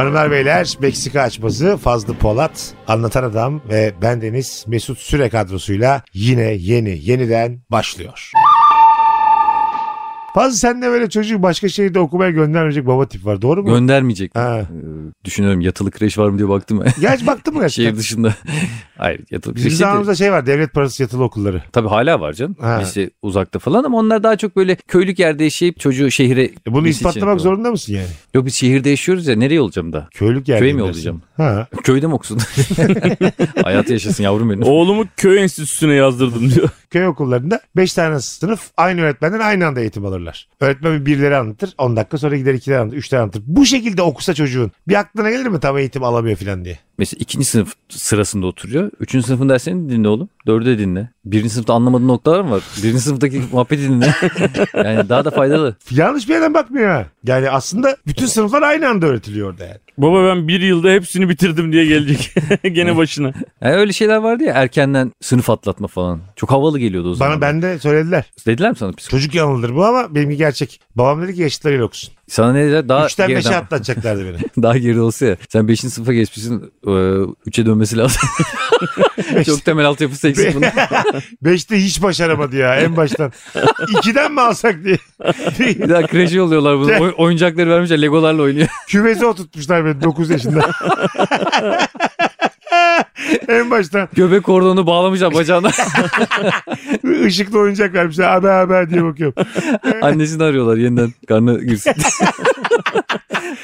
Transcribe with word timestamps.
Hanımlar 0.00 0.30
beyler 0.30 0.76
Meksika 0.80 1.22
açması 1.22 1.76
Fazlı 1.76 2.14
Polat, 2.14 2.74
Anlatan 2.88 3.24
Adam 3.24 3.60
ve 3.68 3.92
bendeniz 4.02 4.64
Mesut 4.68 4.98
Süre 4.98 5.28
kadrosuyla 5.28 6.02
yine 6.14 6.52
yeni 6.52 6.98
yeniden 7.02 7.60
başlıyor. 7.70 8.32
Fazlı 10.34 10.56
sen 10.58 10.82
de 10.82 10.86
böyle 10.90 11.08
çocuğu 11.10 11.42
başka 11.42 11.68
şehirde 11.68 11.98
okumaya 11.98 12.30
göndermeyecek 12.30 12.86
baba 12.86 13.08
tip 13.08 13.26
var 13.26 13.42
doğru 13.42 13.62
mu? 13.62 13.68
Göndermeyecek. 13.68 14.34
ha. 14.36 14.58
Ee, 14.60 14.64
Düşünüyorum 15.24 15.60
yatılı 15.60 15.90
kreş 15.90 16.18
var 16.18 16.28
mı 16.28 16.38
diye 16.38 16.48
baktım. 16.48 16.82
Gerçi 17.00 17.26
baktın 17.26 17.54
mı 17.54 17.60
gerçekten? 17.60 17.90
Şehir 17.90 17.96
dışında. 17.98 18.34
Hayır 18.98 19.20
yatılı 19.30 19.54
kreş 19.54 19.64
Bizim 19.64 19.78
zamanımızda 19.78 20.14
şey 20.14 20.32
var 20.32 20.46
devlet 20.46 20.72
parası 20.72 21.02
yatılı 21.02 21.24
okulları. 21.24 21.62
Tabii 21.72 21.88
hala 21.88 22.20
var 22.20 22.32
canım. 22.32 22.56
Ha. 22.60 22.82
İşte 22.84 23.10
uzakta 23.22 23.58
falan 23.58 23.84
ama 23.84 23.98
onlar 23.98 24.22
daha 24.22 24.36
çok 24.36 24.56
böyle 24.56 24.74
köylük 24.76 25.18
yerde 25.18 25.44
yaşayıp 25.44 25.80
çocuğu 25.80 26.10
şehire... 26.10 26.44
E 26.44 26.50
bunu 26.66 26.88
ispatlamak 26.88 27.40
zorunda 27.40 27.70
mısın 27.70 27.92
yani? 27.92 28.06
Yok 28.34 28.46
biz 28.46 28.54
şehirde 28.54 28.90
yaşıyoruz 28.90 29.26
ya 29.26 29.36
nereye 29.36 29.60
olacağım 29.60 29.92
da? 29.92 30.08
Köylük 30.14 30.48
yerde. 30.48 30.60
Köye 30.60 30.72
mi 30.72 30.80
yollayacağım? 30.80 31.22
Ha. 31.36 31.66
Köyde 31.84 32.06
mi 32.06 32.14
okusun? 32.14 32.38
Hayatı 33.62 33.92
yaşasın 33.92 34.24
yavrum 34.24 34.50
benim. 34.50 34.62
Oğlumu 34.62 35.04
köy 35.16 35.42
enstitüsüne 35.42 35.94
yazdırdım 35.94 36.50
diyor. 36.50 36.68
Köy 36.90 37.06
okullarında 37.06 37.60
5 37.76 37.94
tane 37.94 38.20
sınıf 38.20 38.70
aynı 38.76 39.00
öğretmenden 39.00 39.40
aynı 39.40 39.66
anda 39.66 39.80
eğitim 39.80 40.06
alırlar. 40.06 40.48
Öğretmen 40.60 41.00
bir 41.00 41.06
birileri 41.06 41.36
anlatır 41.36 41.74
10 41.78 41.96
dakika 41.96 42.18
sonra 42.18 42.36
gider 42.36 42.54
ikileri 42.54 42.78
anlatır 42.78 42.96
3 42.96 43.08
tane 43.08 43.22
anlatır. 43.22 43.42
Bu 43.46 43.66
şekilde 43.66 44.02
okusa 44.02 44.34
çocuğun 44.34 44.72
bir 44.88 44.94
aklına 44.94 45.30
gelir 45.30 45.46
mi 45.46 45.60
tam 45.60 45.78
eğitim 45.78 46.04
alamıyor 46.04 46.36
falan 46.36 46.64
diye. 46.64 46.78
Mesela 46.98 47.18
ikinci 47.20 47.44
sınıf 47.44 47.74
sırasında 47.88 48.46
oturuyor. 48.46 48.90
Üçüncü 49.00 49.26
sınıfın 49.26 49.48
derslerini 49.48 49.90
dinle 49.90 50.08
oğlum. 50.08 50.28
Dördü 50.46 50.66
de 50.66 50.78
dinle. 50.78 51.08
Birinci 51.24 51.50
sınıfta 51.50 51.74
anlamadığın 51.74 52.08
noktalar 52.08 52.40
mı 52.40 52.50
var? 52.50 52.62
Birinci 52.82 53.00
sınıftaki 53.00 53.42
muhabbeti 53.52 53.82
dinle. 53.82 54.14
yani 54.74 55.08
daha 55.08 55.24
da 55.24 55.30
faydalı. 55.30 55.76
Yanlış 55.90 56.28
bir 56.28 56.32
yerden 56.34 56.54
bakmıyor 56.54 56.88
ha. 56.88 57.06
Yani 57.24 57.50
aslında 57.50 57.96
bütün 58.06 58.26
sınıflar 58.26 58.62
aynı 58.62 58.88
anda 58.88 59.06
öğretiliyor 59.06 59.50
orada 59.50 59.64
yani. 59.64 59.78
Baba 60.02 60.24
ben 60.24 60.48
bir 60.48 60.60
yılda 60.60 60.90
hepsini 60.90 61.28
bitirdim 61.28 61.72
diye 61.72 61.86
gelecek. 61.86 62.34
Gene 62.74 62.96
başına. 62.96 63.32
Yani 63.60 63.74
öyle 63.74 63.92
şeyler 63.92 64.16
vardı 64.16 64.44
ya 64.44 64.54
erkenden 64.54 65.12
sınıf 65.20 65.50
atlatma 65.50 65.88
falan. 65.88 66.20
Çok 66.36 66.50
havalı 66.50 66.78
geliyordu 66.78 67.10
o 67.10 67.14
zaman. 67.14 67.32
Bana 67.32 67.40
bende 67.40 67.78
söylediler. 67.78 68.24
Dediler 68.46 68.70
mi 68.70 68.76
sana 68.76 68.92
psikolog? 68.92 69.20
Çocuk 69.20 69.34
yanıldır 69.34 69.74
bu 69.74 69.84
ama 69.84 70.14
benimki 70.14 70.36
gerçek. 70.36 70.80
Babam 70.96 71.22
dedi 71.22 71.34
ki 71.34 71.42
yaşıtlarıyla 71.42 71.84
okusun. 71.84 72.14
Sana 72.30 72.52
ne 72.52 72.64
dediler? 72.64 72.88
Daha 72.88 73.06
3'ten 73.06 73.28
5'e 73.28 73.34
geriden- 73.34 73.52
atlatacaklardı 73.62 74.24
beni. 74.24 74.62
Daha 74.62 74.78
geri 74.78 75.00
olsa 75.00 75.26
ya. 75.26 75.36
Sen 75.48 75.68
5. 75.68 75.80
sınıfa 75.80 76.12
geçmişsin. 76.12 76.72
3'e 76.84 77.66
dönmesi 77.66 77.96
lazım. 77.98 78.22
Çok 79.46 79.64
temel 79.64 79.86
altyapısı 79.86 80.28
eksik 80.28 80.54
bunun. 80.54 80.66
5'te 81.44 81.76
hiç 81.84 82.02
başaramadı 82.02 82.56
ya 82.56 82.76
en 82.76 82.96
baştan. 82.96 83.32
2'den 83.54 84.32
mi 84.32 84.40
alsak 84.40 84.84
diye. 84.84 84.98
Bir 85.58 85.88
daha 85.88 86.06
kreşe 86.06 86.36
yolluyorlar 86.36 86.78
bunu. 86.78 87.00
Oy- 87.00 87.14
oyuncakları 87.16 87.70
vermişler. 87.70 88.02
Legolarla 88.02 88.42
oynuyor. 88.42 88.68
Küveze 88.88 89.26
oturtmuşlar 89.26 89.84
beni 89.84 90.02
9 90.02 90.30
yaşında. 90.30 90.70
en 93.48 93.70
baştan 93.70 94.08
Göbek 94.12 94.42
kordonu 94.42 94.86
bağlamışlar 94.86 95.34
bacağına. 95.34 95.70
ışıklı 97.26 97.58
oyuncak 97.58 97.94
vermişler. 97.94 98.28
Abi 98.28 98.48
abi 98.48 98.90
diye 98.90 99.04
bakıyorum. 99.04 99.44
Annesini 100.02 100.42
arıyorlar 100.42 100.76
yeniden 100.76 101.12
karnı 101.28 101.64
girsin. 101.64 101.92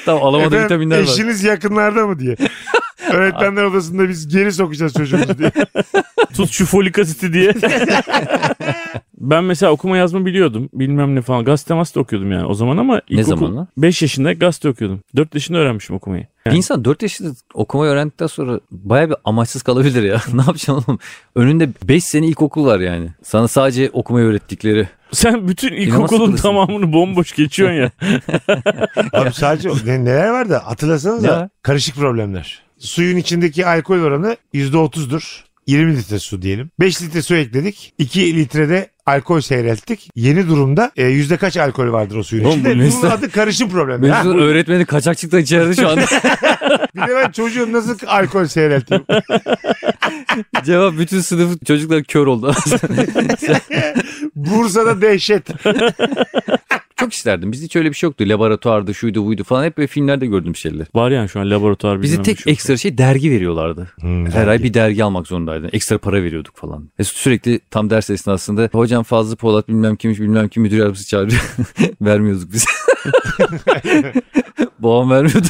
tamam 0.05 0.23
alamadığı 0.23 0.47
Efendim, 0.47 0.65
vitaminler 0.65 0.97
var. 0.97 1.03
eşiniz 1.03 1.43
yakınlarda 1.43 2.07
mı 2.07 2.19
diye. 2.19 2.35
Öğretmenler 3.11 3.63
odasında 3.63 4.09
biz 4.09 4.27
geri 4.27 4.51
sokacağız 4.51 4.93
çocuğumuzu 4.93 5.37
diye. 5.37 5.51
Tut 6.33 6.51
şu 6.51 6.65
folik 6.65 6.99
asiti 6.99 7.33
diye. 7.33 7.53
Ben 9.17 9.43
mesela 9.43 9.71
okuma 9.71 9.97
yazma 9.97 10.25
biliyordum. 10.25 10.69
Bilmem 10.73 11.15
ne 11.15 11.21
falan. 11.21 11.45
Gazete 11.45 11.73
masete 11.73 11.99
okuyordum 11.99 12.31
yani 12.31 12.45
o 12.45 12.53
zaman 12.53 12.77
ama 12.77 13.01
Ne 13.09 13.23
zaman 13.23 13.55
lan? 13.55 13.67
5 13.77 14.01
yaşında 14.01 14.33
gazete 14.33 14.69
okuyordum. 14.69 14.99
4 15.15 15.33
yaşında 15.35 15.57
öğrenmişim 15.57 15.95
okumayı. 15.95 16.27
Bir 16.45 16.51
insan 16.51 16.85
4 16.85 17.01
yaşında 17.01 17.29
okumayı 17.53 17.91
öğrendikten 17.91 18.27
sonra 18.27 18.59
baya 18.71 19.09
bir 19.09 19.15
amaçsız 19.25 19.61
kalabilir 19.63 20.03
ya. 20.03 20.21
ne 20.33 20.41
yapacaksın 20.41 20.73
oğlum? 20.87 20.99
Önünde 21.35 21.69
5 21.83 22.03
sene 22.03 22.27
ilkokul 22.27 22.65
var 22.65 22.79
yani. 22.79 23.09
Sana 23.23 23.47
sadece 23.47 23.89
okumayı 23.93 24.25
öğrettikleri. 24.25 24.87
Sen 25.11 25.47
bütün 25.47 25.73
ilkokulun 25.73 26.35
tamamını 26.35 26.93
bomboş 26.93 27.35
geçiyorsun 27.35 27.75
ya. 27.75 27.91
Abi 29.13 29.33
sadece 29.33 29.69
ne, 29.85 30.05
neler 30.05 30.29
var 30.29 30.49
da 30.49 30.67
hatırlasanıza 30.67 31.27
Ya. 31.27 31.49
karışık 31.61 31.95
problemler. 31.95 32.61
Suyun 32.77 33.17
içindeki 33.17 33.65
alkol 33.65 33.99
oranı 33.99 34.37
%30'dur. 34.53 35.39
20 35.67 35.97
litre 35.97 36.19
su 36.19 36.41
diyelim. 36.41 36.69
5 36.79 37.01
litre 37.01 37.21
su 37.21 37.35
ekledik. 37.35 37.93
2 37.97 38.35
litrede 38.35 38.89
alkol 39.07 39.41
seyrelttik. 39.41 40.09
Yeni 40.15 40.47
durumda 40.47 40.91
e, 40.97 41.07
yüzde 41.07 41.37
kaç 41.37 41.57
alkol 41.57 41.91
vardır 41.91 42.15
o 42.15 42.23
suyun 42.23 42.43
Oğlum 42.43 42.65
bu 42.65 42.69
içinde? 42.69 42.91
Bunun 43.01 43.11
adı 43.11 43.29
karışım 43.31 43.69
problemi. 43.69 44.09
Ha, 44.09 44.27
öğretmeni 44.27 44.85
kaçakçıkta 44.85 45.39
içeride 45.39 45.75
şu 45.75 45.89
anda. 45.89 46.05
bir 46.95 47.01
de 47.01 47.15
ben 47.15 47.31
çocuğun 47.31 47.73
nasıl 47.73 47.97
alkol 48.07 48.45
seyrelteyim? 48.45 49.03
Cevap 50.63 50.97
bütün 50.97 51.19
sınıf 51.19 51.65
çocuklar 51.67 52.03
kör 52.03 52.27
oldu. 52.27 52.53
Bursa'da 54.35 55.01
dehşet. 55.01 55.47
Çok 56.99 57.13
isterdim. 57.13 57.51
Bizde 57.51 57.65
hiç 57.65 57.75
öyle 57.75 57.89
bir 57.89 57.93
şey 57.93 58.07
yoktu. 58.07 58.23
Laboratuvardı, 58.27 58.93
şuydu 58.93 59.25
buydu 59.25 59.43
falan. 59.43 59.63
Hep 59.63 59.77
böyle 59.77 59.87
filmlerde 59.87 60.25
gördüğüm 60.25 60.55
şeyler. 60.55 60.87
Var 60.95 61.11
yani 61.11 61.29
şu 61.29 61.39
an 61.39 61.49
laboratuvar 61.51 62.01
Bize 62.01 62.13
bilmem 62.13 62.23
tek 62.23 62.39
şey. 62.39 62.53
ekstra 62.53 62.77
şey 62.77 62.97
dergi 62.97 63.31
veriyorlardı. 63.31 63.87
Hmm, 63.99 64.25
Her 64.25 64.33
dergi. 64.33 64.49
ay 64.49 64.63
bir 64.63 64.73
dergi 64.73 65.03
almak 65.03 65.27
zorundaydın. 65.27 65.69
Ekstra 65.73 65.97
para 65.97 66.23
veriyorduk 66.23 66.55
falan. 66.57 66.89
Ve 66.99 67.03
sürekli 67.03 67.59
tam 67.71 67.89
ders 67.89 68.09
esnasında 68.09 68.69
hocam 68.71 69.03
Fazlı 69.03 69.35
Polat 69.35 69.67
bilmem 69.67 69.95
kimmiş 69.95 70.19
bilmem 70.19 70.47
kim 70.47 70.63
müdür 70.63 70.77
yardımcısı 70.77 71.07
çağırıyor. 71.07 71.41
Vermiyorduk 72.01 72.53
biz. 72.53 72.65
Babam 74.79 75.09
vermiyordu. 75.09 75.47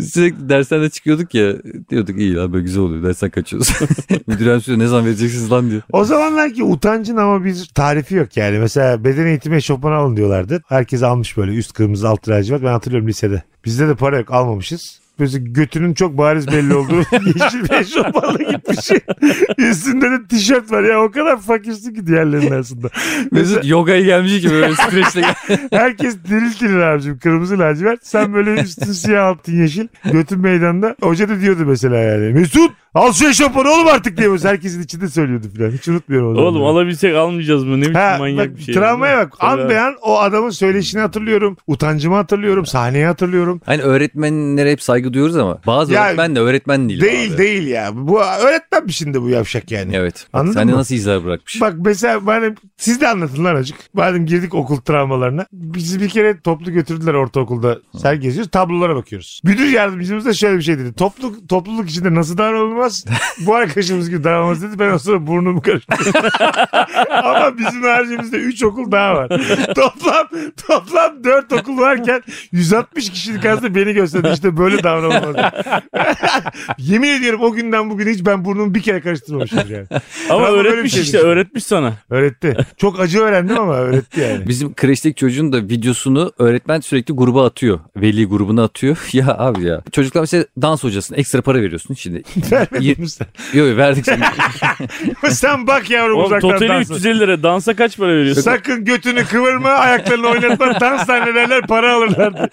sürekli 0.00 0.48
dersten 0.48 0.82
de 0.82 0.90
çıkıyorduk 0.90 1.34
ya. 1.34 1.52
Diyorduk 1.90 2.18
iyi 2.18 2.34
lan 2.34 2.52
böyle 2.52 2.64
güzel 2.64 2.82
oluyor. 2.82 3.02
Dersten 3.02 3.30
kaçıyoruz. 3.30 3.68
müdür 4.26 4.46
yardımcısı 4.46 4.78
ne 4.78 4.86
zaman 4.86 5.06
vereceksiniz 5.06 5.52
lan 5.52 5.70
diyor. 5.70 5.82
O 5.92 6.04
zamanlar 6.04 6.52
ki 6.52 6.62
utancın 6.64 7.16
ama 7.16 7.44
bir 7.44 7.70
tarifi 7.74 8.14
yok 8.14 8.36
yani. 8.36 8.58
Mesela 8.58 9.04
beden 9.04 9.26
eğitimi 9.26 9.56
eşofmanı 9.56 9.94
alın 9.94 10.16
diyorlardı. 10.16 10.62
Herkes 10.68 11.02
almış 11.02 11.36
böyle 11.36 11.54
üst 11.54 11.72
kırmızı 11.72 12.08
alt 12.08 12.28
lacivert. 12.28 12.62
Ben 12.62 12.72
hatırlıyorum 12.72 13.08
lisede. 13.08 13.42
Bizde 13.64 13.88
de 13.88 13.94
para 13.94 14.18
yok 14.18 14.30
almamışız. 14.30 15.00
Böyle 15.18 15.38
götünün 15.38 15.94
çok 15.94 16.18
bariz 16.18 16.48
belli 16.48 16.74
olduğu 16.74 16.96
yeşil 17.12 17.64
bir 17.64 17.72
eşofmanla 17.72 18.52
gitmiş. 18.52 18.90
Üstünde 19.58 20.10
de 20.10 20.26
tişört 20.28 20.72
var 20.72 20.82
ya 20.82 21.02
o 21.02 21.10
kadar 21.10 21.40
fakirsin 21.40 21.94
ki 21.94 22.06
diğerlerinin 22.06 22.50
arasında. 22.50 22.88
Mesela 23.30 23.56
Mesut 23.56 23.70
yogaya 23.70 24.00
gelmiş 24.00 24.40
gibi 24.40 24.52
böyle 24.52 24.74
streçle 24.74 25.22
herkes 25.70 26.16
diril 26.28 26.60
diril 26.60 26.92
abicim 26.92 27.18
kırmızı 27.18 27.58
lacivert. 27.58 28.06
Sen 28.06 28.34
böyle 28.34 28.62
üstün 28.62 28.92
siyah 28.92 29.26
altın 29.26 29.52
yeşil 29.52 29.88
götün 30.12 30.40
meydanda. 30.40 30.96
Hoca 31.02 31.28
da 31.28 31.40
diyordu 31.40 31.62
mesela 31.66 31.96
yani 31.96 32.32
Mesut 32.32 32.70
al 32.94 33.12
şu 33.12 33.28
eşofmanı 33.28 33.70
oğlum 33.70 33.86
artık 33.86 34.16
diye. 34.16 34.28
Mesela 34.28 34.52
herkesin 34.52 34.82
içinde 34.82 35.08
söylüyordu 35.08 35.46
falan. 35.56 35.70
Hiç 35.70 35.88
unutmuyorum 35.88 36.28
o 36.30 36.34
zaman. 36.34 36.46
Oğlum 36.52 36.64
alabilsek 36.64 37.14
almayacağız 37.14 37.64
mı? 37.64 37.76
Ne 37.76 37.80
biçim 37.80 37.94
Ha, 37.94 38.16
manyak 38.18 38.48
bak, 38.50 38.56
bir 38.58 38.62
şey. 38.62 38.74
travmaya 38.74 39.18
bak. 39.18 39.32
Tabii 39.40 39.50
An 39.50 39.58
abi. 39.58 39.68
beyan 39.68 39.94
o 40.02 40.18
adamın 40.20 40.50
söyleşini 40.50 41.00
hatırlıyorum. 41.00 41.56
Utancımı 41.66 42.14
hatırlıyorum. 42.16 42.66
Sahneyi 42.66 43.04
hatırlıyorum. 43.04 43.60
Hani 43.66 43.82
öğretmenlere 43.82 44.72
hep 44.72 44.82
saygı 44.82 45.12
duyuyoruz 45.12 45.36
ama 45.36 45.58
bazı 45.66 45.92
Ya, 45.92 46.06
öğretmen 46.06 46.36
de 46.36 46.40
öğretmen 46.40 46.88
değil. 46.88 47.00
Değil 47.00 47.30
abi. 47.32 47.38
değil 47.38 47.66
ya. 47.66 47.90
Bu 47.94 48.20
öğretmen 48.22 48.84
mi 48.84 48.92
şimdi 48.92 49.22
bu 49.22 49.28
yavşak 49.28 49.70
yani? 49.70 49.96
Evet. 49.96 50.26
Anladın 50.32 50.52
Sende 50.52 50.72
mı? 50.72 50.78
nasıl 50.78 50.94
izler 50.94 51.24
bırakmış? 51.24 51.60
Bak 51.60 51.74
mesela 51.78 52.20
madem 52.20 52.54
siz 52.76 53.00
de 53.00 53.08
anlatın 53.08 53.44
lan 53.44 53.54
azıcık. 53.56 53.76
Madem 53.94 54.26
girdik 54.26 54.54
okul 54.54 54.76
travmalarına. 54.76 55.46
Bizi 55.52 56.00
bir 56.00 56.08
kere 56.08 56.40
toplu 56.40 56.72
götürdüler 56.72 57.14
ortaokulda. 57.14 57.78
Sergi 57.98 58.20
geziyoruz. 58.20 58.50
Tablolara 58.50 58.96
bakıyoruz. 58.96 59.40
Müdür 59.44 59.68
yardımcımız 59.70 60.24
da 60.26 60.32
şöyle 60.32 60.56
bir 60.58 60.62
şey 60.62 60.78
dedi. 60.78 60.92
Topluluk, 60.92 61.48
topluluk 61.48 61.90
içinde 61.90 62.14
nasıl 62.14 62.38
davranılmaz? 62.78 63.04
bu 63.46 63.54
arkadaşımız 63.54 64.10
gibi 64.10 64.24
davranılmaz 64.24 64.62
dedi. 64.62 64.78
Ben 64.78 64.92
o 64.92 64.98
sonra 64.98 65.26
burnumu 65.26 65.62
karıştırdım. 65.62 66.22
Ama 67.10 67.58
bizim 67.58 67.82
haricimizde 67.82 68.36
3 68.36 68.62
okul 68.62 68.92
daha 68.92 69.14
var. 69.14 69.28
toplam 69.74 70.28
toplam 70.66 71.24
4 71.24 71.52
okul 71.52 71.78
varken 71.78 72.22
160 72.52 73.10
kişilik 73.10 73.44
arasında 73.44 73.74
beni 73.74 73.92
gösterdi. 73.92 74.30
İşte 74.32 74.56
böyle 74.56 74.82
davranılmaz. 74.82 75.52
Yemin 76.78 77.08
ediyorum 77.08 77.40
o 77.42 77.52
günden 77.52 77.90
bugüne 77.90 78.10
hiç 78.10 78.26
ben 78.26 78.44
burnumu 78.44 78.74
bir 78.74 78.82
kere 78.82 79.00
karıştırmamışım 79.00 79.58
yani. 79.58 79.86
Ama 80.30 80.46
Ama 80.46 80.52
böyle 80.56 80.68
bir 80.68 80.74
öğretmiş 80.74 80.92
şey 80.92 81.02
işte 81.02 81.18
öğretmiş 81.18 81.64
sana. 81.64 81.92
Öğretti. 82.10 82.56
Çok 82.76 83.00
acı 83.00 83.20
öğrendim 83.20 83.60
ama 83.60 83.74
öğretti 83.74 84.20
yani. 84.20 84.48
Bizim 84.48 84.74
kreşteki 84.74 85.14
çocuğun 85.14 85.52
da 85.52 85.62
videosunu 85.62 86.32
öğretmen 86.38 86.80
sürekli 86.80 87.14
gruba 87.14 87.46
atıyor. 87.46 87.80
Veli 87.96 88.26
grubuna 88.26 88.64
atıyor. 88.64 88.98
Ya 89.18 89.38
abi 89.38 89.64
ya. 89.64 89.82
Çocuklar 89.92 90.20
mesela 90.20 90.44
dans 90.62 90.84
hocasına 90.84 91.16
ekstra 91.16 91.42
para 91.42 91.60
veriyorsun 91.62 91.94
şimdi. 91.94 92.22
Vermedin 92.72 93.04
sen? 93.04 93.26
Yok 93.52 93.76
verdik 93.76 94.04
şimdi. 94.04 94.26
sen 95.34 95.66
bak 95.66 95.90
yavrum 95.90 96.16
Oğlum 96.18 96.26
uzaktan 96.26 96.50
totali 96.50 96.68
dansa. 96.68 96.94
350 96.94 97.20
lira. 97.20 97.42
Dansa 97.42 97.76
kaç 97.76 97.96
para 97.96 98.08
veriyorsun? 98.08 98.42
Sakın 98.42 98.84
götünü 98.84 99.24
kıvırma 99.24 99.70
ayaklarını 99.70 100.26
oynatma 100.26 100.80
dans 100.80 101.06
zannederler 101.06 101.66
para 101.66 101.94
alırlar. 101.94 102.32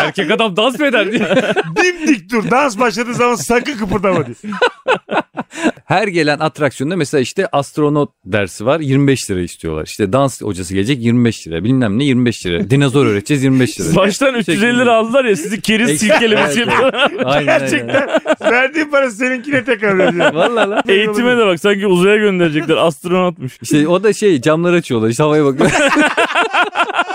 Erkek 0.00 0.30
adam 0.30 0.56
dans 0.56 0.78
mı 0.78 0.86
eder 0.86 1.12
diye. 1.12 1.36
Dimdik 1.76 2.30
dur 2.30 2.50
dans 2.50 2.78
başladığı 2.78 3.14
zaman 3.14 3.34
sakın 3.34 3.78
kıpırdama 3.78 4.26
diye. 4.26 4.36
Her 5.90 6.08
gelen 6.08 6.38
atraksiyonda 6.38 6.96
mesela 6.96 7.20
işte 7.20 7.46
astronot 7.52 8.10
dersi 8.24 8.66
var 8.66 8.80
25 8.80 9.30
lira 9.30 9.40
istiyorlar. 9.40 9.84
İşte 9.86 10.12
dans 10.12 10.42
hocası 10.42 10.74
gelecek 10.74 11.02
25 11.02 11.46
lira. 11.48 11.64
Bilmem 11.64 11.98
ne 11.98 12.04
25 12.04 12.46
lira. 12.46 12.70
Dinozor 12.70 13.06
öğreteceğiz 13.06 13.44
25 13.44 13.80
lira. 13.80 13.96
Baştan 13.96 14.34
350 14.34 14.78
lira 14.78 14.94
aldılar 14.94 15.24
ya 15.24 15.36
sizi 15.36 15.60
keriz 15.60 16.02
yapıyorlar. 16.02 17.10
Aynen, 17.24 17.44
Gerçekten 17.44 18.08
verdiğin 18.40 18.90
para 18.90 19.10
seninkine 19.10 19.64
tekrar 19.64 20.08
ediyor. 20.08 20.34
Vallahi 20.34 20.70
lan. 20.70 20.82
Eğitime 20.88 21.36
de 21.36 21.46
bak 21.46 21.60
sanki 21.60 21.86
uzaya 21.86 22.16
gönderecekler 22.16 22.76
astronotmuş. 22.76 23.58
İşte 23.62 23.88
o 23.88 24.02
da 24.02 24.12
şey 24.12 24.40
camları 24.40 24.76
açıyorlar 24.76 25.08
işte 25.08 25.22
havaya 25.22 25.44
bakıyor. 25.44 25.70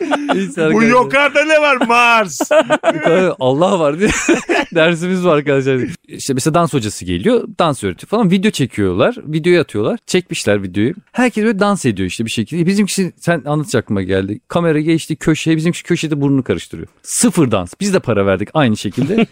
Bu 0.72 0.82
yukarıda 0.82 1.44
ne 1.44 1.60
var 1.60 1.76
Mars? 1.86 2.38
Allah 3.40 3.78
var 3.80 3.98
diye 3.98 4.10
dersimiz 4.74 5.24
var 5.24 5.36
arkadaşlar. 5.36 5.80
İşte 6.08 6.34
mesela 6.34 6.54
dans 6.54 6.74
hocası 6.74 7.04
geliyor 7.04 7.44
dans 7.58 7.84
öğretiyor 7.84 8.08
falan 8.08 8.30
video 8.30 8.50
çekiyorlar 8.50 9.16
videoyu 9.26 9.60
atıyorlar 9.60 9.98
çekmişler 10.06 10.62
videoyu. 10.62 10.94
Herkes 11.12 11.44
böyle 11.44 11.58
dans 11.58 11.84
ediyor 11.84 12.08
işte 12.08 12.24
bir 12.24 12.30
şekilde. 12.30 12.66
Bizimkisi 12.66 13.12
sen 13.16 13.42
anlatacak 13.46 13.84
aklıma 13.84 14.02
geldi. 14.02 14.40
Kamera 14.48 14.80
geçti 14.80 15.16
köşeye 15.16 15.56
bizimkisi 15.56 15.84
köşede 15.84 16.20
burnunu 16.20 16.42
karıştırıyor. 16.42 16.88
Sıfır 17.02 17.50
dans 17.50 17.72
biz 17.80 17.94
de 17.94 18.00
para 18.00 18.26
verdik 18.26 18.48
aynı 18.54 18.76
şekilde. 18.76 19.26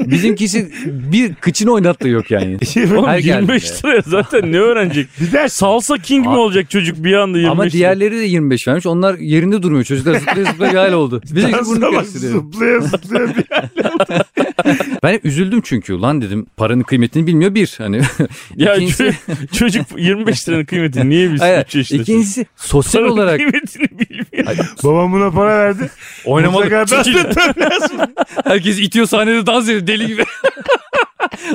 Bizimkisi 0.00 0.70
bir 0.86 1.34
kıçını 1.34 1.72
oynattığı 1.72 2.08
yok 2.08 2.30
yani. 2.30 2.58
Oğlum 2.76 3.06
Her 3.06 3.18
25 3.18 3.24
geldiğinde. 3.24 3.88
liraya 3.88 4.02
zaten 4.06 4.52
ne 4.52 4.58
öğrenecek? 4.58 5.06
bir 5.20 5.32
ders 5.32 5.52
Salsa 5.52 5.98
king 5.98 6.26
mi 6.26 6.36
olacak 6.36 6.70
çocuk 6.70 7.04
bir 7.04 7.12
anda 7.14 7.38
25 7.38 7.52
Ama 7.52 7.70
diğerleri 7.70 8.16
de 8.20 8.24
25 8.24 8.68
vermiş. 8.68 8.86
Onlar 8.86 9.18
yerinde 9.18 9.62
durmuyor. 9.62 9.84
Çocuklar 10.04 10.14
zıplaya 10.20 10.44
zıplaya 10.52 10.72
bir 10.72 10.78
hal 10.78 10.92
oldu. 10.92 11.20
Bizimkisi 11.34 11.52
Dansına 11.52 11.76
burnunu 11.86 11.96
bak 11.96 12.06
zıplaya 12.06 12.80
zıplaya 12.80 13.28
bir 13.28 13.44
Ben 15.02 15.12
hep 15.12 15.24
üzüldüm 15.24 15.60
çünkü. 15.64 16.00
Lan 16.00 16.22
dedim 16.22 16.46
paranın 16.56 16.82
kıymetini 16.82 17.26
bilmiyor 17.26 17.54
bir. 17.54 17.74
Hani 17.78 17.96
Ya 18.56 18.76
İkincisi- 18.76 18.96
çocuk, 18.96 19.52
çocuk 19.52 19.86
25 19.98 20.48
liranın 20.48 20.64
kıymetini 20.64 21.08
niye 21.10 21.28
bilsin 21.30 21.44
Hayır, 21.44 21.64
3 21.64 21.74
yaşında? 21.74 22.02
İkincisi 22.02 22.46
sosyal 22.56 23.00
Paranın 23.02 23.14
olarak 23.16 23.36
kıymetini 23.36 23.88
bilmiyor. 23.98 24.56
Babam 24.84 25.12
buna 25.12 25.30
para 25.30 25.58
verdi. 25.58 25.90
oynamalı. 26.24 26.70
Herkes 28.44 28.78
itiyor 28.80 29.06
sahnede 29.06 29.46
dans 29.46 29.64
ediyor 29.68 29.86
deli 29.86 30.06
gibi. 30.06 30.24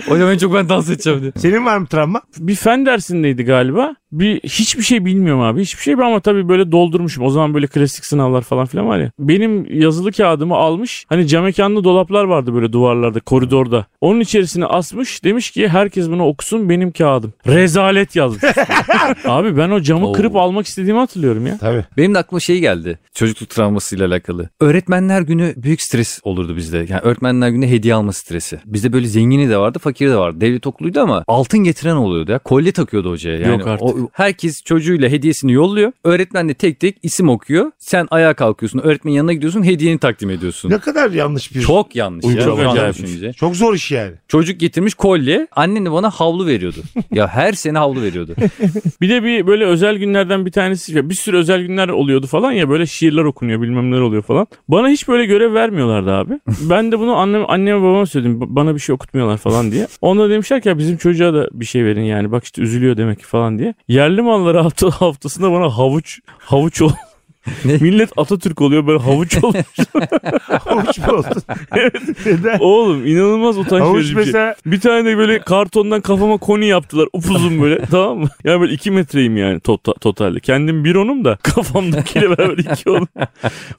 Hocam 0.08 0.30
en 0.32 0.38
çok 0.38 0.54
ben 0.54 0.70
dans 0.70 0.90
edeceğim 0.90 1.22
diye. 1.22 1.32
Senin 1.38 1.66
var 1.66 1.78
mı 1.78 1.88
travma? 1.88 2.22
Bir 2.38 2.56
fen 2.56 2.86
dersindeydi 2.86 3.44
galiba. 3.44 3.96
Bir 4.14 4.40
hiçbir 4.44 4.84
şey 4.84 5.06
bilmiyorum 5.06 5.42
abi. 5.42 5.62
Hiçbir 5.62 5.82
şey 5.82 5.94
ama 5.94 6.20
tabii 6.20 6.50
böyle 6.50 6.72
doldurmuşum. 6.72 7.24
O 7.26 7.30
zaman 7.30 7.54
böyle 7.54 7.68
klasik 7.68 8.06
sınavlar 8.06 8.42
falan 8.42 8.66
filan 8.66 8.88
var 8.88 9.00
ya. 9.00 9.12
Benim 9.20 9.80
yazılı 9.80 10.12
kağıdımı 10.12 10.56
almış. 10.56 11.06
Hani 11.10 11.28
cam 11.28 11.44
mekanlı 11.44 11.84
dolaplar 11.84 12.24
vardı 12.24 12.54
böyle 12.54 12.74
duvarlarda, 12.74 13.20
koridorda. 13.20 13.86
Onun 14.02 14.20
içerisine 14.20 14.66
asmış. 14.66 15.24
Demiş 15.24 15.52
ki 15.52 15.68
herkes 15.68 16.10
bunu 16.10 16.26
okusun 16.26 16.70
benim 16.70 16.92
kağıdım. 16.92 17.34
Rezalet 17.48 18.16
yazmış. 18.16 18.44
abi 19.26 19.58
ben 19.58 19.70
o 19.70 19.82
camı 19.82 20.08
Oo. 20.10 20.12
kırıp 20.14 20.36
almak 20.36 20.66
istediğimi 20.66 21.00
hatırlıyorum 21.00 21.48
ya. 21.48 21.58
Tabii. 21.58 21.86
Benim 21.98 22.14
de 22.14 22.20
aklıma 22.20 22.40
şey 22.40 22.60
geldi. 22.60 23.00
Çocukluk 23.14 23.50
travmasıyla 23.50 24.08
alakalı. 24.08 24.50
Öğretmenler 24.60 25.22
günü 25.22 25.54
büyük 25.58 25.82
stres 25.82 26.20
olurdu 26.24 26.56
bizde. 26.58 26.78
Yani 26.78 27.02
öğretmenler 27.04 27.50
günü 27.50 27.68
hediye 27.68 27.94
alma 27.94 28.14
stresi. 28.14 28.60
Bizde 28.66 28.94
böyle 28.94 29.08
zengini 29.08 29.50
de 29.50 29.58
vardı, 29.58 29.80
fakiri 29.80 30.10
de 30.10 30.16
vardı. 30.18 30.42
Devlet 30.42 30.68
okuluydu 30.68 31.00
ama 31.00 31.24
altın 31.28 31.60
getiren 31.60 31.96
oluyordu 31.96 32.32
ya. 32.32 32.40
Kolye 32.40 32.72
takıyordu 32.72 33.12
hocaya. 33.12 33.38
Yani 33.38 33.52
Yok 33.60 33.68
artık. 33.68 33.88
o- 33.88 34.03
herkes 34.14 34.64
çocuğuyla 34.64 35.10
hediyesini 35.10 35.52
yolluyor. 35.54 35.92
Öğretmen 36.04 36.50
de 36.50 36.54
tek 36.54 36.80
tek 36.80 36.98
isim 37.04 37.30
okuyor. 37.30 37.72
Sen 37.80 38.08
ayağa 38.12 38.34
kalkıyorsun. 38.34 38.80
Öğretmenin 38.80 39.16
yanına 39.16 39.34
gidiyorsun. 39.34 39.64
Hediyeni 39.64 40.00
takdim 40.00 40.30
ediyorsun. 40.30 40.70
Ne 40.70 40.78
kadar 40.78 41.12
yanlış 41.12 41.56
bir... 41.56 41.62
Çok 41.62 41.96
yanlış. 41.96 42.26
Ya, 42.26 42.42
çok 42.42 42.60
düşününce. 42.94 43.34
Çok 43.34 43.56
zor 43.56 43.74
iş 43.74 43.92
yani. 43.92 44.12
Çocuk 44.28 44.60
getirmiş 44.60 44.94
kolye. 44.94 45.48
Annen 45.56 45.86
de 45.86 45.92
bana 45.92 46.10
havlu 46.10 46.46
veriyordu. 46.48 46.78
ya 47.12 47.28
her 47.28 47.54
sene 47.54 47.78
havlu 47.78 48.02
veriyordu. 48.02 48.36
Bir 49.02 49.10
de 49.10 49.24
bir 49.24 49.48
böyle 49.48 49.66
özel 49.66 49.98
günlerden 49.98 50.46
bir 50.46 50.52
tanesi 50.52 51.10
bir 51.10 51.16
sürü 51.16 51.38
özel 51.38 51.62
günler 51.62 51.90
oluyordu 51.90 52.28
falan 52.28 52.52
ya 52.52 52.70
böyle 52.70 52.86
şiirler 52.86 53.24
okunuyor 53.24 53.62
bilmem 53.62 53.92
neler 53.92 54.02
oluyor 54.02 54.24
falan. 54.24 54.48
Bana 54.68 54.90
hiç 54.90 55.08
böyle 55.08 55.26
görev 55.26 55.54
vermiyorlardı 55.54 56.12
abi. 56.12 56.34
Ben 56.70 56.92
de 56.92 57.00
bunu 57.00 57.16
annem, 57.16 57.50
anneme 57.50 57.82
babama 57.82 58.06
söyledim 58.06 58.40
"Ba- 58.42 58.46
bana 58.56 58.76
bir 58.76 58.80
şey 58.80 58.94
okutmuyorlar 58.96 59.38
falan 59.38 59.72
diye. 59.72 59.88
Onlar 60.02 60.30
demişler 60.30 60.62
ki 60.62 60.70
ya 60.70 60.78
bizim 60.78 60.98
çocuğa 60.98 61.34
da 61.34 61.50
bir 61.54 61.66
şey 61.66 61.86
verin 61.86 62.02
yani 62.04 62.32
bak 62.32 62.44
işte 62.44 62.62
üzülüyor 62.62 62.98
demek 62.98 63.20
ki 63.20 63.26
falan 63.26 63.60
diye. 63.60 63.74
Yerli 63.94 64.22
malları 64.22 64.60
hafta, 64.60 64.90
haftasında 64.90 65.52
bana 65.52 65.78
havuç 65.78 66.20
havuç 66.40 66.82
ol. 66.82 66.92
Ne? 67.66 67.78
Millet 67.82 68.10
Atatürk 68.18 68.62
oluyor 68.62 68.88
böyle 68.88 69.00
havuç 69.00 69.44
oluyor. 69.44 69.64
Havuç 70.50 70.98
mu 70.98 71.06
oldun? 71.14 71.42
Neden? 72.26 72.60
Oğlum 72.60 73.06
inanılmaz 73.08 73.58
utanç 73.58 73.82
Havuç 73.82 73.98
verici 73.98 74.10
bir 74.18 74.24
şey. 74.24 74.26
mesela 74.26 74.56
Bir 74.66 74.80
tane 74.80 75.06
de 75.06 75.18
böyle 75.18 75.40
kartondan 75.40 76.02
kafama 76.02 76.38
koni 76.38 76.68
yaptılar. 76.68 77.08
Upuzun 77.14 77.62
böyle 77.62 77.86
tamam 77.92 78.18
mı? 78.20 78.28
Yani 78.44 78.62
böyle 78.62 78.74
iki 78.74 78.92
metreyim 78.92 79.38
yani 79.38 79.58
to- 79.60 80.00
totalde. 80.00 80.40
Kendim 80.40 80.84
bir 80.86 80.96
onum 80.96 81.26
da 81.26 81.38
kafamdakiyle 81.44 82.30
beraber 82.38 82.58
iki 82.58 82.90
onum. 82.90 83.08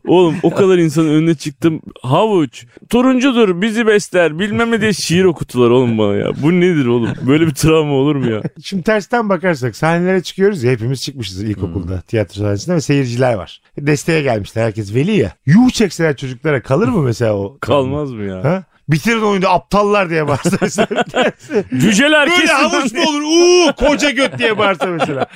Oğlum 0.06 0.34
o 0.43 0.50
kadar 0.55 0.78
insanın 0.78 1.08
önüne 1.14 1.34
çıktım. 1.34 1.81
Havuç, 2.02 2.64
turuncudur 2.90 3.62
bizi 3.62 3.87
besler 3.87 4.38
bilmem 4.38 4.70
ne 4.70 4.81
diye 4.81 4.93
şiir 4.93 5.25
okuttular 5.25 5.70
oğlum 5.70 5.99
bana 5.99 6.14
ya. 6.17 6.31
Bu 6.43 6.52
nedir 6.60 6.87
oğlum? 6.87 7.10
Böyle 7.28 7.46
bir 7.46 7.55
travma 7.55 7.93
olur 7.93 8.17
mu 8.17 8.31
ya? 8.31 8.43
Şimdi 8.64 8.82
tersten 8.82 9.28
bakarsak 9.28 9.76
sahnelere 9.76 10.22
çıkıyoruz 10.22 10.62
ya 10.62 10.72
hepimiz 10.72 11.02
çıkmışız 11.02 11.43
ilkokulda 11.43 12.00
tiyatro 12.00 12.40
sahnesinde 12.43 12.76
ve 12.76 12.81
seyirciler 12.81 13.34
var. 13.34 13.53
Desteğe 13.78 14.22
gelmişler 14.22 14.64
herkes 14.64 14.94
veli 14.94 15.16
ya. 15.16 15.32
Yuh 15.46 15.70
çekseler 15.70 16.16
çocuklara 16.16 16.62
kalır 16.62 16.88
mı 16.88 17.02
mesela 17.02 17.34
o? 17.34 17.58
Kalmaz 17.60 18.10
mı 18.12 18.24
ya? 18.24 18.44
Ha? 18.44 18.62
Bitirin 18.88 19.22
oyunu 19.22 19.48
aptallar 19.48 20.10
diye 20.10 20.28
bağırsa 20.28 20.56
mesela. 20.60 20.88
Cüceler 21.78 22.30
Böyle 22.30 22.40
kesin. 22.40 22.54
havuç 22.54 22.92
mu 22.92 23.00
olur? 23.08 23.22
Uuu 23.22 23.74
koca 23.74 24.10
göt 24.10 24.38
diye 24.38 24.58
bağırsa 24.58 24.86
mesela. 24.86 25.26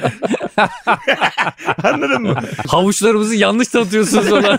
Anladın 1.85 2.23
mı? 2.23 2.35
Havuçlarımızı 2.67 3.35
yanlış 3.35 3.69
tanıtıyorsunuz 3.69 4.32
ona. 4.32 4.59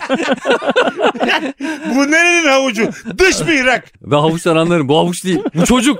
Bu 1.94 2.10
nerenin 2.10 2.48
havucu? 2.48 2.90
Dış 3.18 3.40
mihrak. 3.40 3.84
Ve 4.02 4.16
havuçtan 4.16 4.56
anlarım. 4.56 4.88
Bu 4.88 4.98
havuç 4.98 5.24
değil. 5.24 5.40
Bu 5.54 5.64
çocuk. 5.64 5.98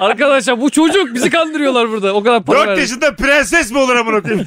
Arkadaşlar 0.00 0.60
bu 0.60 0.70
çocuk. 0.70 1.14
Bizi 1.14 1.30
kandırıyorlar 1.30 1.90
burada. 1.90 2.12
O 2.14 2.22
kadar 2.22 2.42
para 2.44 2.58
4 2.58 2.68
verdik. 2.68 2.80
yaşında 2.82 3.16
prenses 3.16 3.70
mi 3.72 3.78
olur 3.78 3.94
amına 3.96 4.20
koyayım? 4.22 4.46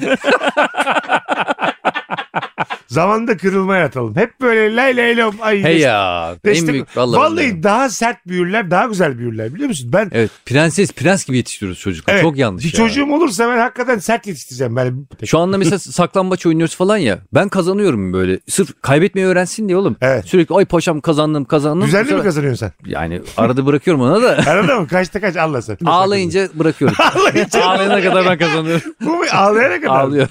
Zamanda 2.94 3.36
kırılmaya 3.36 3.84
atalım. 3.84 4.16
Hep 4.16 4.40
böyle 4.40 4.76
lay 4.76 4.96
lay 4.96 5.16
lom. 5.16 5.34
Ay, 5.40 5.62
Hey 5.62 5.78
ya. 5.78 6.34
En 6.44 6.50
destek- 6.54 6.68
büyük. 6.72 6.96
Vallahi. 6.96 7.20
Vallahi 7.20 7.46
billahi. 7.46 7.62
daha 7.62 7.88
sert 7.90 8.26
büyürler, 8.26 8.70
daha 8.70 8.86
güzel 8.86 9.18
büyürler 9.18 9.54
biliyor 9.54 9.68
musun? 9.68 9.90
Ben 9.92 10.08
Evet 10.12 10.30
prenses 10.46 10.92
prens 10.92 11.24
gibi 11.24 11.36
yetiştiriyoruz 11.36 11.80
çocukları. 11.80 12.16
Evet, 12.16 12.24
Çok 12.24 12.36
yanlış 12.36 12.64
bir 12.64 12.68
ya. 12.68 12.76
çocuğum 12.76 13.12
olursa 13.12 13.48
ben 13.48 13.58
hakikaten 13.58 13.98
sert 13.98 14.26
yetiştireceğim. 14.26 14.76
Ben 14.76 15.06
Şu 15.26 15.38
anda 15.38 15.58
mesela 15.58 15.78
saklambaç 15.78 16.46
oynuyoruz 16.46 16.76
falan 16.76 16.96
ya. 16.96 17.18
Ben 17.34 17.48
kazanıyorum 17.48 18.12
böyle. 18.12 18.38
Sırf 18.48 18.82
kaybetmeyi 18.82 19.26
öğrensin 19.26 19.68
diye 19.68 19.76
oğlum. 19.78 19.96
Evet. 20.00 20.24
Sürekli 20.26 20.54
ay 20.54 20.64
paşam 20.64 21.00
kazandım 21.00 21.44
kazandım. 21.44 21.86
Düzenli 21.86 22.04
mi 22.04 22.10
Sonra- 22.10 22.22
kazanıyorsun 22.22 22.66
sen? 22.66 22.72
Yani 22.90 23.22
arada 23.36 23.66
bırakıyorum 23.66 24.02
ona 24.02 24.22
da. 24.22 24.28
Arada 24.50 24.80
mı? 24.80 24.88
Kaçta 24.88 25.20
kaç? 25.20 25.36
Allah 25.36 25.62
sen. 25.62 25.78
Ağlayınca 25.86 26.48
bırakıyorum. 26.54 26.96
Ağlayınca. 27.14 27.64
Ağlayana 27.64 28.02
kadar 28.02 28.26
ben 28.26 28.38
kazanıyorum. 28.38 28.92
Bu 29.00 29.16
mu? 29.16 29.24
Ağlayana 29.32 29.80
kadar. 29.80 30.00
Ağlıyor. 30.00 30.28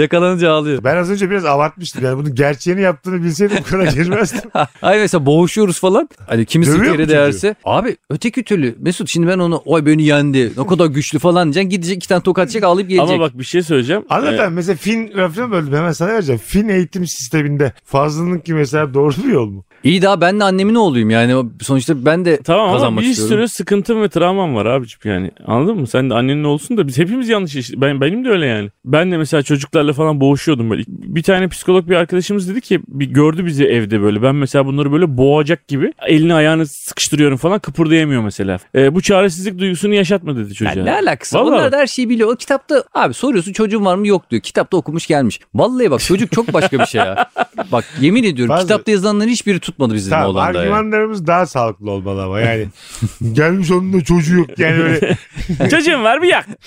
Yakalanınca 0.00 0.50
ağlıyor. 0.52 0.84
Ben 0.84 0.96
az 0.96 1.10
önce 1.10 1.30
biraz 1.30 1.44
abartmıştım. 1.44 2.04
Yani 2.04 2.18
bunun 2.18 2.34
gerçeğini 2.34 2.80
yaptığını 2.80 3.22
bilseydim 3.24 3.56
bu 3.60 3.70
kadar 3.70 3.86
girmezdim. 3.92 4.50
Ay 4.82 4.98
mesela 4.98 5.26
boğuşuyoruz 5.26 5.80
falan. 5.80 6.08
Hani 6.26 6.46
kimisi 6.46 6.72
Dövüyor 6.72 6.92
mu 6.92 6.96
çocuğu? 6.98 7.12
değerse. 7.12 7.54
Abi 7.64 7.96
öteki 8.10 8.44
türlü 8.44 8.74
Mesut 8.78 9.08
şimdi 9.08 9.26
ben 9.26 9.38
onu 9.38 9.62
oy 9.64 9.86
beni 9.86 10.02
yendi. 10.02 10.52
Ne 10.58 10.66
kadar 10.66 10.86
güçlü 10.86 11.18
falan 11.18 11.44
diyeceksin. 11.52 11.70
Gidecek 11.70 11.96
iki 11.96 12.08
tane 12.08 12.22
tokat 12.22 12.50
çek 12.50 12.64
ağlayıp 12.64 12.88
gelecek. 12.90 13.10
Ama 13.10 13.20
bak 13.20 13.38
bir 13.38 13.44
şey 13.44 13.62
söyleyeceğim. 13.62 14.04
Anlatan 14.10 14.52
mesela 14.52 14.76
Fin 14.76 15.12
lafını 15.16 15.50
böldüm 15.50 15.74
hemen 15.74 15.92
sana 15.92 16.08
vereceğim. 16.08 16.40
Fin 16.44 16.68
eğitim 16.68 17.06
sisteminde 17.06 17.72
fazlının 17.84 18.38
ki 18.38 18.54
mesela 18.54 18.94
doğru 18.94 19.12
bir 19.24 19.32
yol 19.32 19.46
mu? 19.50 19.64
İyi 19.84 20.02
daha 20.02 20.20
ben 20.20 20.40
de 20.40 20.44
annemin 20.44 20.74
oğluyum 20.74 21.10
yani. 21.10 21.44
Sonuçta 21.62 22.04
ben 22.04 22.24
de 22.24 22.40
Tamam 22.44 22.64
ama 22.64 22.72
kazanmak 22.72 23.04
bir 23.04 23.08
istiyorum. 23.08 23.36
sürü 23.36 23.48
sıkıntım 23.48 24.02
ve 24.02 24.08
travmam 24.08 24.54
var 24.54 24.66
abicim 24.66 25.00
yani. 25.04 25.30
Anladın 25.46 25.76
mı? 25.80 25.86
Sen 25.86 26.10
de 26.10 26.14
annenin 26.14 26.44
olsun 26.44 26.76
da 26.76 26.86
biz 26.86 26.98
hepimiz 26.98 27.28
yanlış 27.28 27.56
iş. 27.56 27.70
Ben, 27.76 28.00
benim 28.00 28.24
de 28.24 28.28
öyle 28.28 28.46
yani. 28.46 28.70
Ben 28.84 29.12
de 29.12 29.16
mesela 29.16 29.42
çocuklarla 29.42 29.92
falan 29.92 30.20
boğuşuyordum 30.20 30.70
böyle. 30.70 30.82
Bir 30.88 31.22
tane 31.22 31.48
psikolog 31.48 31.88
bir 31.88 31.96
arkadaşımız 31.96 32.48
dedi 32.50 32.60
ki 32.60 32.80
bir 32.88 33.06
gördü 33.06 33.46
bizi 33.46 33.64
evde 33.64 34.00
böyle. 34.02 34.22
Ben 34.22 34.34
mesela 34.34 34.66
bunları 34.66 34.92
böyle 34.92 35.16
boğacak 35.16 35.68
gibi 35.68 35.92
elini 36.06 36.34
ayağını 36.34 36.66
sıkıştırıyorum 36.66 37.36
falan 37.36 37.58
kıpırdayamıyor 37.58 38.22
mesela. 38.22 38.58
Ee, 38.74 38.94
bu 38.94 39.00
çaresizlik 39.00 39.58
duygusunu 39.58 39.94
yaşatma 39.94 40.36
dedi 40.36 40.54
çocuğa. 40.54 40.74
Ya 40.74 40.84
ne 40.84 40.92
alakası? 40.92 41.38
Vallahi. 41.38 41.48
Onlar 41.54 41.72
da 41.72 41.76
her 41.78 41.86
şeyi 41.86 42.08
biliyor. 42.08 42.32
O 42.32 42.36
kitapta 42.36 42.84
abi 42.94 43.14
soruyorsun 43.14 43.52
çocuğun 43.52 43.84
var 43.84 43.94
mı 43.96 44.06
yok 44.06 44.30
diyor. 44.30 44.42
Kitapta 44.42 44.76
okumuş 44.76 45.06
gelmiş. 45.06 45.40
Vallahi 45.54 45.90
bak 45.90 46.00
çocuk 46.00 46.32
çok 46.32 46.52
başka 46.52 46.78
bir 46.78 46.86
şey 46.86 46.98
ya. 47.00 47.30
Bak 47.72 47.84
yemin 48.00 48.24
ediyorum 48.24 48.48
Bazı- 48.54 48.62
kitapta 48.66 48.90
yazılanların 48.90 49.28
hiçbiri 49.28 49.60
tutmadı 49.68 49.94
bizim 49.94 50.10
Tamam 50.10 50.26
oğlanda 50.26 50.52
ya. 50.58 50.60
argümanlarımız 50.60 51.26
daha 51.26 51.46
sağlıklı 51.46 51.90
olmalı 51.90 52.22
ama 52.22 52.40
yani. 52.40 52.66
gelmiş 53.32 53.70
onun 53.70 53.92
da 53.92 54.04
çocuğu 54.04 54.36
yok 54.38 54.58
yani 54.58 54.82
öyle. 54.82 55.18
Çocuğum 55.70 56.02
var 56.02 56.22
bir 56.22 56.28
yak. 56.28 56.46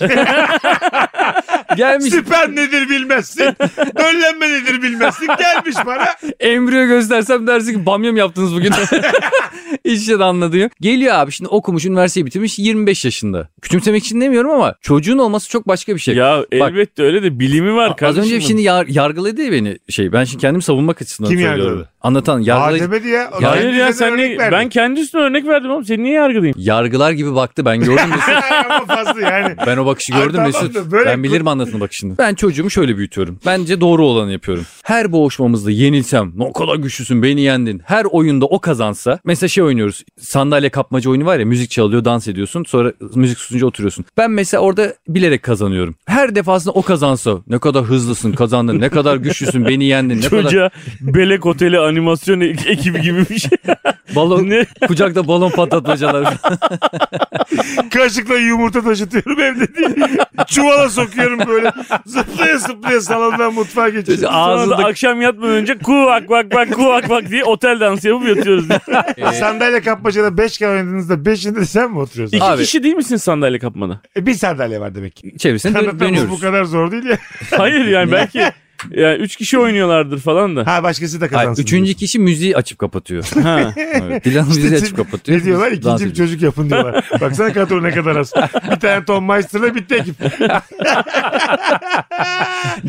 Gelmiş 1.76 2.10
Sperm 2.14 2.56
nedir 2.56 2.88
bilmezsin. 2.88 3.44
Döllenme 3.98 4.48
nedir 4.52 4.82
bilmezsin. 4.82 5.26
Gelmiş 5.26 5.76
bana. 5.86 6.06
embriyo 6.40 6.86
göstersem 6.86 7.46
dersin 7.46 7.72
ki 7.72 7.86
bamya 7.86 8.12
mı 8.12 8.18
yaptınız 8.18 8.54
bugün? 8.54 8.72
Hiç 9.84 10.06
şey 10.06 10.18
de 10.18 10.24
anladı 10.24 10.56
yok. 10.56 10.72
Geliyor 10.80 11.14
abi 11.14 11.32
şimdi 11.32 11.48
okumuş 11.48 11.84
üniversiteyi 11.84 12.26
bitirmiş 12.26 12.58
25 12.58 13.04
yaşında. 13.04 13.48
Küçümsemek 13.62 14.04
için 14.04 14.20
demiyorum 14.20 14.50
ama 14.50 14.74
çocuğun 14.80 15.18
olması 15.18 15.48
çok 15.50 15.68
başka 15.68 15.94
bir 15.94 16.00
şey. 16.00 16.14
Ya 16.14 16.44
elbette 16.52 17.02
öyle 17.02 17.22
de 17.22 17.40
bilimi 17.40 17.74
var 17.74 17.90
Az 17.90 17.96
kardeşim. 17.96 18.22
önce 18.22 18.40
şimdi 18.40 18.62
yar- 18.62 18.86
yargıladı 18.86 19.42
ya 19.42 19.52
beni 19.52 19.78
şey. 19.88 20.12
Ben 20.12 20.24
şimdi 20.24 20.40
kendimi 20.40 20.62
savunmak 20.62 21.02
açısından 21.02 21.30
Kim 21.30 21.38
söylüyorum. 21.38 21.64
yargıladı? 21.66 21.88
Anlatan 22.02 22.40
yargılayıcı. 22.40 23.18
O 23.38 23.42
Hayır 23.42 23.72
ya 23.72 23.92
sen 23.92 24.16
verdi. 24.18 24.48
ben 24.52 24.68
kendi 24.68 25.00
üstüne 25.00 25.22
örnek 25.22 25.46
verdim 25.46 25.70
oğlum. 25.70 25.84
Seni 25.84 26.02
niye 26.02 26.14
yargılayayım? 26.14 26.54
Yargılar 26.58 27.12
gibi 27.12 27.34
baktı 27.34 27.64
ben 27.64 27.80
gördüm 27.80 28.04
Mesut. 28.10 28.28
Ama 28.70 28.86
fazla 28.86 29.20
yani. 29.20 29.56
Ben 29.66 29.76
o 29.76 29.86
bakışı 29.86 30.14
Ay, 30.14 30.20
gördüm 30.20 30.36
tamam 30.36 30.46
Mesut. 30.46 30.92
böyle 30.92 31.10
ben 31.10 31.22
bilirim 31.22 31.48
anlatın 31.48 31.80
bakışını. 31.80 32.18
Ben 32.18 32.34
çocuğumu 32.34 32.70
şöyle 32.70 32.96
büyütüyorum. 32.96 33.38
Bence 33.46 33.80
doğru 33.80 34.06
olanı 34.06 34.32
yapıyorum. 34.32 34.64
Her 34.84 35.12
boğuşmamızda 35.12 35.70
yenilsem 35.70 36.32
ne 36.36 36.52
kadar 36.52 36.76
güçlüsün 36.76 37.22
beni 37.22 37.40
yendin. 37.40 37.82
Her 37.84 38.04
oyunda 38.04 38.46
o 38.46 38.58
kazansa. 38.60 39.18
Mesela 39.24 39.48
şey 39.48 39.64
oynuyoruz. 39.64 40.04
Sandalye 40.20 40.68
kapmaca 40.70 41.10
oyunu 41.10 41.24
var 41.26 41.38
ya 41.38 41.46
müzik 41.46 41.70
çalıyor 41.70 42.04
dans 42.04 42.28
ediyorsun. 42.28 42.64
Sonra 42.68 42.92
müzik 43.14 43.38
susunca 43.38 43.66
oturuyorsun. 43.66 44.04
Ben 44.16 44.30
mesela 44.30 44.60
orada 44.60 44.94
bilerek 45.08 45.42
kazanıyorum. 45.42 45.94
Her 46.06 46.34
defasında 46.34 46.72
o 46.74 46.82
kazansa 46.82 47.38
ne 47.46 47.58
kadar 47.58 47.84
hızlısın 47.84 48.32
kazandın. 48.32 48.80
Ne 48.80 48.88
kadar 48.88 49.16
güçlüsün 49.16 49.64
beni 49.66 49.84
yendin. 49.84 50.16
Ne 50.16 50.28
kadar 50.28 50.42
Çocuğa 50.42 50.70
Belek 51.00 51.46
Oteli 51.46 51.78
animasyon 51.92 52.40
e- 52.40 52.44
ekibi 52.66 53.00
gibi 53.02 53.24
bir 53.30 53.38
şey. 53.38 53.50
balon 54.16 54.50
ne? 54.50 54.66
kucakta 54.88 55.28
balon 55.28 55.50
patlatmacalar. 55.50 56.34
Kaşıkla 57.94 58.34
yumurta 58.34 58.82
taşıtıyorum 58.84 59.40
evde 59.40 59.74
değil. 59.74 60.18
Çuvala 60.48 60.88
sokuyorum 60.88 61.38
böyle. 61.48 61.72
Zıplaya 62.06 62.58
zıplaya 62.58 63.00
salondan 63.00 63.54
mutfağa 63.54 63.88
geçiyorum. 63.88 64.24
Sonra 64.24 64.32
da 64.34 64.38
Ağzında 64.38 64.76
akşam 64.76 65.20
yatmadan 65.22 65.50
önce 65.54 65.78
kuvak 65.78 66.30
vak 66.30 66.54
vak 66.54 66.74
kuvak 66.74 67.10
vak 67.10 67.30
diye 67.30 67.44
otel 67.44 67.80
dansı 67.80 68.08
yapıp 68.08 68.28
yatıyoruz. 68.28 68.64
Sandalye 69.38 69.80
kapmacada 69.80 70.38
5 70.38 70.58
kere 70.58 70.70
oynadığınızda 70.70 71.14
5'inde 71.14 71.56
de 71.56 71.64
sen 71.66 71.90
mi 71.90 71.98
oturuyorsun? 71.98 72.36
İki 72.36 72.44
Abi- 72.46 72.62
kişi 72.62 72.82
değil 72.82 72.94
misin 72.94 73.16
sandalye 73.16 73.58
kapmada? 73.58 74.00
E, 74.16 74.26
bir 74.26 74.34
sandalye 74.34 74.80
var 74.80 74.94
demek 74.94 75.16
ki. 75.16 75.38
çevresine 75.38 75.74
dön- 75.74 75.80
Kanıtlamamız 75.80 76.18
bu 76.20 76.22
dönüyoruz. 76.22 76.40
kadar 76.40 76.64
zor 76.64 76.92
değil 76.92 77.04
ya. 77.04 77.18
Hayır 77.56 77.84
yani 77.86 78.12
belki 78.12 78.42
yani 78.90 79.16
üç 79.18 79.36
kişi 79.36 79.58
oynuyorlardır 79.58 80.18
falan 80.18 80.56
da. 80.56 80.66
Ha 80.66 80.82
başkası 80.82 81.20
da 81.20 81.24
Hayır, 81.24 81.32
kazansın. 81.32 81.62
üçüncü 81.62 81.94
kişi 81.94 82.18
müziği 82.18 82.56
açıp 82.56 82.78
kapatıyor. 82.78 83.24
Ha. 83.42 83.72
Evet. 84.02 84.24
Dilan 84.24 84.46
müziği 84.48 84.74
açıp 84.76 84.96
kapatıyor. 84.96 85.38
Ne 85.38 85.44
diyorlar? 85.44 85.82
Dans 85.82 86.00
İkinci 86.00 86.10
bir 86.14 86.14
çocuk 86.26 86.42
yapın 86.42 86.70
diyorlar. 86.70 87.04
Baksana 87.20 87.52
kadro 87.52 87.82
ne 87.82 87.90
kadar 87.90 88.16
az. 88.16 88.32
Bir 88.70 88.80
tane 88.80 89.04
Tom 89.04 89.26
Meister'la 89.28 89.74
bitti 89.74 89.94
ekip. 89.94 90.14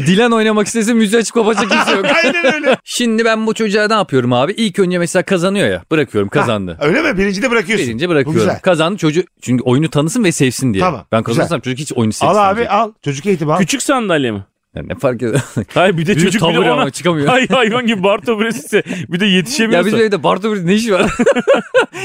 Dilan 0.07 0.31
oynamak 0.31 0.67
istese 0.67 0.93
müziği 0.93 1.19
açıp 1.21 1.33
kapatacak 1.35 1.71
kimse 1.71 1.91
yok. 1.97 2.05
Aynen 2.23 2.53
öyle. 2.53 2.77
Şimdi 2.83 3.25
ben 3.25 3.47
bu 3.47 3.53
çocuğa 3.53 3.88
ne 3.88 3.93
yapıyorum 3.93 4.33
abi? 4.33 4.51
İlk 4.51 4.79
önce 4.79 4.97
mesela 5.00 5.23
kazanıyor 5.23 5.67
ya. 5.67 5.83
Bırakıyorum 5.91 6.29
kazandı. 6.29 6.77
Öyle 6.81 7.01
mi? 7.01 7.17
Birinci 7.17 7.41
de 7.41 7.51
bırakıyorsun. 7.51 7.88
Birinci 7.88 8.05
Bu 8.05 8.09
bırakıyorum. 8.09 8.39
güzel. 8.41 8.59
Kazandı 8.59 8.97
çocuk 8.97 9.27
çünkü 9.41 9.63
oyunu 9.63 9.89
tanısın 9.89 10.23
ve 10.23 10.31
sevsin 10.31 10.73
diye. 10.73 10.83
Tamam, 10.83 11.05
Ben 11.12 11.23
kazanırsam 11.23 11.59
çocuk 11.62 11.79
hiç 11.79 11.93
oyunu 11.93 12.13
sevsin. 12.13 12.25
Al 12.35 12.50
abi 12.51 12.57
diye. 12.57 12.69
al. 12.69 12.91
Çocuk 13.05 13.25
eğitimi 13.25 13.53
al. 13.53 13.59
Küçük 13.59 13.83
sandalye 13.83 14.31
mi? 14.31 14.43
Yani 14.75 14.89
ne 14.89 14.95
fark 14.95 15.21
eder? 15.23 15.41
Hayır 15.73 15.97
bir 15.97 16.05
de 16.05 16.13
Çocuk 16.13 16.31
çocuk 16.31 16.49
bir 16.49 16.53
de 16.55 16.59
ona 16.59 16.71
ama 16.71 16.89
çıkamıyor. 16.89 17.27
Hay 17.27 17.47
hayvan 17.47 17.87
gibi 17.87 18.03
bar 18.03 18.17
taburesi 18.17 18.83
bir 19.09 19.19
de 19.19 19.25
ya 19.25 19.31
yetişemiyorsa. 19.31 19.87
bizim 19.87 19.99
evde 19.99 20.23
Barto 20.23 20.53
bir 20.55 20.65
ne 20.67 20.73
işi 20.73 20.93
var? 20.93 21.11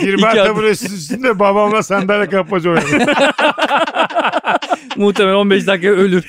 Bir 0.03 0.23
adım. 0.23 0.57
burası 0.57 0.95
üstünde 0.95 1.39
babamla 1.39 1.83
sandalye 1.83 2.27
kapmaca 2.29 2.71
oynadım. 2.71 3.15
Muhtemelen 4.97 5.35
15 5.35 5.67
dakika 5.67 5.89
ölür. 5.89 6.25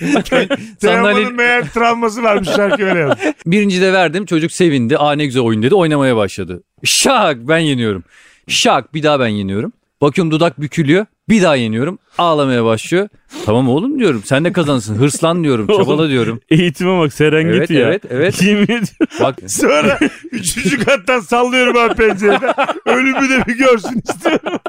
Teoman'ın 0.80 1.36
meğer 1.36 1.70
travması 1.74 2.24
varmış 2.24 2.50
şarkı 2.50 2.84
öyle 2.84 3.00
yazmış. 3.00 3.20
birinci 3.46 3.82
de 3.82 3.94
verdim. 3.94 4.26
Çocuk 4.26 4.52
sevindi. 4.52 4.98
Aa 4.98 5.12
ne 5.12 5.26
güzel 5.26 5.44
oyun 5.44 5.64
dedi. 5.64 5.76
Oynamaya 5.76 6.16
başladı. 6.16 6.64
Şak 6.84 7.38
ben 7.48 7.58
yeniyorum. 7.58 8.04
Şak 8.48 8.94
bir 8.94 9.04
daha 9.04 9.20
ben 9.20 9.28
yeniyorum. 9.28 9.72
Bakıyorum 10.02 10.32
dudak 10.32 10.62
bükülüyor. 10.62 11.06
Bir 11.30 11.42
daha 11.42 11.56
yeniyorum. 11.56 12.00
Ağlamaya 12.20 12.66
başlıyor. 12.66 13.10
Tamam 13.46 13.70
oğlum 13.70 14.00
diyorum. 14.00 14.22
Sen 14.26 14.46
de 14.46 14.52
kazansın. 14.54 14.96
Hırslan 14.96 15.44
diyorum. 15.44 15.68
Çabala 15.78 16.10
diyorum. 16.10 16.40
Eğitime 16.50 17.00
bak 17.00 17.14
Serengeti 17.14 17.58
Evet 17.58 17.70
ya. 17.72 17.88
evet 17.88 18.04
evet. 18.10 18.42
Yemin 18.44 18.64
ediyorum. 18.64 19.08
Bak 19.22 19.36
Sonra 19.48 20.00
üçüncü 20.32 20.86
kattan 20.86 21.20
sallıyorum 21.20 21.78
abi 21.78 21.94
pencereden. 21.96 22.54
Ölümü 22.86 23.30
de 23.30 23.46
bir 23.48 23.58
görsün 23.58 24.02
istiyorum. 24.10 24.60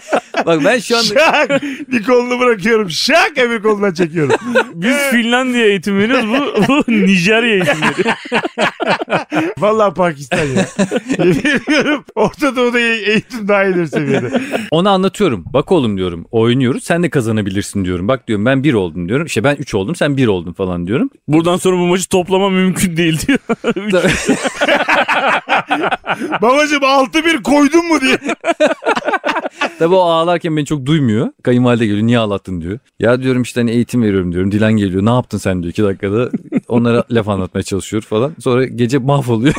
bak 0.47 0.61
ben 0.65 0.79
şu 0.79 0.97
anda 0.97 1.07
Şak! 1.07 1.63
Bir 1.63 2.03
kolunu 2.05 2.41
bırakıyorum. 2.41 2.91
Şak! 2.91 3.33
Öbür 3.39 3.63
kolundan 3.63 3.93
çekiyorum. 3.95 4.35
Biz 4.75 4.97
Finlandiya 4.97 5.67
eğitim 5.67 5.99
veriyoruz. 5.99 6.27
Bu, 6.29 6.69
bu 6.69 6.93
Nijerya 6.93 7.55
eğitimleri. 7.55 8.15
Vallahi 9.59 9.95
Pakistan 9.95 10.39
ya. 10.39 10.67
Yemin 11.19 11.39
ediyorum. 11.41 12.05
Orta 12.15 12.57
Doğu'da 12.57 12.81
eğitim 12.81 13.49
daha 13.49 13.65
ileri 13.65 13.89
seviyede. 13.89 14.41
ona 14.71 14.91
anlatıyorum. 14.91 15.45
Bak 15.53 15.73
oğlum 15.73 15.97
diyorum. 15.97 16.27
Oynuyoruz. 16.31 16.85
Sen 16.85 17.03
de 17.03 17.11
kazanabilirsin 17.11 17.40
diyorum. 17.47 18.09
Bak 18.09 18.29
diyorum 18.29 18.47
ben 18.47 18.65
bir 18.65 18.75
oldum 18.75 19.09
diyorum. 19.09 19.27
İşte 19.27 19.45
ben 19.45 19.57
üç 19.57 19.75
oldum. 19.75 19.95
Sen 19.95 20.17
bir 20.17 20.27
oldun 20.27 20.53
falan 20.53 20.87
diyorum. 20.87 21.11
Buradan 21.29 21.57
sonra 21.57 21.77
bu 21.77 21.87
maçı 21.87 22.09
toplama 22.09 22.51
mümkün 22.51 22.97
değil 22.97 23.21
diyor. 23.27 23.39
Babacım 26.43 26.83
6-1 26.83 27.43
koydun 27.43 27.87
mu 27.87 28.01
diye. 28.01 28.19
Tabii 29.79 29.95
o 29.95 30.01
ağlarken 30.01 30.57
beni 30.57 30.67
çok 30.67 30.87
duymuyor. 30.87 31.29
Kayınvalide 31.43 31.87
geliyor 31.87 32.07
niye 32.07 32.19
ağlattın 32.19 32.61
diyor. 32.61 32.79
Ya 33.01 33.23
diyorum 33.23 33.43
işte 33.43 33.61
hani 33.61 33.71
eğitim 33.71 34.03
veriyorum 34.03 34.33
diyorum. 34.33 34.53
Dilan 34.53 34.73
geliyor 34.73 35.05
ne 35.05 35.11
yaptın 35.11 35.39
sen 35.39 35.63
diyor 35.63 35.71
iki 35.71 35.83
dakikada. 35.83 36.31
Onlara 36.69 37.05
laf 37.11 37.29
anlatmaya 37.29 37.63
çalışıyor 37.63 38.03
falan. 38.03 38.33
Sonra 38.39 38.65
gece 38.65 38.99
mahvoluyor. 38.99 39.55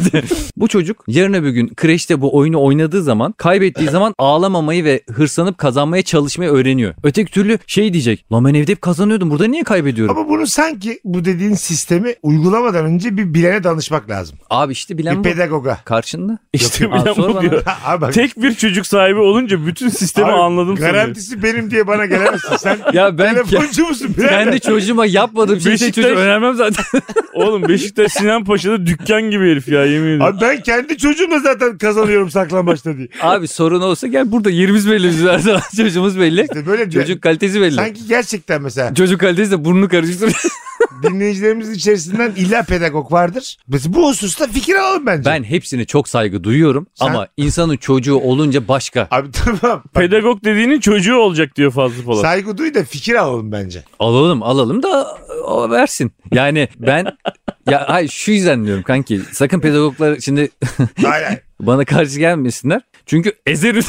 bu 0.57 0.67
çocuk 0.67 1.03
yarın 1.07 1.33
öbür 1.33 1.49
gün 1.49 1.67
kreşte 1.75 2.21
bu 2.21 2.37
oyunu 2.37 2.63
oynadığı 2.63 3.03
zaman 3.03 3.31
kaybettiği 3.31 3.89
zaman 3.89 4.13
ağlamamayı 4.17 4.83
ve 4.83 5.01
hırslanıp 5.11 5.57
kazanmaya 5.57 6.03
çalışmayı 6.03 6.51
öğreniyor. 6.51 6.93
Öteki 7.03 7.31
türlü 7.31 7.57
şey 7.71 7.93
diyecek. 7.93 8.25
Lan 8.31 8.45
ben 8.45 8.53
evde 8.53 8.71
hep 8.71 8.81
kazanıyordum 8.81 9.29
burada 9.31 9.45
niye 9.47 9.63
kaybediyorum? 9.63 10.17
Ama 10.17 10.29
bunu 10.29 10.47
sanki 10.47 10.99
bu 11.03 11.25
dediğin 11.25 11.53
sistemi 11.53 12.15
uygulamadan 12.23 12.85
önce 12.85 13.17
bir 13.17 13.33
bilene 13.33 13.63
danışmak 13.63 14.09
lazım. 14.09 14.37
Abi 14.49 14.71
işte 14.73 14.97
bilen 14.97 15.13
Bir 15.13 15.19
bu. 15.19 15.23
pedagoga. 15.23 15.77
Karşında. 15.85 16.37
İşte 16.53 16.83
Yok, 16.83 16.93
bilen 16.93 17.15
bu 17.17 17.41
diyor. 17.41 17.63
Abi 17.85 18.01
bak. 18.01 18.13
Tek 18.13 18.41
bir 18.41 18.53
çocuk 18.53 18.87
sahibi 18.87 19.19
olunca 19.19 19.65
bütün 19.65 19.89
sistemi 19.89 20.27
Abi, 20.31 20.33
anladım 20.41 20.77
sanıyor. 20.77 20.93
Garantisi 20.93 21.43
benim 21.43 21.71
diye 21.71 21.87
bana 21.87 22.05
gelemezsin. 22.05 22.55
Sen 22.57 22.77
Ya 22.93 23.17
ben 23.17 23.33
telefoncu 23.33 23.87
musun? 23.87 24.15
birader? 24.17 24.29
kendi 24.43 24.59
çocuğuma 24.59 25.05
yapmadığım 25.05 25.59
şeyi 25.61 25.73
Beşiktaş- 25.75 25.95
çocuğu 25.95 26.07
önermem 26.19 26.55
zaten. 26.55 26.85
Oğlum 27.33 27.67
Beşiktaş 27.69 28.11
Sinan 28.11 28.43
Paşa'da 28.43 28.85
dükkan 28.85 29.21
gibi 29.21 29.51
herif 29.51 29.67
ya 29.67 29.85
yemin 29.85 30.07
ediyorum. 30.07 30.35
Abi 30.35 30.41
ben 30.41 30.61
kendi 30.63 30.97
çocuğumla 30.97 31.39
zaten 31.39 31.77
kazanıyorum 31.77 32.29
saklambaçta 32.31 32.97
diye. 32.97 33.07
Abi 33.21 33.47
sorun 33.47 33.81
olsa 33.81 34.07
gel 34.07 34.31
burada 34.31 34.49
yerimiz 34.49 34.89
belli 34.91 35.07
bizim 35.09 35.27
her 35.27 35.39
zaman 35.39 35.61
çocuğumuz 35.77 36.19
belli. 36.19 36.41
İşte 36.41 36.65
böyle 36.65 36.91
diyor. 36.91 37.03
Çocuk 37.03 37.21
kalitesi 37.21 37.50
belli. 37.61 37.75
Sanki 37.75 38.07
gerçekten 38.07 38.61
mesela 38.61 38.93
Çocuk 38.93 39.19
kalitesi 39.19 39.51
de 39.51 39.65
burnunu 39.65 39.87
karıştırıyor. 39.89 40.41
dinleyicilerimizin 41.03 41.73
içerisinden 41.73 42.31
illa 42.35 42.63
pedagog 42.63 43.11
vardır. 43.11 43.57
Mesela 43.67 43.93
bu 43.93 44.09
hususta 44.09 44.47
fikir 44.47 44.75
alalım 44.75 45.05
bence. 45.05 45.29
ben 45.29 45.43
hepsine 45.43 45.85
çok 45.85 46.09
saygı 46.09 46.43
duyuyorum 46.43 46.87
Sen- 46.93 47.05
ama 47.05 47.27
insanın 47.37 47.77
çocuğu 47.77 48.15
olunca 48.15 48.67
başka. 48.67 49.07
Abi 49.11 49.31
tamam. 49.31 49.59
Bak, 49.63 49.93
Pedagog 49.93 50.43
dediğinin 50.43 50.79
çocuğu 50.79 51.15
olacak 51.15 51.55
diyor 51.55 51.71
Fazlı 51.71 52.03
Polat. 52.03 52.21
saygı 52.21 52.57
duy 52.57 52.73
da 52.73 52.83
fikir 52.83 53.15
alalım 53.15 53.51
bence. 53.51 53.83
Alalım 53.99 54.43
alalım 54.43 54.83
da 54.83 55.17
o 55.45 55.69
versin. 55.69 56.11
Yani 56.31 56.67
ben 56.79 57.05
ya 57.69 57.85
hayır 57.89 58.09
şu 58.09 58.31
yüzden 58.31 58.65
diyorum 58.65 58.83
kanki 58.83 59.21
sakın 59.31 59.59
pedagoglar 59.59 60.19
şimdi 60.19 60.49
Hayır 61.03 61.25
hayır. 61.25 61.39
bana 61.59 61.85
karşı 61.85 62.19
gelmesinler. 62.19 62.81
Çünkü 63.05 63.33
ezerim. 63.45 63.83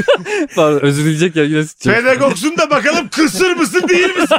Pardon 0.56 0.80
özür 0.80 1.02
dileyecek 1.04 1.36
ya 1.36 1.44
yine 1.44 1.64
sıçacak. 1.64 1.96
Pedagogsun 2.04 2.56
da 2.56 2.70
bakalım 2.70 3.08
kısır 3.08 3.56
mısın 3.56 3.82
değil 3.88 4.14
misin? 4.16 4.36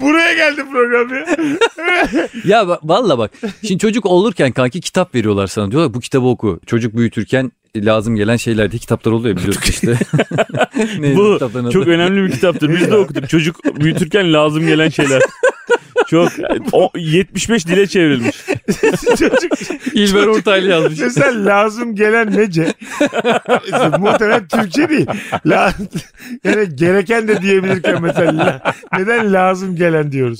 Buraya 0.00 0.32
geldi 0.34 0.64
program 0.72 1.08
ya. 1.14 1.26
Ya 2.44 2.62
ba- 2.62 2.78
valla 2.82 3.18
bak. 3.18 3.30
Şimdi 3.66 3.78
çocuk 3.78 4.06
olurken 4.06 4.52
kanki 4.52 4.80
kitap 4.80 5.14
veriyorlar 5.14 5.46
sana. 5.46 5.70
Diyorlar 5.70 5.94
bu 5.94 6.00
kitabı 6.00 6.26
oku. 6.26 6.60
Çocuk 6.66 6.96
büyütürken 6.96 7.52
lazım 7.76 8.16
gelen 8.16 8.36
şeyler 8.36 8.70
diye 8.70 8.78
kitaplar 8.78 9.12
oluyor 9.12 9.36
biliyorsun 9.36 9.62
işte. 9.68 9.94
Neydi 10.98 11.16
Bu 11.16 11.32
kitapların 11.32 11.64
adı? 11.64 11.72
çok 11.72 11.86
önemli 11.88 12.24
bir 12.28 12.32
kitaptır. 12.32 12.68
Biz 12.68 12.90
de 12.90 12.96
okuduk. 12.96 13.28
Çocuk 13.28 13.64
büyütürken 13.80 14.32
lazım 14.32 14.66
gelen 14.66 14.88
şeyler. 14.88 15.22
Çok. 16.10 16.32
O 16.72 16.90
75 16.96 17.66
dile 17.66 17.86
çevrilmiş. 17.86 18.36
Çocuk 19.18 19.52
İlber 19.94 20.26
Ortaylı 20.26 20.70
yazmış. 20.70 21.00
mesela 21.00 21.44
lazım 21.46 21.94
gelen 21.94 22.36
nece? 22.36 22.72
Muhtemelen 23.98 24.48
Türkçe 24.48 24.88
değil. 24.88 25.06
La, 25.46 25.72
yani 26.44 26.76
gereken 26.76 27.28
de 27.28 27.42
diyebilirken 27.42 28.02
mesela 28.02 28.38
la- 28.38 28.74
neden 28.98 29.32
lazım 29.32 29.76
gelen 29.76 30.12
diyoruz. 30.12 30.38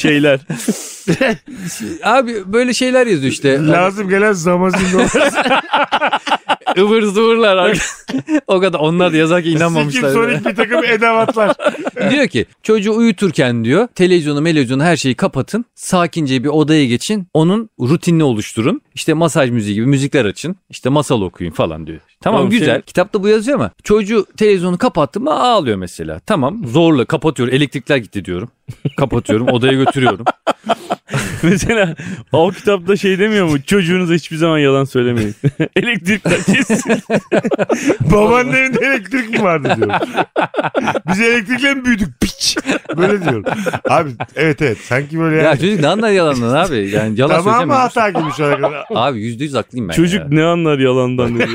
Şeyler. 0.00 0.40
Abi 2.04 2.34
böyle 2.52 2.74
şeyler 2.74 3.06
yazıyor 3.06 3.32
işte. 3.32 3.66
lazım 3.66 4.08
gelen 4.08 4.32
zamazin 4.32 4.98
dolar. 4.98 5.10
Ivır 6.76 7.02
zıvırlar. 7.02 7.78
o 8.46 8.60
kadar 8.60 8.78
onlar 8.78 9.12
da 9.12 9.16
yazarken 9.16 9.44
Sikim 9.50 9.56
inanmamışlar. 9.62 10.12
sonik 10.12 10.46
bir 10.46 10.54
takım 10.56 10.84
edevatlar. 10.84 11.56
diyor 12.10 12.28
ki 12.28 12.46
çocuğu 12.62 12.92
uyuturken 12.94 13.64
diyor 13.64 13.88
televizyonu 13.94 14.40
televizyonu 14.60 14.82
her 14.82 14.96
şeyi 14.96 15.14
kapatın. 15.14 15.64
Sakince 15.74 16.44
bir 16.44 16.48
odaya 16.48 16.86
geçin. 16.86 17.26
Onun 17.34 17.70
rutinini 17.80 18.24
oluşturun. 18.24 18.80
İşte 18.94 19.14
masaj 19.14 19.50
müziği 19.50 19.74
gibi 19.74 19.86
müzikler 19.86 20.24
açın. 20.24 20.56
İşte 20.70 20.88
masal 20.88 21.22
okuyun 21.22 21.50
falan 21.50 21.86
diyor. 21.86 22.00
Tamam 22.20 22.40
Oğlum 22.40 22.50
güzel. 22.50 22.74
şey- 22.74 22.82
Kitapta 22.82 23.22
bu 23.22 23.28
yazıyor 23.28 23.58
ama 23.58 23.70
çocuğu 23.84 24.26
televizyonu 24.36 24.78
kapattı 24.78 25.20
mı 25.20 25.30
ağlıyor 25.40 25.76
mesela. 25.76 26.20
Tamam 26.26 26.66
zorla 26.66 27.04
kapatıyor. 27.04 27.48
Elektrikler 27.48 27.96
gitti 27.96 28.24
diyorum. 28.24 28.48
Kapatıyorum 28.96 29.48
odaya 29.48 29.72
götürüyorum. 29.72 30.24
Mesela 31.42 31.94
o 32.32 32.50
kitapta 32.50 32.96
şey 32.96 33.18
demiyor 33.18 33.46
mu? 33.46 33.62
Çocuğunuza 33.62 34.14
hiçbir 34.14 34.36
zaman 34.36 34.58
yalan 34.58 34.84
söylemeyin. 34.84 35.34
Elektrikler 35.76 36.42
kesin. 36.42 37.02
Babanın 38.00 38.52
evinde 38.52 38.86
elektrik 38.86 39.30
mi 39.30 39.42
vardı 39.42 39.74
diyorum. 39.76 39.96
Biz 41.08 41.20
elektrikle 41.20 41.74
mi 41.74 41.84
büyüdük 41.84 42.20
piç? 42.20 42.56
Böyle 42.96 43.24
diyorum. 43.24 43.44
Abi 43.88 44.10
evet 44.36 44.62
evet 44.62 44.78
sanki 44.78 45.18
böyle 45.18 45.36
ya 45.36 45.42
yani. 45.42 45.60
çocuk 45.60 45.80
ne 45.80 45.88
anlar 45.88 46.10
yalandan 46.10 46.54
abi. 46.54 46.90
Yani 46.90 47.20
yalan 47.20 47.44
Tamam 47.44 47.66
mı 47.66 47.74
hata 47.74 48.10
gibi 48.10 48.32
şu 48.36 48.44
ana 48.44 48.56
kadar. 48.56 48.84
Abi 48.94 49.20
yüzde 49.20 49.44
yüz 49.44 49.54
haklıyım 49.54 49.88
ben 49.88 49.94
Çocuk 49.94 50.20
ya. 50.20 50.26
ne 50.30 50.44
anlar 50.44 50.78
yalandan 50.78 51.38
dedi. 51.38 51.48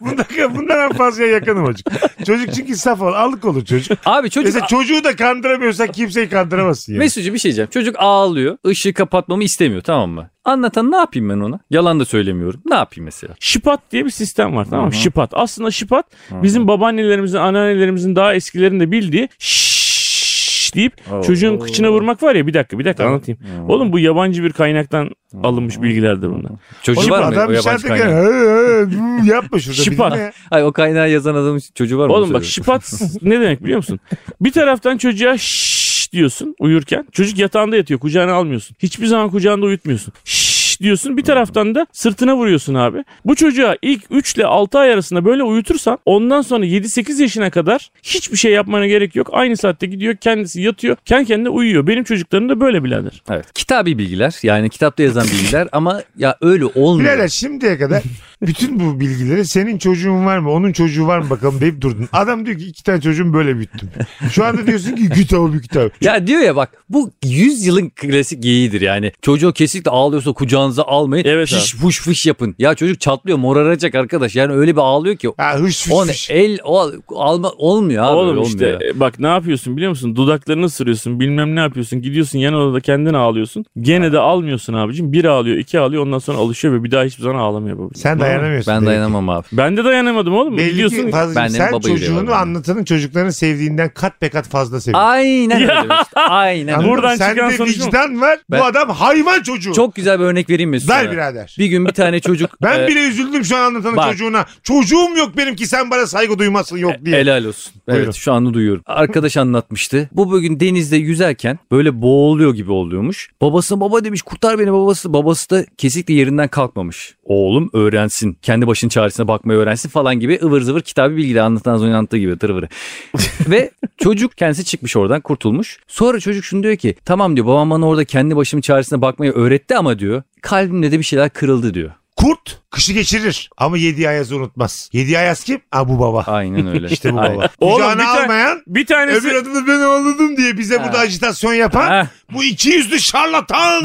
Bundan, 0.00 0.26
bundan 0.56 0.90
en 0.90 0.92
fazla 0.92 1.24
yakınım 1.24 1.66
çocuk. 1.66 1.86
Çocuk 2.26 2.54
çünkü 2.54 2.76
saf 2.76 3.00
ol. 3.02 3.12
Allık 3.12 3.44
olur 3.44 3.64
çocuk. 3.64 3.98
Abi 4.06 4.30
çocuk 4.30 4.46
Mesela 4.46 4.66
çocuğu 4.66 5.04
da 5.04 5.16
kandıramıyorsan 5.16 5.92
kimseyi 5.92 6.28
kandıramazsın 6.28 6.92
yani. 6.92 6.98
Mesut'cu 6.98 7.34
bir 7.34 7.38
şey 7.38 7.48
diyeceğim. 7.48 7.70
Çocuk 7.70 7.96
ağlıyor. 8.12 8.56
Işığı 8.68 8.94
kapatmamı 8.94 9.44
istemiyor 9.44 9.82
tamam 9.82 10.10
mı? 10.10 10.30
Anlatan 10.44 10.90
ne 10.92 10.96
yapayım 10.96 11.28
ben 11.28 11.40
ona? 11.40 11.58
Yalan 11.70 12.00
da 12.00 12.04
söylemiyorum. 12.04 12.60
Ne 12.66 12.74
yapayım 12.74 13.04
mesela? 13.04 13.34
Şipat 13.40 13.80
diye 13.92 14.04
bir 14.04 14.10
sistem 14.10 14.56
var 14.56 14.66
tamam 14.70 14.86
mı? 14.86 14.92
Şipat. 14.92 15.30
Aslında 15.32 15.70
şipat 15.70 16.06
bizim 16.30 16.68
babaannelerimizin, 16.68 17.38
anneannelerimizin 17.38 18.16
daha 18.16 18.34
eskilerinde 18.34 18.90
bildiği 18.90 19.28
şşş 19.38 20.74
deyip 20.74 20.92
çocuğun 21.26 21.58
kıçına 21.58 21.92
vurmak 21.92 22.22
var 22.22 22.34
ya 22.34 22.46
bir 22.46 22.54
dakika 22.54 22.78
bir 22.78 22.84
dakika 22.84 23.06
anlatayım. 23.06 23.40
Oğlum 23.68 23.92
bu 23.92 23.98
yabancı 23.98 24.42
bir 24.44 24.52
kaynaktan 24.52 25.10
alınmış 25.42 25.82
bilgilerdir 25.82 26.28
bunlar. 26.30 26.52
Çocuğu 26.82 27.00
Oğlum 27.00 27.10
var 27.10 27.18
mı 27.18 27.26
adam 27.26 27.48
o 27.48 27.52
yabancı 27.52 27.58
işaret 27.60 27.84
ederken, 27.84 28.06
kaynağı? 28.06 28.24
"Hı, 28.24 28.82
hı, 28.82 29.20
hı," 29.22 29.26
yapma 29.26 29.58
şurada. 29.58 29.82
Şipa. 29.82 30.10
bilme. 30.10 30.32
Hayır 30.50 30.64
o 30.66 30.72
kaynağı 30.72 31.10
yazan 31.10 31.34
adamın 31.34 31.60
çocuğu 31.74 31.98
var 31.98 32.06
mı? 32.06 32.12
Oğlum 32.12 32.34
bak 32.34 32.44
şipat 32.44 32.92
ne 33.22 33.40
demek 33.40 33.62
biliyor 33.64 33.76
musun? 33.76 34.00
Bir 34.40 34.52
taraftan 34.52 34.96
çocuğa 34.96 35.38
şşş 35.38 35.91
diyorsun 36.12 36.54
uyurken. 36.58 37.06
Çocuk 37.12 37.38
yatağında 37.38 37.76
yatıyor 37.76 38.00
kucağına 38.00 38.32
almıyorsun. 38.32 38.76
Hiçbir 38.78 39.06
zaman 39.06 39.30
kucağında 39.30 39.66
uyutmuyorsun. 39.66 40.12
Şşş 40.24 40.41
diyorsun 40.82 41.16
bir 41.16 41.22
taraftan 41.22 41.74
da 41.74 41.86
sırtına 41.92 42.36
vuruyorsun 42.36 42.74
abi. 42.74 43.04
Bu 43.24 43.34
çocuğa 43.34 43.76
ilk 43.82 44.02
3 44.10 44.34
ile 44.34 44.46
6 44.46 44.78
ay 44.78 44.92
arasında 44.92 45.24
böyle 45.24 45.42
uyutursan 45.42 45.98
ondan 46.06 46.42
sonra 46.42 46.66
7-8 46.66 47.22
yaşına 47.22 47.50
kadar 47.50 47.90
hiçbir 48.02 48.36
şey 48.36 48.52
yapmana 48.52 48.86
gerek 48.86 49.16
yok. 49.16 49.28
Aynı 49.32 49.56
saatte 49.56 49.86
gidiyor 49.86 50.16
kendisi 50.16 50.60
yatıyor 50.60 50.96
kendi 51.04 51.26
kendine 51.26 51.48
uyuyor. 51.48 51.86
Benim 51.86 52.04
çocuklarım 52.04 52.48
da 52.48 52.60
böyle 52.60 52.84
birader. 52.84 53.22
Evet. 53.30 53.52
Kitabi 53.54 53.98
bilgiler 53.98 54.34
yani 54.42 54.70
kitapta 54.70 55.02
yazan 55.02 55.24
bilgiler 55.24 55.68
ama 55.72 56.02
ya 56.16 56.36
öyle 56.40 56.64
olmuyor. 56.64 57.12
Birader 57.12 57.28
şimdiye 57.28 57.78
kadar 57.78 58.02
bütün 58.42 58.80
bu 58.80 59.00
bilgileri 59.00 59.44
senin 59.44 59.78
çocuğun 59.78 60.26
var 60.26 60.38
mı 60.38 60.50
onun 60.50 60.72
çocuğu 60.72 61.06
var 61.06 61.18
mı 61.18 61.30
bakalım 61.30 61.60
deyip 61.60 61.80
durdun. 61.80 62.08
Adam 62.12 62.46
diyor 62.46 62.58
ki 62.58 62.64
iki 62.66 62.84
tane 62.84 63.00
çocuğum 63.00 63.32
böyle 63.32 63.56
büyüttüm. 63.56 63.88
Şu 64.32 64.44
anda 64.44 64.66
diyorsun 64.66 64.96
ki 64.96 65.08
kitabı 65.08 65.52
bir 65.52 65.62
kitap. 65.62 66.02
Ya 66.02 66.26
diyor 66.26 66.40
ya 66.40 66.56
bak 66.56 66.70
bu 66.88 67.10
100 67.24 67.66
yılın 67.66 67.88
klasik 67.88 68.42
geyiğidir 68.42 68.80
yani. 68.80 69.12
Çocuğu 69.22 69.52
kesinlikle 69.52 69.90
ağlıyorsa 69.90 70.32
kucağınıza 70.72 70.82
almayın. 70.82 71.24
Evet 71.28 71.48
Fiş 71.48 71.74
fuş 71.74 72.00
fuş 72.02 72.26
yapın. 72.26 72.54
Ya 72.58 72.74
çocuk 72.74 73.00
çatlıyor 73.00 73.38
moraracak 73.38 73.94
arkadaş. 73.94 74.36
Yani 74.36 74.52
öyle 74.52 74.72
bir 74.76 74.80
ağlıyor 74.80 75.16
ki. 75.16 75.28
Ha 75.36 75.54
hış 75.58 75.86
hış 75.86 75.92
O 75.92 76.06
hış. 76.06 76.30
el 76.30 76.58
o 76.64 76.90
alma 77.16 77.50
olmuyor 77.50 78.04
abi. 78.04 78.12
Oğlum 78.12 78.42
işte 78.42 78.74
olmuyor. 78.74 78.80
e, 78.96 79.00
bak 79.00 79.18
ne 79.18 79.26
yapıyorsun 79.26 79.76
biliyor 79.76 79.90
musun? 79.90 80.16
Dudaklarını 80.16 80.64
ısırıyorsun 80.64 81.20
bilmem 81.20 81.56
ne 81.56 81.60
yapıyorsun. 81.60 82.02
Gidiyorsun 82.02 82.38
yan 82.38 82.54
odada 82.54 82.80
kendin 82.80 83.14
ağlıyorsun. 83.14 83.64
Gene 83.80 84.12
de 84.12 84.18
almıyorsun 84.18 84.74
abicim. 84.74 85.12
Bir 85.12 85.24
ağlıyor 85.24 85.56
iki 85.56 85.80
ağlıyor 85.80 86.02
ondan 86.06 86.18
sonra 86.18 86.38
alışıyor 86.38 86.74
ve 86.74 86.84
bir 86.84 86.90
daha 86.90 87.04
hiçbir 87.04 87.22
zaman 87.22 87.38
ağlamıyor 87.38 87.78
babacığım. 87.78 87.94
Sen 88.02 88.20
dayanamıyorsun. 88.20 88.74
Ben 88.74 88.86
dayanamam 88.86 89.28
abi. 89.28 89.46
Ben 89.52 89.76
de 89.76 89.84
dayanamadım 89.84 90.34
oğlum. 90.34 90.56
Belli 90.56 90.70
Gidiyorsun 90.70 90.96
ki 90.96 91.10
fazla, 91.10 91.40
Ben 91.40 91.48
sen 91.48 91.80
çocuğunu 91.80 92.34
anlatanın 92.34 92.84
çocuklarını 92.84 93.32
sevdiğinden 93.32 93.90
kat 93.94 94.22
be 94.22 94.28
kat 94.28 94.48
fazla 94.48 94.80
seviyorsun. 94.80 95.08
Aynen 95.08 95.60
öyle 95.62 95.72
işte. 96.02 96.20
Aynen. 96.20 96.84
Buradan 96.84 97.16
Sende 97.16 97.34
çıkan 97.34 97.50
sonuç 97.50 97.78
mu? 97.78 97.86
vicdan 97.86 98.20
var. 98.20 98.38
Ben- 98.50 98.60
Bu 98.60 98.64
adam 98.64 98.90
hayvan 98.90 99.42
çocuğu. 99.42 99.72
Çok 99.72 99.94
güzel 99.94 100.20
bir 100.20 100.24
örnek 100.24 100.50
vereyim 100.50 100.61
mi 100.66 100.80
size? 100.80 100.92
Ver 100.92 101.12
birader. 101.12 101.56
Bir 101.58 101.66
gün 101.66 101.86
bir 101.86 101.92
tane 101.92 102.20
çocuk. 102.20 102.50
Ben 102.62 102.80
e, 102.80 102.88
bile 102.88 103.08
üzüldüm 103.08 103.44
şu 103.44 103.56
an 103.56 103.60
anlatanın 103.62 103.96
bak. 103.96 104.10
çocuğuna. 104.12 104.46
Çocuğum 104.62 105.16
yok 105.16 105.36
benim 105.36 105.56
ki 105.56 105.66
sen 105.66 105.90
bana 105.90 106.06
saygı 106.06 106.38
duymazsın 106.38 106.76
yok 106.76 106.92
diye. 107.04 107.16
Helal 107.16 107.44
olsun. 107.44 107.72
Evet 107.88 107.96
Buyurun. 107.98 108.12
şu 108.12 108.32
anda 108.32 108.54
duyuyorum. 108.54 108.82
Arkadaş 108.86 109.36
anlatmıştı. 109.36 110.08
Bu 110.12 110.30
bugün 110.30 110.60
denizde 110.60 110.96
yüzerken 110.96 111.58
böyle 111.72 112.02
boğuluyor 112.02 112.54
gibi 112.54 112.72
oluyormuş. 112.72 113.30
Babası 113.40 113.80
baba 113.80 114.04
demiş 114.04 114.22
kurtar 114.22 114.58
beni 114.58 114.72
babası. 114.72 115.12
Babası 115.12 115.50
da 115.50 115.64
kesinlikle 115.78 116.14
yerinden 116.14 116.48
kalkmamış. 116.48 117.14
Oğlum 117.24 117.70
öğrensin. 117.72 118.36
Kendi 118.42 118.66
başının 118.66 118.88
çaresine 118.88 119.28
bakmayı 119.28 119.58
öğrensin 119.58 119.88
falan 119.88 120.20
gibi 120.20 120.38
ıvır 120.42 120.60
zıvır 120.60 120.80
kitabı 120.80 121.16
bilgiyle 121.16 121.42
anlatan 121.42 121.82
önce 121.82 121.94
anlattığı 121.96 122.18
gibi 122.18 122.38
tırvırı. 122.38 122.68
Ve 123.48 123.70
çocuk 123.98 124.36
kendisi 124.36 124.64
çıkmış 124.64 124.96
oradan 124.96 125.20
kurtulmuş. 125.20 125.78
Sonra 125.88 126.20
çocuk 126.20 126.44
şunu 126.44 126.62
diyor 126.62 126.76
ki 126.76 126.94
tamam 127.04 127.36
diyor 127.36 127.46
babam 127.46 127.70
bana 127.70 127.86
orada 127.88 128.04
kendi 128.04 128.36
başımın 128.36 128.60
çaresine 128.60 129.00
bakmayı 129.02 129.32
öğretti 129.32 129.76
ama 129.76 129.98
diyor 129.98 130.22
kalbimde 130.42 130.92
de 130.92 130.98
bir 130.98 131.04
şeyler 131.04 131.30
kırıldı 131.30 131.74
diyor. 131.74 131.90
Kurt 132.16 132.58
kışı 132.70 132.92
geçirir 132.92 133.50
ama 133.56 133.78
yedi 133.78 134.08
ayazı 134.08 134.36
unutmaz. 134.36 134.90
Yedi 134.92 135.18
ayaz 135.18 135.44
kim? 135.44 135.60
Ha 135.70 135.88
bu 135.88 135.98
baba. 136.00 136.22
Aynen 136.26 136.66
öyle. 136.66 136.86
İşte 136.90 137.12
bu 137.12 137.20
Aynen. 137.20 137.36
baba. 137.36 137.48
Oğlum, 137.60 137.74
Kucağına 137.76 138.02
bir 138.02 138.22
almayan 138.22 138.62
Bir 138.66 138.86
tanesi 138.86 139.18
öbür 139.28 139.34
adı 139.34 139.54
da 139.54 139.66
ben 139.66 139.80
ağladım 139.80 140.36
diye 140.36 140.58
bize 140.58 140.84
burada 140.84 140.98
ajitasyon 140.98 141.54
yapan 141.54 141.88
Ha. 141.88 142.08
bu 142.32 142.44
iki 142.44 142.68
yüzlü 142.70 143.00
şarlatan. 143.00 143.82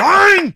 Lan! 0.00 0.52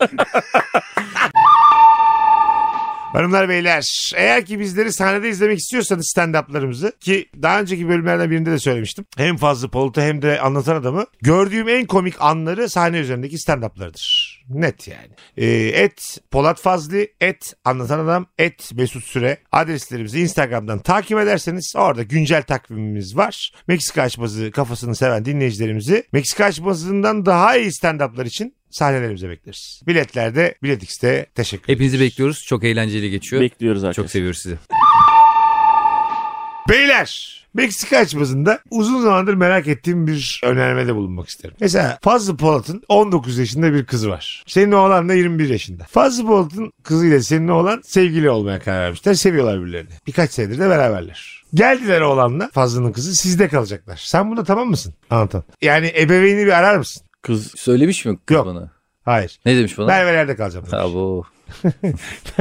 Hanımlar 3.16 3.48
beyler 3.48 4.12
eğer 4.16 4.46
ki 4.46 4.61
bizleri 4.61 4.92
sahnede 4.92 5.29
izlemek 5.29 5.59
istiyorsanız 5.59 6.12
stand-up'larımızı 6.16 6.92
ki 7.00 7.29
daha 7.42 7.61
önceki 7.61 7.88
bölümlerden 7.88 8.31
birinde 8.31 8.50
de 8.50 8.59
söylemiştim. 8.59 9.07
Hem 9.16 9.37
Fazlı 9.37 9.68
Polat'ı 9.68 10.00
hem 10.00 10.22
de 10.22 10.40
Anlatan 10.40 10.76
Adam'ı 10.76 11.07
gördüğüm 11.22 11.68
en 11.68 11.87
komik 11.87 12.14
anları 12.20 12.68
sahne 12.68 12.98
üzerindeki 12.98 13.37
stand-up'larıdır. 13.37 14.37
Net 14.48 14.88
yani. 14.88 15.09
Ee, 15.37 15.46
et 15.57 16.18
Polat 16.31 16.61
Fazlı, 16.61 17.07
et 17.20 17.55
Anlatan 17.64 17.98
Adam, 17.98 18.26
et 18.38 18.72
Mesut 18.74 19.05
Süre 19.05 19.38
adreslerimizi 19.52 20.20
Instagram'dan 20.20 20.79
takip 20.79 21.18
ederseniz 21.18 21.72
orada 21.76 22.02
güncel 22.02 22.42
takvimimiz 22.42 23.16
var. 23.16 23.52
Meksika 23.68 24.02
açması 24.02 24.50
kafasını 24.50 24.96
seven 24.96 25.24
dinleyicilerimizi 25.24 26.05
Meksika 26.12 26.44
açmasından 26.44 27.26
daha 27.26 27.57
iyi 27.57 27.70
stand-up'lar 27.70 28.26
için 28.26 28.55
sahnelerimize 28.76 29.28
bekleriz. 29.28 29.82
Biletlerde 29.86 30.54
Bilet 30.62 30.82
X'te 30.82 31.26
teşekkür 31.34 31.64
ederiz. 31.64 31.74
Hepinizi 31.76 32.00
bekliyoruz. 32.00 32.44
Çok 32.46 32.64
eğlenceli 32.64 33.10
geçiyor. 33.10 33.42
bekliyoruz 33.42 33.84
arkadaşlar. 33.84 34.02
Çok 34.04 34.10
seviyoruz 34.10 34.38
sizi. 34.38 34.56
Beyler 36.68 37.36
Meksika 37.54 37.98
açmasında 37.98 38.60
uzun 38.70 39.02
zamandır 39.02 39.34
merak 39.34 39.66
ettiğim 39.66 40.06
bir 40.06 40.40
önermede 40.44 40.94
bulunmak 40.94 41.28
isterim. 41.28 41.56
Mesela 41.60 41.98
Fazlı 42.02 42.36
Polat'ın 42.36 42.82
19 42.88 43.38
yaşında 43.38 43.74
bir 43.74 43.86
kızı 43.86 44.10
var. 44.10 44.44
Senin 44.46 44.72
oğlan 44.72 45.08
da 45.08 45.14
21 45.14 45.48
yaşında. 45.48 45.84
Fazlı 45.84 46.26
Polat'ın 46.26 46.72
kızıyla 46.82 47.22
senin 47.22 47.48
oğlan 47.48 47.80
sevgili 47.84 48.30
olmaya 48.30 48.58
karar 48.58 48.80
vermişler. 48.84 49.14
Seviyorlar 49.14 49.60
birbirlerini. 49.60 49.90
Birkaç 50.06 50.30
senedir 50.30 50.58
de 50.58 50.68
beraberler. 50.68 51.44
Geldiler 51.54 52.00
oğlanla 52.00 52.50
Fazlı'nın 52.52 52.92
kızı 52.92 53.14
sizde 53.14 53.48
kalacaklar. 53.48 54.00
Sen 54.04 54.30
buna 54.30 54.44
tamam 54.44 54.68
mısın? 54.68 54.94
Anlatan. 55.10 55.44
Yani 55.62 55.92
ebeveyni 55.96 56.46
bir 56.46 56.52
arar 56.52 56.76
mısın? 56.76 57.05
Kız 57.26 57.52
Söylemiş 57.56 58.04
mi 58.04 58.18
kız 58.26 58.34
Yok. 58.34 58.46
bana? 58.46 58.70
Hayır. 59.04 59.38
Ne 59.46 59.56
demiş 59.56 59.78
bana? 59.78 59.86
Merve'lerde 59.86 60.36
kalacağım. 60.36 60.66
demiş. 60.72 60.94
Bu. 60.94 61.24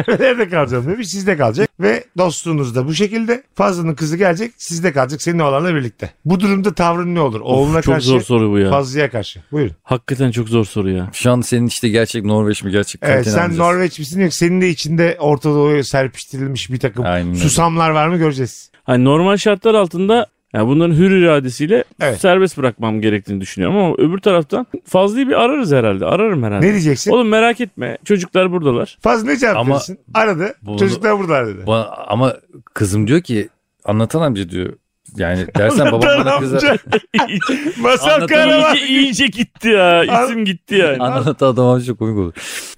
Nerede 0.08 0.50
kalacağım 0.50 0.88
demiş. 0.88 1.08
Sizde 1.10 1.38
kalacak. 1.38 1.70
Ve 1.80 2.04
dostluğunuz 2.18 2.76
da 2.76 2.88
bu 2.88 2.94
şekilde. 2.94 3.44
Fazlı'nın 3.56 3.96
kızı 3.96 4.18
gelecek. 4.18 4.52
Sizde 4.58 4.92
kalacak. 4.94 5.22
Senin 5.22 5.40
oğlanla 5.40 5.76
birlikte. 5.76 6.10
Bu 6.26 6.40
durumda 6.40 6.74
tavrın 6.74 7.16
ne 7.16 7.20
olur? 7.20 7.42
Oğluna 7.42 7.82
çok 7.82 7.94
karşı. 7.94 8.08
zor 8.08 8.22
soru 8.22 8.52
bu 8.52 8.60
ya. 8.60 8.70
Fazlı'ya 8.70 9.10
karşı. 9.12 9.42
Buyurun. 9.52 9.76
Hakikaten 9.84 10.32
çok 10.32 10.50
zor 10.50 10.66
soru 10.66 10.90
ya. 10.90 11.10
Şu 11.14 11.32
an 11.32 11.42
senin 11.42 11.68
işte 11.68 11.90
gerçek 11.90 12.26
Norveç 12.26 12.64
mi 12.64 12.72
gerçek 12.72 13.02
Evet 13.04 13.26
sen 13.26 13.32
anlayacağız. 13.32 13.60
Norveç 13.60 14.00
misin 14.00 14.22
yok 14.22 14.34
senin 14.34 14.62
de 14.62 14.70
içinde 14.70 15.18
Orta 15.20 15.50
Doğu'ya 15.50 15.84
serpiştirilmiş 15.84 16.72
bir 16.72 16.80
takım 16.80 17.06
Aynen 17.06 17.30
öyle. 17.30 17.40
susamlar 17.40 17.90
var 17.90 18.08
mı 18.08 18.18
göreceğiz. 18.18 18.72
Hani 18.84 19.04
normal 19.04 19.38
şartlar 19.38 19.74
altında 19.74 20.28
Yani 20.56 20.68
bunların 20.68 20.94
hür 20.96 21.12
iradesiyle 21.12 21.84
Evet. 22.02 22.22
serbest 22.22 22.58
bırakmam 22.58 23.02
gerektiğini 23.02 23.42
düşünüyorum 23.42 23.78
ama 23.78 23.96
öbür 23.98 24.18
taraftan 24.18 24.68
Fazlı'yı 24.86 25.28
bir 25.28 25.34
ararız 25.42 25.72
herhalde. 25.72 26.06
Ararım 26.06 26.44
herhalde. 26.44 26.66
Ne 26.68 26.72
diyeceksin? 26.72 27.12
Oğlum 27.12 27.28
merak 27.28 27.62
etme. 27.62 27.98
Çocuklar 28.06 28.52
buradalar. 28.52 28.98
Fazla 29.02 29.28
ne 29.28 29.38
cevap 29.38 29.58
Ama 29.58 29.70
verirsin? 29.76 30.00
Aradı. 30.14 30.56
bunu- 30.62 30.80
Çocuklar 30.80 31.20
burada 31.20 31.48
dedi. 31.48 31.62
Ba- 31.68 31.90
ama 32.08 32.34
kızım 32.74 33.08
diyor 33.08 33.22
ki 33.22 33.50
anlatan 33.86 34.22
amca 34.22 34.50
diyor. 34.50 34.74
Yani 35.18 35.46
dersen 35.58 35.86
babam 35.92 36.02
bana 36.26 36.40
kızar. 36.40 36.64
Amca. 36.64 36.78
Masal 37.82 38.08
Anlatan 38.10 38.28
kahraman. 38.28 38.76
iyice, 38.76 38.88
iyice 38.88 39.28
gitti 39.28 39.68
ya. 39.70 40.04
İsim 40.26 40.46
gitti 40.46 40.76
yani. 40.76 40.98
Anlatan 41.04 41.48
adam 41.48 41.66
amca 41.68 41.86
çok 41.86 42.00
komik 42.00 42.18
olur. 42.18 42.34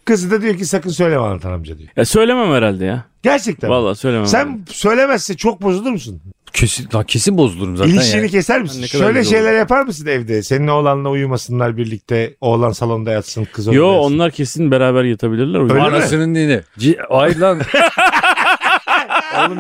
Kızı 0.06 0.32
da 0.32 0.42
diyor 0.42 0.58
ki 0.58 0.66
sakın 0.66 0.90
söyleme 0.90 1.22
anlatan 1.22 1.52
amca 1.52 1.78
diyor. 1.78 1.90
Ya 1.98 2.06
söylemem 2.06 2.52
herhalde 2.52 2.86
ya. 2.86 3.06
Gerçekten. 3.24 3.70
Vallahi 3.70 3.96
söylemem. 3.96 4.28
Sen 4.28 4.62
söylemezse 4.70 5.34
çok 5.38 5.62
bozulur 5.62 5.92
musun? 5.92 6.22
Kesin, 6.54 6.88
lan 6.96 7.04
kesin 7.04 7.38
bozulurum 7.38 7.78
zaten 7.78 7.92
İlişkini 7.92 8.18
yani. 8.22 8.30
keser 8.30 8.62
misin? 8.62 8.82
Ne 8.82 8.88
kadar 8.88 9.04
Şöyle 9.06 9.20
güzel 9.20 9.38
şeyler 9.38 9.54
yapar 9.58 9.82
mısın 9.82 10.08
evde? 10.08 10.44
Senin 10.44 10.68
oğlanla 10.68 11.10
uyumasınlar 11.10 11.78
birlikte. 11.78 12.34
Oğlan 12.42 12.72
salonda 12.72 13.12
yatsın, 13.12 13.48
kız 13.54 13.68
orada 13.68 13.78
Yo 13.78 13.92
yatsın. 13.94 14.14
onlar 14.14 14.32
kesin 14.32 14.72
beraber 14.72 15.04
yatabilirler. 15.04 15.60
Öyle 15.62 15.74
mi? 15.74 15.82
Anasının 15.82 16.36
dini. 16.36 16.62
C- 16.78 16.98
Ay 17.10 17.40
lan. 17.40 17.60
Oğlum 19.38 19.58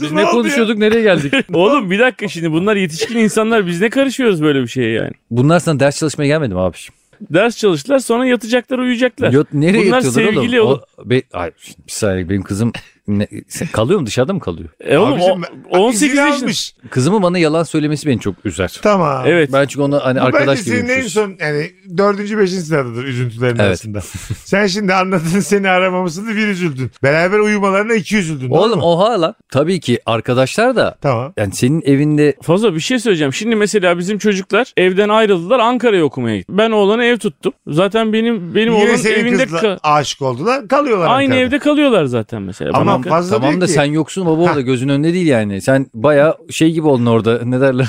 biz 0.00 0.12
Ne 0.12 0.22
ne 0.22 0.26
oldu 0.26 0.30
konuşuyorduk 0.30 0.78
nereye 0.78 1.02
geldik? 1.02 1.34
Oğlum 1.54 1.90
bir 1.90 1.98
dakika 1.98 2.28
şimdi 2.28 2.52
bunlar 2.52 2.76
yetişkin 2.76 3.16
insanlar 3.18 3.66
biz 3.66 3.80
ne 3.80 3.90
karışıyoruz 3.90 4.42
böyle 4.42 4.62
bir 4.62 4.68
şeye 4.68 4.92
yani. 4.92 5.10
Bunlar 5.30 5.60
sana 5.60 5.80
ders 5.80 5.98
çalışmaya 5.98 6.26
gelmedi 6.26 6.54
mi 6.54 6.60
abi? 6.60 6.76
Ders 7.20 7.56
çalıştılar 7.56 7.98
sonra 7.98 8.26
yatacaklar 8.26 8.78
uyuyacaklar. 8.78 9.32
Yot, 9.32 9.52
nereye 9.52 9.86
Bunlar 9.86 10.02
yatıyorlar 10.02 10.32
sevgili 10.32 10.60
oğlum? 10.60 10.70
oğlum. 10.72 10.82
O, 11.06 11.10
be, 11.10 11.22
ay, 11.32 11.50
bir 11.86 11.92
saniye 11.92 12.28
benim 12.28 12.42
kızım 12.42 12.72
ne, 13.08 13.26
kalıyor 13.72 14.00
mu 14.00 14.06
dışarıda 14.06 14.32
mı 14.32 14.40
kalıyor? 14.40 14.68
E 14.80 14.96
oğlum 14.98 15.12
Abicim, 15.12 15.42
o, 15.70 15.78
18 15.78 16.02
izin 16.02 16.16
yaşında. 16.22 16.50
Kızımın 16.90 17.22
bana 17.22 17.38
yalan 17.38 17.62
söylemesi 17.62 18.06
beni 18.08 18.20
çok 18.20 18.34
üzer. 18.46 18.78
Tamam. 18.82 19.22
Evet. 19.26 19.50
Ben 19.52 19.66
çünkü 19.66 19.82
onu 19.82 20.00
hani 20.04 20.20
Bu 20.20 20.24
arkadaş 20.24 20.58
bence 20.58 20.70
gibi 20.70 20.80
senin 20.80 20.88
en 20.88 21.06
son 21.06 21.36
yani 21.40 21.70
dördüncü 21.98 22.38
beşinci 22.38 22.60
sıradadır 22.62 23.04
üzüntülerin 23.04 23.50
Evet. 23.56 23.60
arasında. 23.60 24.00
Sen 24.44 24.66
şimdi 24.66 24.94
anladın 24.94 25.40
seni 25.40 25.68
aramamasını 25.68 26.36
bir 26.36 26.48
üzüldün. 26.48 26.90
Beraber 27.02 27.38
uyumalarına 27.38 27.94
iki 27.94 28.16
üzüldün. 28.16 28.50
Oğlum 28.50 28.78
mu? 28.78 28.84
oha 28.92 29.20
lan. 29.20 29.34
Tabii 29.52 29.80
ki 29.80 29.98
arkadaşlar 30.06 30.76
da 30.76 30.96
Tamam. 31.02 31.32
yani 31.36 31.52
senin 31.54 31.82
evinde 31.82 32.34
Fazla 32.42 32.74
bir 32.74 32.80
şey 32.80 32.98
söyleyeceğim. 32.98 33.32
Şimdi 33.32 33.56
mesela 33.56 33.98
bizim 33.98 34.18
çocuklar 34.18 34.72
evden 34.76 35.08
ayrıldılar 35.08 35.58
Ankara'ya 35.58 36.04
okumaya 36.04 36.36
gitti. 36.36 36.52
Ben 36.58 36.70
oğlanı 36.70 37.04
ev 37.04 37.18
tuttum. 37.18 37.52
Zaten 37.68 38.12
benim 38.12 38.54
benim 38.54 38.72
Yine 38.72 38.84
oğlan 38.92 39.06
evinde 39.06 39.44
kızla 39.44 39.58
ka- 39.58 39.78
aşık 39.82 40.22
oldular. 40.22 40.68
Kalıyorlar 40.68 41.06
aynı 41.06 41.14
Ankara'da. 41.24 41.40
evde 41.46 41.58
kalıyorlar 41.58 42.04
zaten 42.04 42.42
mesela. 42.42 42.70
Ama 42.74 42.97
Bana- 43.04 43.10
fazla 43.10 43.36
tamam 43.40 43.60
da 43.60 43.66
ki, 43.66 43.72
sen 43.72 43.84
yoksun 43.84 44.26
baba 44.26 44.42
orada 44.42 44.54
Ha. 44.56 44.60
gözün 44.60 44.88
önünde 44.88 45.14
değil 45.14 45.26
yani. 45.26 45.60
Sen 45.60 45.86
baya 45.94 46.36
şey 46.50 46.72
gibi 46.72 46.86
oldun 46.86 47.06
orada 47.06 47.40
ne 47.44 47.60
derler. 47.60 47.88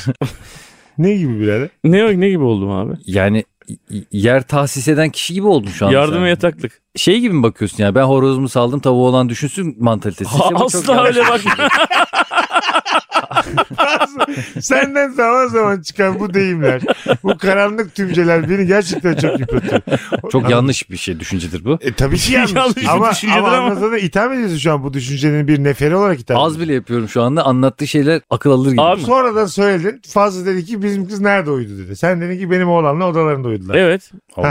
Ne 0.98 1.13
gibi 1.15 1.39
birader? 1.39 1.69
ne 1.84 2.19
ne 2.19 2.30
gibi 2.30 2.43
oldum 2.43 2.72
abi? 2.72 2.93
yani 3.06 3.43
yer 4.12 4.48
tahsis 4.48 4.88
eden 4.88 5.10
kişi 5.10 5.34
gibi 5.34 5.48
oldun 5.48 5.69
şu 5.69 5.88
an. 5.88 5.91
Yardım 5.91 6.13
sen. 6.13 6.24
ve 6.24 6.30
yataklık. 6.30 6.82
Şey 6.95 7.19
gibi 7.19 7.34
mi 7.34 7.43
bakıyorsun 7.43 7.84
yani 7.84 7.95
ben 7.95 8.04
horozumu 8.04 8.50
saldım 8.50 8.80
tavuğu 8.80 9.08
olan 9.08 9.30
düşünsün 9.30 9.76
mantalitesi. 9.80 10.36
İşte 10.36 10.50
çok 10.50 10.62
Asla 10.62 11.04
öyle 11.04 11.22
bak. 11.22 11.41
Senden 14.61 15.09
zaman 15.09 15.47
zaman 15.47 15.81
çıkan 15.81 16.19
bu 16.19 16.33
deyimler, 16.33 16.81
bu 17.23 17.37
karanlık 17.37 17.95
tümceler 17.95 18.49
beni 18.49 18.67
gerçekten 18.67 19.15
çok 19.15 19.39
yıpratıyor. 19.39 19.81
Çok 20.31 20.49
yanlış 20.49 20.89
bir 20.89 20.97
şey 20.97 21.19
düşüncedir 21.19 21.65
bu. 21.65 21.77
E, 21.81 21.93
tabii 21.93 22.17
ki 22.17 22.33
yanlış. 22.33 22.53
Yanlış 22.53 22.77
bir 22.77 22.87
ama, 22.87 23.11
düşüncedir 23.11 23.39
ama 23.39 23.47
ama. 23.47 23.57
anlatana 23.57 23.97
itham 23.97 24.33
ediyorsun 24.33 24.57
şu 24.57 24.71
an 24.73 24.83
bu 24.83 24.93
düşüncenin 24.93 25.47
bir 25.47 25.63
neferi 25.63 25.95
olarak 25.95 26.19
itham 26.19 26.37
Az 26.41 26.59
bile 26.59 26.73
yapıyorum 26.73 27.09
şu 27.09 27.21
anda 27.21 27.43
anlattığı 27.45 27.87
şeyler 27.87 28.21
akıl 28.29 28.51
alır 28.51 28.71
gibi. 28.71 28.81
Abi- 28.81 29.01
Sonradan 29.01 29.45
söyledin. 29.45 30.01
Fazla 30.07 30.45
dedi 30.45 30.65
ki 30.65 30.83
bizim 30.83 31.07
kız 31.07 31.19
nerede 31.21 31.51
uyudu 31.51 31.77
dedi. 31.77 31.95
Sen 31.95 32.21
dedin 32.21 32.39
ki 32.39 32.51
benim 32.51 32.69
oğlanla 32.69 33.05
odalarında 33.07 33.47
uyudular. 33.47 33.75
evet. 33.75 34.11
Oo. 34.37 34.45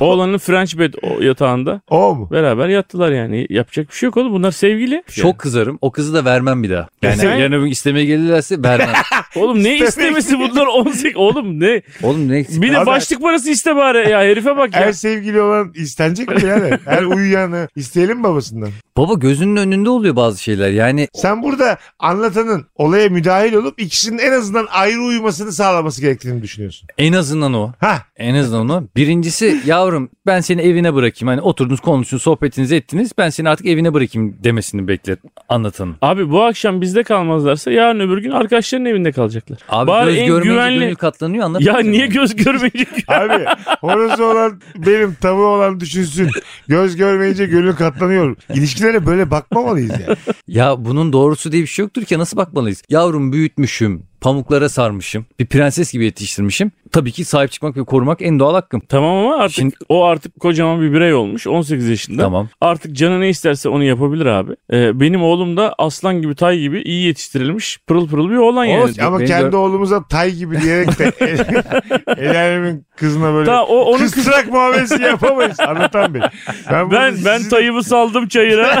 Oğlanın 0.00 0.38
French 0.38 0.78
bed 0.78 0.94
yatağında 1.20 1.80
O 1.90 2.14
mu? 2.14 2.28
beraber 2.32 2.68
yattılar 2.68 3.12
yani. 3.12 3.46
Yapacak 3.50 3.88
bir 3.90 3.94
şey 3.94 4.06
yok 4.06 4.16
oğlum. 4.16 4.32
Bunlar 4.32 4.50
sevgili. 4.50 5.02
Çok 5.14 5.38
kızarım. 5.38 5.78
O 5.80 5.90
kızı 5.90 6.14
da 6.14 6.24
vermem 6.24 6.62
bir 6.62 6.70
daha. 6.70 6.88
Yani 7.02 7.16
sen- 7.16 7.36
yarın 7.38 7.52
öbür 7.52 7.64
gün 7.64 7.70
istemeye 7.72 8.06
gelirlerse 8.06 8.62
vermem. 8.62 8.88
Oğlum 9.36 9.62
ne 9.64 9.76
istemesi 9.78 10.38
bunlar 10.38 10.66
18 10.66 11.16
oğlum 11.16 11.60
ne? 11.60 11.82
Oğlum 12.02 12.28
ne 12.28 12.44
Bir 12.50 12.72
de 12.72 12.78
Abi- 12.78 12.86
başlık 12.86 13.22
parası 13.22 13.50
iste 13.50 13.76
bari 13.76 14.10
ya 14.10 14.20
herife 14.20 14.56
bak 14.56 14.74
ya. 14.74 14.80
Her 14.80 14.92
sevgili 14.92 15.40
olan 15.40 15.72
istenecek 15.74 16.28
mi 16.28 16.48
yani? 16.48 16.78
Her 16.84 17.02
uyuyanı 17.02 17.68
isteyelim 17.76 18.22
babasından? 18.22 18.68
Baba 18.96 19.14
gözünün 19.14 19.56
önünde 19.56 19.90
oluyor 19.90 20.16
bazı 20.16 20.42
şeyler. 20.42 20.70
Yani 20.70 21.08
Sen 21.14 21.42
burada 21.42 21.78
anlatanın 21.98 22.66
olaya 22.74 23.08
müdahil 23.08 23.52
olup 23.54 23.80
ikisinin 23.82 24.18
en 24.18 24.32
azından 24.32 24.66
ayrı 24.70 25.00
uyumasını 25.02 25.52
sağlaması 25.52 26.00
gerektiğini 26.00 26.42
düşünüyorsun. 26.42 26.88
en 26.98 27.12
azından 27.12 27.54
o. 27.54 27.72
Ha 27.80 27.98
En 28.16 28.34
azından 28.34 28.68
o. 28.68 28.86
Birincisi 28.96 29.60
yavrum 29.66 30.10
ben 30.26 30.40
seni 30.40 30.62
evine 30.62 30.94
bırakayım. 30.94 31.28
Hani 31.28 31.40
oturdunuz 31.40 31.80
konuştunuz 31.80 32.22
sohbetinizi 32.22 32.74
ettiniz. 32.76 33.10
Ben 33.18 33.28
seni 33.30 33.48
artık 33.48 33.66
evine 33.66 33.94
bırakayım 33.94 34.36
demesini 34.44 34.88
beklet 34.88 35.18
anlatanın. 35.48 35.96
Abi 36.02 36.30
bu 36.30 36.42
akşam 36.42 36.80
bizde 36.80 37.02
kalmazlarsa 37.02 37.70
yarın 37.70 38.00
öbür 38.00 38.18
gün 38.18 38.30
arkadaşların 38.30 38.86
evinde 38.86 39.12
kalacaklar. 39.20 39.58
Abi 39.68 39.88
Bari 39.88 40.14
göz 40.16 40.26
görmeyince 40.26 40.50
güvenli- 40.50 40.78
gönül 40.80 40.94
katlanıyor 40.94 41.44
anladın 41.44 41.64
Ya 41.64 41.78
niye 41.78 42.06
göz 42.06 42.36
görmeyecek? 42.36 42.88
abi 43.08 43.44
horozu 43.80 44.24
olan 44.24 44.60
benim 44.76 45.14
tavuğu 45.14 45.46
olan 45.46 45.80
düşünsün. 45.80 46.28
Göz 46.68 46.96
görmeyince 46.96 47.46
gönül 47.46 47.72
katlanıyor. 47.72 48.36
İlişkilere 48.54 49.06
böyle 49.06 49.30
bakmamalıyız 49.30 49.90
yani. 49.90 50.16
Ya 50.48 50.84
bunun 50.84 51.12
doğrusu 51.12 51.52
diye 51.52 51.62
bir 51.62 51.66
şey 51.66 51.82
yoktur 51.82 52.04
ki 52.04 52.18
nasıl 52.18 52.36
bakmalıyız? 52.36 52.82
Yavrum 52.88 53.32
büyütmüşüm, 53.32 54.02
pamuklara 54.20 54.68
sarmışım, 54.68 55.26
bir 55.38 55.46
prenses 55.46 55.92
gibi 55.92 56.04
yetiştirmişim. 56.04 56.72
Tabii 56.92 57.12
ki 57.12 57.24
sahip 57.24 57.50
çıkmak 57.52 57.76
ve 57.76 57.84
korumak 57.84 58.22
en 58.22 58.38
doğal 58.38 58.54
hakkım. 58.54 58.80
tamam 58.88 59.16
ama 59.16 59.36
artık 59.36 59.54
Şimdi- 59.56 59.74
o 59.88 60.04
artık 60.04 60.40
kocaman 60.40 60.80
bir 60.82 60.92
birey 60.92 61.14
olmuş 61.14 61.46
18 61.46 61.88
yaşında. 61.88 62.22
Tamam. 62.22 62.48
Artık 62.60 62.96
canı 62.96 63.20
ne 63.20 63.28
isterse 63.28 63.68
onu 63.68 63.84
yapabilir 63.84 64.26
abi. 64.26 64.52
Ee, 64.72 65.00
benim 65.00 65.22
oğlum 65.22 65.56
da 65.56 65.74
aslan 65.78 66.22
gibi 66.22 66.34
tay 66.34 66.58
gibi 66.58 66.82
iyi 66.82 67.06
yetiştirilmiş 67.06 67.78
pırıl 67.86 68.08
pırıl 68.08 68.30
bir 68.30 68.36
oğlan 68.36 68.64
yani. 68.64 68.82
Olsun. 68.82 69.02
Ama 69.02 69.18
Beni 69.18 69.28
kendi 69.28 69.44
gör- 69.50 69.58
oğlumuza 69.58 70.04
tay 70.08 70.30
gibi 70.34 70.60
diyerek 70.62 70.98
de 70.98 71.12
el, 71.20 72.80
kızına 72.96 73.34
böyle 73.34 73.46
Ta, 73.46 73.64
o, 73.64 73.76
onun 73.76 73.98
kız- 73.98 74.14
kısrak 74.14 74.48
muamelesi 74.52 75.02
yapamayız. 75.02 75.60
Anlatan 75.60 76.14
Bey. 76.14 76.20
Ben, 76.22 76.30
ben 76.70 76.90
burada 76.90 77.00
ben 77.24 77.36
sizin 77.36 77.50
tayımı 77.50 77.84
saldım 77.84 78.28
çayıra. 78.28 78.80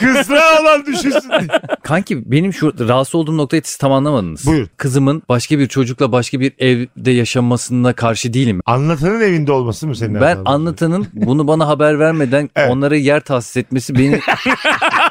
Kısrağı 0.00 0.60
olan 0.62 0.86
düşünsün 0.86 1.30
diye. 1.30 1.48
Kanki 1.82 2.30
benim 2.30 2.52
şu 2.52 2.88
rahatsız 2.88 3.14
olduğum 3.14 3.36
noktayı 3.36 3.62
siz 3.64 3.76
tam 3.76 3.92
anlamadınız. 4.22 4.46
Buyur. 4.46 4.66
Kızımın 4.76 5.22
başka 5.28 5.58
bir 5.58 5.66
çocukla 5.68 6.12
başka 6.12 6.40
bir 6.40 6.52
evde 6.58 7.10
yaşamasına 7.10 7.92
karşı 7.92 8.32
değilim. 8.34 8.60
Anlatanın 8.66 9.20
evinde 9.20 9.52
olması 9.52 9.86
mı 9.86 9.96
senin 9.96 10.20
Ben 10.20 10.38
anlatanın 10.44 11.06
bunu 11.12 11.48
bana 11.48 11.68
haber 11.68 11.98
vermeden 11.98 12.50
Evet. 12.56 12.70
onlara 12.70 12.96
yer 12.96 13.20
tahsis 13.20 13.56
etmesi 13.56 13.94
beni 13.94 14.20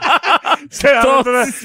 Sen 0.71 1.07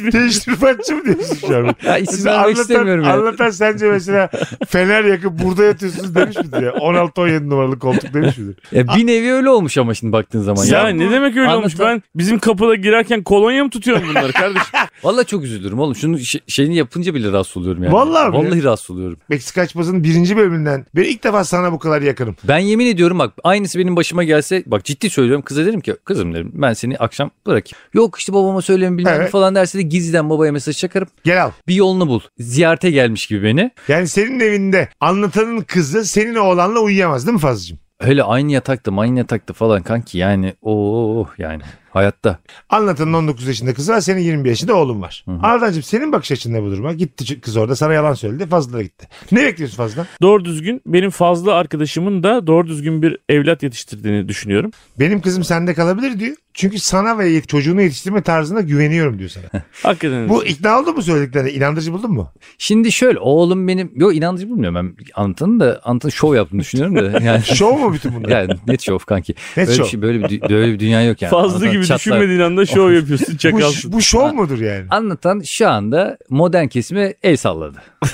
mi? 0.03 0.11
teşrifatçı 0.11 0.97
mı 0.97 1.05
diyorsun 1.05 1.37
şu 1.49 1.57
an? 1.57 1.75
ya 1.85 1.99
isim 1.99 2.15
Mesela 2.17 2.39
vermek 2.41 2.57
istemiyorum 2.57 3.05
ya. 3.05 3.13
Anlatan 3.13 3.51
sence 3.51 3.91
mesela 3.91 4.31
fener 4.69 5.05
yakıp 5.05 5.43
burada 5.43 5.65
yatıyorsunuz 5.65 6.15
demiş 6.15 6.37
midir 6.37 6.63
ya? 6.63 6.71
16-17 6.71 7.51
numaralı 7.51 7.79
koltuk 7.79 8.15
demiş 8.15 8.39
midir? 8.39 8.57
Ya 8.73 8.87
bir 8.97 9.07
nevi 9.07 9.33
öyle 9.33 9.51
olmuş 9.51 9.79
ama 9.79 9.95
şimdi 9.95 10.13
baktığın 10.13 10.41
zaman. 10.41 10.65
ya 10.65 10.79
Ya, 10.79 10.89
ne 10.89 11.11
demek 11.11 11.37
öyle 11.37 11.49
olmuş? 11.55 11.75
Anlatan- 11.75 11.87
Ben 11.97 12.03
bizim 12.15 12.39
kapıda 12.39 12.75
girerken 12.75 13.23
kolonya 13.23 13.65
mı 13.65 13.71
tutuyorum 13.71 14.09
bunları 14.09 14.33
kardeşim? 14.33 14.67
Vallahi 15.05 15.27
çok 15.27 15.45
üzülürüm 15.45 15.79
oğlum. 15.79 15.97
Şunu 15.97 16.19
şey- 16.19 16.41
şeyini 16.49 16.77
yapınca 16.77 17.15
bile 17.15 17.33
rahatsız 17.33 17.57
oluyorum 17.57 17.83
yani. 17.83 17.93
Vallahi? 17.93 18.33
Vallahi 18.33 18.63
rahatsız 18.63 18.91
oluyorum. 18.91 19.19
Meksika 19.29 19.61
açmasının 19.61 20.05
birinci 20.05 20.37
bölümünden 20.37 20.87
beri 20.97 21.09
ilk 21.09 21.25
defa 21.25 21.45
sana 21.45 21.73
bu 21.73 21.79
kadar 21.79 22.03
yakınım. 22.03 22.37
Ben 22.45 22.59
yemin 22.59 22.87
ediyorum 22.87 23.19
bak 23.19 23.33
aynısı 23.45 23.79
benim 23.79 23.97
başıma 23.97 24.25
gelse 24.25 24.63
bak 24.67 24.85
ciddi 24.85 25.11
söylüyorum 25.11 25.43
kıza 25.43 25.67
derim 25.67 25.81
ki 25.81 25.95
kızım 26.05 26.35
derim 26.35 26.51
ben 26.55 26.73
seni 26.73 26.97
akşam 26.99 27.31
bırakayım. 27.47 27.77
Yok 27.95 28.19
işte 28.19 28.33
babama 28.33 28.63
söyleme 28.63 28.96
bilmem 28.99 29.13
ne 29.15 29.17
Evet. 29.17 29.31
falan 29.31 29.55
derse 29.55 29.79
de 29.79 29.83
gizliden 29.83 30.31
babaya 30.31 30.53
mesaj 30.53 30.77
çakarım. 30.79 31.09
Gel 31.25 31.45
al. 31.45 31.51
Bir 31.69 31.75
yolunu 31.75 32.09
bul. 32.09 32.21
Ziyarete 32.39 32.91
gelmiş 32.91 33.27
gibi 33.27 33.43
beni. 33.43 33.71
Yani 33.89 34.09
senin 34.09 34.41
evinde 34.41 34.89
anlatanın 35.01 35.61
kızı 35.61 36.05
senin 36.05 36.35
oğlanla 36.35 36.81
uyuyamaz 36.81 37.27
değil 37.27 37.35
mi 37.35 37.41
Fazlıcığım? 37.41 37.79
Öyle 38.01 38.23
aynı 38.23 38.53
yatakta 38.53 38.97
aynı 38.97 39.19
yatakta 39.19 39.55
falan 39.55 39.83
kanki 39.83 40.19
yani 40.19 40.55
oh 40.63 41.29
yani 41.39 41.63
hayatta. 41.97 42.39
Anlatanın 42.71 43.13
19 43.13 43.47
yaşında 43.47 43.75
kızı 43.75 43.93
var 43.93 44.01
senin 44.01 44.21
21 44.21 44.49
yaşında 44.49 44.75
oğlun 44.75 45.03
var. 45.03 45.25
Arda'cığım 45.43 45.83
senin 45.83 46.13
bakış 46.13 46.33
açın 46.33 46.53
ne 46.53 46.63
bu 46.63 46.71
duruma? 46.71 46.93
Gitti 46.93 47.41
kız 47.41 47.57
orada 47.57 47.77
sana 47.77 47.93
yalan 47.93 48.15
söyledi 48.15 48.47
Fazlı 48.47 48.73
da 48.73 48.83
gitti. 48.83 49.09
Ne 49.33 49.43
bekliyorsun 49.45 49.77
Fazlı'dan? 49.77 50.07
Doğru 50.23 50.45
düzgün 50.45 50.83
benim 50.87 51.11
fazla 51.11 51.55
arkadaşımın 51.55 52.23
da 52.23 52.47
doğru 52.47 52.67
düzgün 52.67 53.03
bir 53.03 53.19
evlat 53.29 53.63
yetiştirdiğini 53.63 54.29
düşünüyorum. 54.29 54.71
Benim 55.01 55.21
kızım 55.21 55.45
sende 55.45 55.75
kalabilir 55.75 56.19
diyor. 56.19 56.37
Çünkü 56.55 56.79
sana 56.79 57.19
ve 57.19 57.29
yet- 57.31 57.47
çocuğunu 57.49 57.83
yetiştirme 57.83 58.23
tarzına 58.23 58.61
güveniyorum 58.61 59.19
diyor 59.19 59.31
sana. 59.31 59.45
Hakikaten. 59.83 60.29
Bu 60.29 60.45
ikna 60.45 60.81
oldun 60.81 60.95
mu 60.95 61.03
söylediklerine? 61.03 61.51
İnandırıcı 61.53 61.93
buldun 61.93 62.11
mu? 62.13 62.33
Şimdi 62.59 62.93
şöyle 62.93 63.19
oğlum 63.19 63.69
benim 63.69 63.93
yok 63.95 64.17
inandırıcı 64.17 64.51
bulmuyorum 64.51 64.75
ben 64.75 65.05
anlatanın 65.15 65.61
da 65.61 65.81
anlatanın 65.85 66.11
şov 66.11 66.35
yaptığını 66.35 66.61
düşünüyorum 66.61 66.97
da 66.97 67.25
yani. 67.25 67.43
Şov 67.55 67.79
mu 67.79 67.95
bütün 67.95 68.15
bunlar? 68.15 68.29
yani 68.41 68.53
net 68.67 68.83
şov 68.83 68.99
kanki. 68.99 69.35
Net 69.57 69.67
böyle 69.69 69.77
şov. 69.77 69.85
bir 69.85 69.89
şey 69.89 70.03
böyle 70.03 70.19
bir, 70.19 70.25
dü- 70.25 70.51
böyle 70.51 70.73
bir 70.73 70.79
dünya 70.79 71.05
yok 71.05 71.23
yani. 71.23 71.31
Fazla 71.31 71.57
Anlatan 71.57 71.73
gibi 71.73 71.86
çatlar. 71.87 71.99
düşünmediğin 71.99 72.41
anda 72.41 72.67
şov 72.67 72.93
yapıyorsun 72.93 73.35
bu, 73.35 73.39
çakalsın. 73.39 73.93
bu 73.93 74.01
şov 74.03 74.33
mudur 74.33 74.59
yani? 74.61 74.87
Anlatan 74.91 75.43
şu 75.47 75.69
anda 75.69 76.19
modern 76.31 76.67
kesime 76.67 77.15
el 77.23 77.37
salladı. 77.37 77.79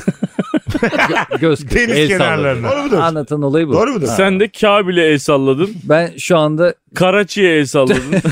Gö- 0.82 1.40
Göz 1.40 1.60
kırptı, 1.60 1.76
Deniz 1.76 1.98
el 1.98 2.08
kenarlarına. 2.08 2.68
salladı. 2.68 2.76
Doğru 2.80 2.84
mudur? 2.84 2.96
Anlatan 2.98 3.42
olayı 3.42 3.68
bu. 3.68 3.72
Doğru 3.72 3.92
mudur? 3.92 4.08
Ha. 4.08 4.14
Sen 4.14 4.40
de 4.40 4.48
Kabil'e 4.48 5.04
el 5.06 5.18
salladın. 5.18 5.70
Ben 5.84 6.10
şu 6.18 6.38
anda 6.38 6.74
Karaçi'ye 6.94 7.58
el 7.58 7.66
salladın. 7.66 8.02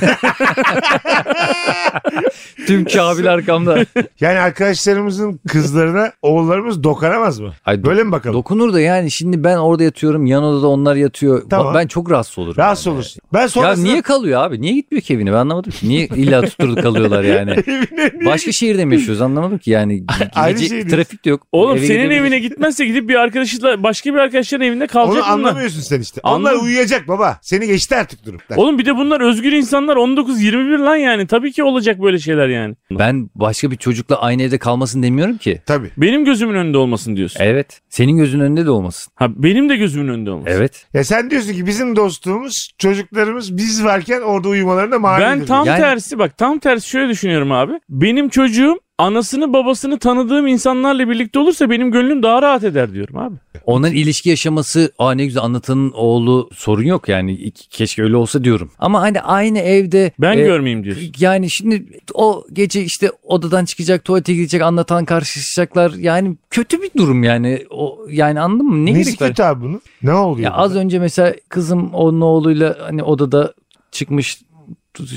tüm 2.66 2.84
Kabil 2.84 3.32
arkamda. 3.32 3.78
Yani 4.20 4.38
arkadaşlarımızın 4.38 5.40
kızlarına 5.48 6.12
oğullarımız 6.22 6.82
dokanamaz 6.84 7.40
mı? 7.40 7.52
Ay, 7.64 7.84
Böyle 7.84 8.04
mi 8.04 8.12
bakalım? 8.12 8.34
Dokunur 8.36 8.72
da 8.72 8.80
yani 8.80 9.10
şimdi 9.10 9.44
ben 9.44 9.56
orada 9.56 9.82
yatıyorum 9.82 10.26
yan 10.26 10.42
odada 10.44 10.66
onlar 10.68 10.96
yatıyor. 10.96 11.42
Tamam. 11.50 11.74
Ben 11.74 11.86
çok 11.86 12.10
rahatsız 12.10 12.38
olurum. 12.38 12.56
Rahatsız 12.56 12.86
yani. 12.86 12.94
olursun. 12.94 13.22
Ben 13.32 13.40
Ya 13.40 13.48
sonrasında... 13.48 13.86
niye 13.88 14.02
kalıyor 14.02 14.42
abi? 14.42 14.60
Niye 14.60 14.74
gitmiyor 14.74 15.02
ki 15.02 15.14
evine? 15.14 15.32
Ben 15.32 15.36
anlamadım 15.36 15.72
ki. 15.72 15.88
Niye 15.88 16.06
illa 16.06 16.42
tutturdu 16.42 16.82
kalıyorlar 16.82 17.22
yani? 17.24 17.56
Başka 18.24 18.52
şehirde 18.52 18.84
mi 18.84 18.94
yaşıyoruz 18.94 19.22
anlamadım 19.22 19.58
ki 19.58 19.70
yani. 19.70 20.04
Aynı 20.34 20.58
Gece 20.58 20.68
şey 20.68 20.86
trafik 20.86 21.24
de 21.24 21.30
yok. 21.30 21.46
Oğlum 21.52 21.76
Eve 21.76 21.86
senin 21.86 22.10
evine 22.10 22.38
gitmezse 22.38 22.86
gidip 22.86 23.08
bir 23.08 23.14
arkadaşıyla 23.14 23.82
başka 23.82 24.14
bir 24.14 24.18
arkadaşların 24.18 24.66
evinde 24.66 24.86
kalacak 24.86 25.24
Onu 25.28 25.38
bunlar. 25.38 25.48
anlamıyorsun 25.50 25.80
sen 25.80 26.00
işte. 26.00 26.20
Onlar 26.24 26.36
Anladım. 26.50 26.64
uyuyacak 26.64 27.08
baba. 27.08 27.38
Seni 27.42 27.66
geçti 27.66 27.96
artık 27.96 28.26
durum. 28.26 28.40
Oğlum 28.56 28.78
bir 28.78 28.86
de 28.86 28.96
bunlar 28.96 29.20
özgür 29.20 29.52
insanlar 29.52 29.96
19-21 29.96 30.78
lan 30.84 30.96
yani. 30.96 31.26
Tabii 31.26 31.52
ki 31.52 31.64
olacak 31.64 32.02
böyle 32.02 32.18
şeyler 32.18 32.48
yani. 32.50 32.74
Ben 32.90 33.30
başka 33.34 33.70
bir 33.70 33.76
çocukla 33.76 34.22
aynı 34.22 34.42
evde 34.42 34.58
kalmasın 34.58 35.02
demiyorum 35.02 35.36
ki. 35.36 35.62
Tabii. 35.66 35.90
Benim 35.96 36.24
gözümün 36.24 36.54
önünde 36.54 36.78
olmasın 36.78 37.16
diyorsun. 37.16 37.40
Evet. 37.42 37.80
Senin 37.88 38.16
gözün 38.16 38.40
önünde 38.40 38.66
de 38.66 38.70
olmasın. 38.70 39.12
Ha 39.14 39.28
benim 39.36 39.68
de 39.68 39.76
gözümün 39.76 40.08
önünde 40.08 40.30
olmasın. 40.30 40.56
Evet. 40.56 40.86
Ya 40.94 41.04
sen 41.04 41.30
diyorsun 41.30 41.52
ki 41.52 41.66
bizim 41.66 41.96
dostluğumuz 41.96 42.70
çocuklarımız 42.78 43.56
biz 43.56 43.84
varken 43.84 44.20
orada 44.20 44.48
uyumalarına 44.48 44.98
mani 44.98 45.20
Ben 45.22 45.44
tam 45.44 45.66
Yani- 45.66 45.80
tersi 45.80 46.18
bak 46.18 46.38
tam 46.38 46.58
tersi 46.58 46.88
şöyle 46.88 47.08
düşünüyorum 47.08 47.52
abi. 47.52 47.72
Benim 47.88 48.28
çocuğum 48.28 48.78
anasını 49.00 49.52
babasını 49.52 49.98
tanıdığım 49.98 50.46
insanlarla 50.46 51.08
birlikte 51.08 51.38
olursa 51.38 51.70
benim 51.70 51.90
gönlüm 51.90 52.22
daha 52.22 52.42
rahat 52.42 52.64
eder 52.64 52.92
diyorum 52.92 53.18
abi. 53.18 53.36
Onların 53.66 53.96
ilişki 53.96 54.28
yaşaması 54.28 54.92
aa 54.98 55.12
ne 55.12 55.24
güzel 55.24 55.42
anlatanın 55.42 55.90
oğlu 55.90 56.50
sorun 56.54 56.82
yok 56.82 57.08
yani 57.08 57.50
keşke 57.50 58.02
öyle 58.02 58.16
olsa 58.16 58.44
diyorum. 58.44 58.70
Ama 58.78 59.00
hani 59.00 59.20
aynı 59.20 59.58
evde 59.58 60.12
Ben 60.18 60.38
e, 60.38 60.42
görmeyeyim 60.42 60.84
diyorsun. 60.84 61.12
Yani 61.18 61.50
şimdi 61.50 62.00
o 62.14 62.44
gece 62.52 62.82
işte 62.82 63.10
odadan 63.22 63.64
çıkacak 63.64 64.04
tuvalete 64.04 64.34
gidecek 64.34 64.62
anlatan 64.62 65.04
karşılaşacaklar 65.04 65.90
yani 65.90 66.36
kötü 66.50 66.82
bir 66.82 66.90
durum 66.96 67.24
yani 67.24 67.66
o 67.70 67.98
yani 68.10 68.40
anladın 68.40 68.66
mı 68.66 68.86
ne 68.86 68.94
Nesi 68.94 69.16
kötü 69.16 69.42
abi 69.42 69.64
bunun? 69.64 69.82
Ne 70.02 70.12
oluyor? 70.12 70.50
Ya 70.50 70.56
az 70.56 70.76
önce 70.76 70.98
mesela 70.98 71.34
kızım 71.48 71.94
onun 71.94 72.20
oğluyla 72.20 72.76
hani 72.80 73.02
odada 73.02 73.54
çıkmış 73.92 74.40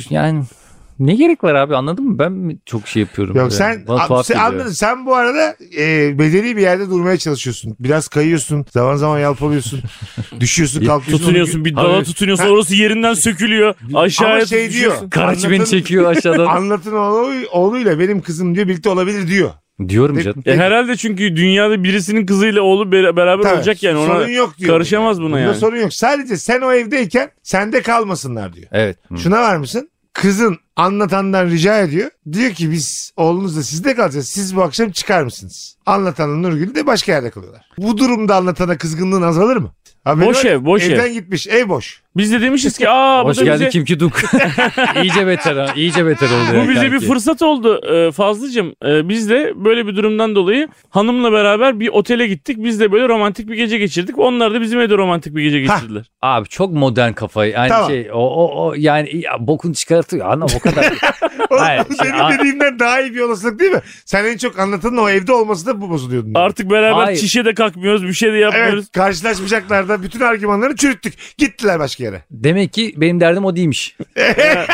yani 0.09 0.43
ne 0.99 1.15
gerek 1.15 1.43
var 1.43 1.55
abi 1.55 1.75
anladın 1.75 2.05
mı? 2.05 2.19
Ben 2.19 2.31
mi 2.31 2.57
çok 2.65 2.87
şey 2.87 3.01
yapıyorum? 3.01 3.35
Yok 3.35 3.53
sen, 3.53 3.83
Bana 3.87 4.23
sen 4.23 4.39
anladın. 4.39 4.69
Sen 4.69 5.05
bu 5.05 5.15
arada 5.15 5.55
e, 5.77 6.19
bedeli 6.19 6.57
bir 6.57 6.61
yerde 6.61 6.89
durmaya 6.89 7.17
çalışıyorsun. 7.17 7.75
Biraz 7.79 8.07
kayıyorsun. 8.07 8.65
Zaman 8.71 8.95
zaman 8.95 9.19
yalpalıyorsun. 9.19 9.79
Düşüyorsun 10.39 10.85
kalkıyorsun. 10.85 11.17
Tutunuyorsun 11.25 11.65
bir 11.65 11.75
dala 11.75 12.03
tutunuyorsun 12.03 12.47
orası 12.47 12.75
yerinden 12.75 13.13
sökülüyor. 13.13 13.75
Aşağıya 13.93 14.35
Ama 14.35 14.45
şey 14.45 14.71
diyor. 14.71 14.93
Karaçi 15.11 15.51
beni 15.51 15.65
çekiyor 15.65 16.11
aşağıdan. 16.11 16.45
Anlatın 16.55 16.93
oğlu, 16.95 17.31
oğluyla 17.51 17.99
benim 17.99 18.21
kızım 18.21 18.55
diyor 18.55 18.67
birlikte 18.67 18.89
olabilir 18.89 19.27
diyor. 19.27 19.51
Diyorum 19.89 20.19
canım. 20.19 20.43
E 20.45 20.57
herhalde 20.57 20.95
çünkü 20.95 21.35
dünyada 21.35 21.83
birisinin 21.83 22.25
kızıyla 22.25 22.61
oğlu 22.61 22.83
ber- 22.83 23.15
beraber 23.15 23.43
Tabii, 23.43 23.55
olacak 23.55 23.83
yani 23.83 23.97
ona 23.97 24.07
sorun 24.07 24.29
yok 24.31 24.57
diyor. 24.57 24.69
karışamaz 24.71 25.19
buna 25.21 25.27
Bunda 25.27 25.39
yani. 25.39 25.55
sorun 25.55 25.77
yok. 25.77 25.93
Sadece 25.93 26.37
sen 26.37 26.61
o 26.61 26.71
evdeyken 26.73 27.29
sende 27.43 27.81
kalmasınlar 27.81 28.53
diyor. 28.53 28.67
Evet. 28.71 28.97
Hı. 29.09 29.17
Şuna 29.17 29.41
var 29.41 29.57
mısın? 29.57 29.89
Kızın 30.13 30.57
anlatandan 30.75 31.45
rica 31.49 31.79
ediyor. 31.79 32.11
Diyor 32.31 32.51
ki 32.51 32.71
biz 32.71 33.11
oğlunuzla 33.17 33.63
sizde 33.63 33.95
kalacağız. 33.95 34.27
Siz 34.27 34.55
bu 34.55 34.63
akşam 34.63 34.91
çıkar 34.91 35.23
mısınız? 35.23 35.75
Anlatanla 35.85 36.49
Nurgül 36.49 36.75
de 36.75 36.85
başka 36.85 37.11
yerde 37.11 37.29
kalıyorlar. 37.29 37.69
Bu 37.77 37.97
durumda 37.97 38.35
anlatana 38.35 38.77
kızgınlığın 38.77 39.21
azalır 39.21 39.57
mı? 39.57 39.71
Haberi 40.03 40.25
Boş 40.27 40.45
var. 40.45 40.51
ev, 40.51 40.65
boş 40.65 40.83
Evden 40.83 41.05
ev. 41.07 41.11
gitmiş 41.13 41.47
ev 41.47 41.69
boş. 41.69 42.03
Biz 42.17 42.31
de 42.31 42.41
demişiz 42.41 42.77
ki 42.77 42.89
aa 42.89 43.25
bu 43.25 43.29
Hoş 43.29 43.37
da 43.37 43.43
geldin 43.43 43.59
bize, 43.59 43.69
Kim 43.69 43.85
Ki 43.85 43.99
Duk. 43.99 44.13
iyice 45.03 45.27
beter 45.27 45.55
ha. 45.55 45.73
İyice 45.75 46.05
beter 46.05 46.27
oldu 46.27 46.57
ya 46.57 46.63
bu 46.65 46.69
bize 46.69 46.85
bir 46.85 46.89
kanki. 46.91 47.05
fırsat 47.07 47.41
oldu 47.41 47.81
e, 47.95 48.11
Fazlıcığım. 48.11 48.73
E, 48.85 49.09
biz 49.09 49.29
de 49.29 49.53
böyle 49.55 49.87
bir 49.87 49.95
durumdan 49.95 50.35
dolayı 50.35 50.67
hanımla 50.89 51.31
beraber 51.31 51.79
bir 51.79 51.87
otele 51.87 52.27
gittik. 52.27 52.57
Biz 52.59 52.79
de 52.79 52.91
böyle 52.91 53.07
romantik 53.07 53.47
bir 53.49 53.55
gece 53.55 53.77
geçirdik. 53.77 54.19
Onlar 54.19 54.53
da 54.53 54.61
bizim 54.61 54.79
evde 54.79 54.97
romantik 54.97 55.35
bir 55.35 55.41
gece 55.43 55.65
Hah. 55.65 55.75
geçirdiler. 55.79 56.05
Abi 56.21 56.47
çok 56.49 56.71
modern 56.73 57.13
kafayı. 57.13 57.51
Yani 57.51 57.69
Tamam. 57.69 57.89
şey 57.89 58.09
o, 58.13 58.17
o, 58.17 58.65
o 58.67 58.73
yani 58.77 59.17
ya, 59.17 59.31
bokunu 59.39 59.73
çıkartıyor. 59.73 60.31
Ana 60.31 60.45
o 60.45 60.59
kadar. 60.59 60.93
Hayır, 61.49 61.83
Senin 62.01 62.11
a- 62.19 62.31
dediğinden 62.31 62.79
daha 62.79 63.01
iyi 63.01 63.15
bir 63.15 63.19
olasılık 63.19 63.59
değil 63.59 63.71
mi? 63.71 63.81
Sen 64.05 64.25
en 64.25 64.37
çok 64.37 64.59
anlatanın 64.59 64.97
o 64.97 65.09
evde 65.09 65.33
olması 65.33 65.65
da 65.65 65.81
bu 65.81 65.89
bozuluyordun. 65.89 66.31
Artık 66.35 66.69
beraber 66.71 67.03
Hayır. 67.03 67.17
çişe 67.19 67.45
de 67.45 67.53
kalkmıyoruz 67.53 68.03
bir 68.03 68.13
şey 68.13 68.33
de 68.33 68.37
yapmıyoruz. 68.37 68.73
Evet 68.83 68.91
karşılaşmayacaklar 68.91 69.89
da 69.93 70.03
bütün 70.03 70.19
argümanları 70.19 70.75
çürüttük. 70.75 71.13
Gittiler 71.37 71.79
başka 71.79 72.03
yere. 72.03 72.23
Demek 72.31 72.73
ki 72.73 72.93
benim 72.97 73.19
derdim 73.19 73.45
o 73.45 73.55
değilmiş. 73.55 73.95
Be- 74.17 74.65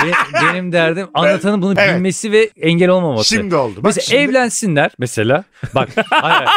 benim 0.43 0.71
derdim 0.71 1.07
anlatanın 1.13 1.61
bunu 1.61 1.73
Evet. 1.77 1.95
bilmesi 1.95 2.31
ve 2.31 2.49
engel 2.61 2.89
olmaması. 2.89 3.29
Şimdi 3.35 3.55
oldu. 3.55 3.75
Bak 3.77 3.83
Mesela 3.83 4.05
şimdi- 4.05 4.21
evlensinler 4.21 4.91
mesela. 4.99 5.43
Bak 5.75 5.89
hayır, 6.09 6.47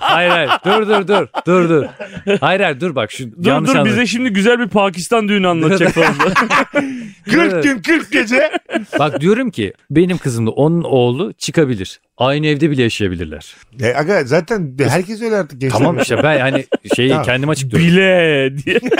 hayır 0.00 0.30
hayır 0.30 0.50
dur 0.64 0.88
dur 0.88 1.08
dur 1.08 1.26
dur 1.46 1.68
dur. 1.68 1.84
Hayır 2.40 2.60
hayır 2.60 2.80
dur 2.80 2.94
bak 2.94 3.12
şu 3.12 3.24
Dur 3.32 3.46
yanlış 3.48 3.70
dur 3.70 3.74
anladın. 3.76 3.92
bize 3.92 4.06
şimdi 4.06 4.30
güzel 4.30 4.58
bir 4.58 4.68
Pakistan 4.68 5.28
düğünü 5.28 5.48
anlatacak. 5.48 5.94
40 7.24 7.62
gün 7.64 7.82
40 7.82 8.12
gece. 8.12 8.50
Bak 8.98 9.20
diyorum 9.20 9.50
ki 9.50 9.72
benim 9.90 10.18
kızımla 10.18 10.50
onun 10.50 10.82
oğlu 10.82 11.32
çıkabilir. 11.32 12.00
Aynı 12.16 12.46
evde 12.46 12.70
bile 12.70 12.82
yaşayabilirler. 12.82 13.54
E, 13.80 13.94
aga 13.94 14.24
zaten 14.24 14.76
herkes 14.88 15.22
öyle 15.22 15.36
artık. 15.36 15.60
gençler. 15.60 15.78
Tamam 15.78 15.98
işte 15.98 16.22
ben 16.22 16.40
hani 16.40 16.66
şeyi 16.96 17.08
Tamam. 17.08 17.24
kendim 17.24 17.48
açıklıyorum. 17.48 17.88
Bile 17.88 18.52
diye. 18.64 18.80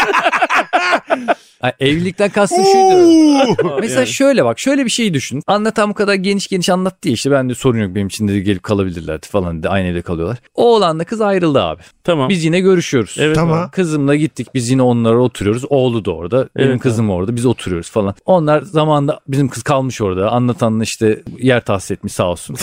Ha, 1.64 1.72
evlilikten 1.81 2.31
kastım 2.31 2.64
şuydu. 2.64 3.77
Mesela 3.81 4.00
Yani. 4.00 4.09
şöyle 4.09 4.44
bak 4.44 4.59
şöyle 4.61 4.85
bir 4.85 4.90
şey 4.90 5.14
düşün. 5.14 5.42
Anlatan 5.46 5.90
bu 5.90 5.94
kadar 5.94 6.14
geniş 6.14 6.48
geniş 6.48 6.68
anlattı 6.68 7.09
ya 7.09 7.14
işte 7.14 7.31
ben 7.31 7.48
de 7.48 7.55
sorun 7.55 7.79
yok 7.79 7.94
benim 7.94 8.07
için 8.07 8.29
de 8.29 8.40
gelip 8.40 8.62
kalabilirlerdi 8.62 9.27
falan 9.27 9.62
de 9.62 9.68
aynı 9.68 9.88
evde 9.88 10.03
kalıyorlar. 10.03 10.38
Oğlanla 10.55 11.05
kız 11.05 11.20
ayrıldı 11.20 11.62
abi. 11.62 11.83
Tamam. 12.05 12.29
Biz 12.29 12.44
yine 12.44 12.61
görüşüyoruz. 12.61 13.16
Evet. 13.18 13.35
Tamam. 13.35 13.70
Kızımla 13.70 14.16
gittik 14.16 14.48
biz 14.55 14.70
yine 14.70 14.83
onlara 14.83 15.18
oturuyoruz. 15.18 15.64
Oğlu 15.68 16.05
da 16.05 16.11
orada. 16.14 16.48
Benim 16.57 16.70
Evet, 16.70 16.81
kızım 16.81 17.11
orada. 17.11 17.37
Biz 17.37 17.46
oturuyoruz 17.46 17.90
falan. 17.90 18.14
Onlar 18.24 18.62
zamanında 18.62 19.20
bizim 19.29 19.48
kız 19.48 19.62
kalmış 19.62 20.00
orada. 20.00 20.31
Anlatanla 20.31 20.83
işte 20.85 21.22
yer 21.38 21.64
tahsis 21.64 21.90
etmiş 21.90 22.12
sağ 22.12 22.27
olsun. 22.31 22.57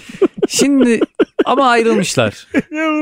Şimdi 0.48 1.00
ama 1.48 1.68
ayrılmışlar. 1.68 2.46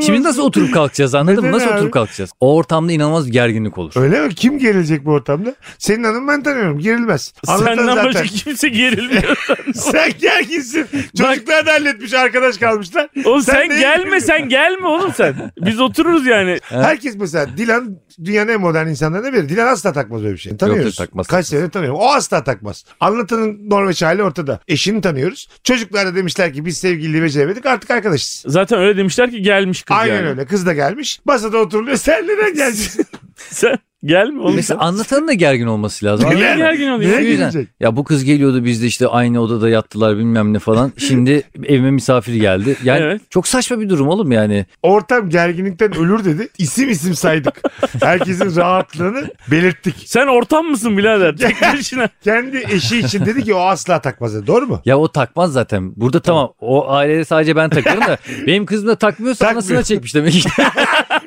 Şimdi 0.07 0.23
nasıl 0.23 0.43
oturup 0.43 0.75
kalkacağız 0.75 1.15
anladın 1.15 1.45
mı? 1.45 1.53
Nasıl 1.53 1.67
abi? 1.69 1.75
oturup 1.75 1.93
kalkacağız? 1.93 2.31
O 2.41 2.57
ortamda 2.57 2.93
inanılmaz 2.93 3.27
bir 3.27 3.33
gerginlik 3.33 3.79
olur. 3.79 3.93
Öyle 3.97 4.21
mi? 4.21 4.35
Kim 4.35 4.59
gerilecek 4.59 5.05
bu 5.05 5.11
ortamda? 5.11 5.55
Senin 5.79 6.05
hanım 6.05 6.29
ben 6.29 6.43
tanıyorum. 6.43 6.79
Gerilmez. 6.79 7.33
Anlatan 7.47 7.77
Senden 7.77 7.95
zaten. 7.95 8.05
başka 8.05 8.23
kimse 8.23 8.69
gerilmiyor. 8.69 9.37
Sen 9.75 10.13
gerginsin. 10.21 10.87
Çocuklar 11.19 11.67
da 11.67 11.73
halletmiş 11.73 12.15
arkadaş 12.15 12.59
kalmışlar. 12.59 13.09
Oğlum 13.25 13.43
Sen 13.43 13.69
sen, 13.69 13.81
gelme 13.81 14.21
sen 14.21 14.49
gelme 14.49 14.87
oğlum 14.87 15.13
sen. 15.17 15.53
Biz 15.61 15.81
otururuz 15.81 16.27
yani. 16.27 16.59
Herkes 16.69 17.17
mesela 17.17 17.47
Dilan 17.57 17.97
dünyanın 18.25 18.49
en 18.53 18.61
modern 18.61 18.87
insanlarından 18.89 19.33
biri. 19.33 19.49
Dilan 19.49 19.67
asla 19.67 19.93
takmaz 19.93 20.23
öyle 20.25 20.33
bir 20.33 20.39
şey. 20.39 20.57
Tanıyoruz. 20.57 20.85
yok, 20.85 20.95
takmaz, 20.97 21.27
Kaç 21.27 21.31
takmaz. 21.31 21.47
senedir 21.47 21.71
tanıyorum. 21.71 21.99
O 22.01 22.07
asla 22.13 22.45
takmaz. 22.45 22.85
Anlatanın 23.01 23.71
Norveç 23.71 24.03
hali 24.03 24.23
ortada. 24.23 24.61
Eşini 24.69 25.01
tanıyoruz. 25.01 25.49
Çocuklar 25.65 26.07
da 26.07 26.15
demişler 26.17 26.53
ki 26.53 26.65
biz 26.65 26.77
sevgililiği 26.77 27.23
beceremedik 27.23 27.67
artık 27.67 27.91
arkadaşız. 27.91 28.36
Zaten 28.46 28.79
öyle 28.79 28.96
demişler 28.96 29.31
ki 29.31 29.42
gelmiş 29.42 29.83
kız 29.83 29.96
Aynen 29.96 30.14
yani. 30.14 30.29
öyle. 30.29 30.46
Kız 30.46 30.66
da 30.66 30.72
gelmiş. 30.72 31.20
Masada 31.25 31.59
oturuluyor. 31.59 31.96
Sen 31.96 32.29
neden 32.29 32.55
geldin? 32.55 33.07
Sen 33.37 33.79
gelme 34.07 34.40
oğlum. 34.40 34.55
Mesela 34.57 34.81
anlatanın 34.81 35.29
da 35.29 35.33
gergin 35.33 35.66
olması 35.66 36.07
lazım. 36.07 36.31
Niye 36.31 36.40
Neden? 36.47 36.57
gergin 36.59 36.88
oluyor? 36.88 37.11
Neye 37.11 37.16
O 37.19 37.21
yüzden, 37.21 37.51
gelecek? 37.53 37.69
Ya 37.81 37.97
bu 37.97 38.05
kız 38.05 38.25
geliyordu 38.25 38.64
biz 38.64 38.83
de 38.83 38.87
işte 38.87 39.07
aynı 39.09 39.40
odada 39.40 39.69
yattılar 39.69 40.16
bilmem 40.19 40.53
ne 40.53 40.59
falan. 40.59 40.92
Şimdi 40.99 41.42
evime 41.64 41.90
misafir 41.90 42.35
geldi. 42.35 42.77
Yani 42.85 43.01
Evet. 43.03 43.21
çok 43.31 43.49
saçma 43.49 43.81
bir 43.81 43.88
durum 43.88 44.09
oğlum 44.09 44.33
yani. 44.33 44.66
Ortam 44.83 45.31
gerginlikten 45.31 45.97
ölür 45.97 46.25
dedi. 46.25 46.49
İsim 46.59 46.88
isim 46.90 47.14
saydık. 47.14 47.62
Herkesin 48.03 48.57
rahatlığını 48.57 49.31
belirttik. 49.51 49.95
Sen 50.07 50.27
ortam 50.27 50.66
mısın 50.66 50.99
birader? 50.99 51.37
Tek 51.47 51.62
başına. 51.62 52.09
Kendi 52.25 52.64
eşi 52.71 52.99
için 52.99 53.27
dedi 53.27 53.45
ki 53.45 53.55
o 53.55 53.59
asla 53.61 54.01
takmaz 54.01 54.35
dedi. 54.35 54.47
Doğru 54.47 54.66
mu? 54.66 54.81
Ya 54.85 54.99
o 54.99 55.09
takmaz 55.09 55.53
zaten. 55.53 55.92
Burada 55.97 56.21
tamam, 56.21 56.53
o 56.61 56.90
ailede 56.90 57.25
sadece 57.25 57.57
ben 57.57 57.71
takarım 57.71 58.01
da 58.01 58.19
benim 58.47 58.66
kızım 58.66 58.88
da 58.88 58.95
takmıyorsa 58.97 59.45
Takmıyor. 59.45 59.62
anasına 59.62 59.83
çekmiş 59.83 60.14
demek 60.14 60.33
ki. 60.33 60.49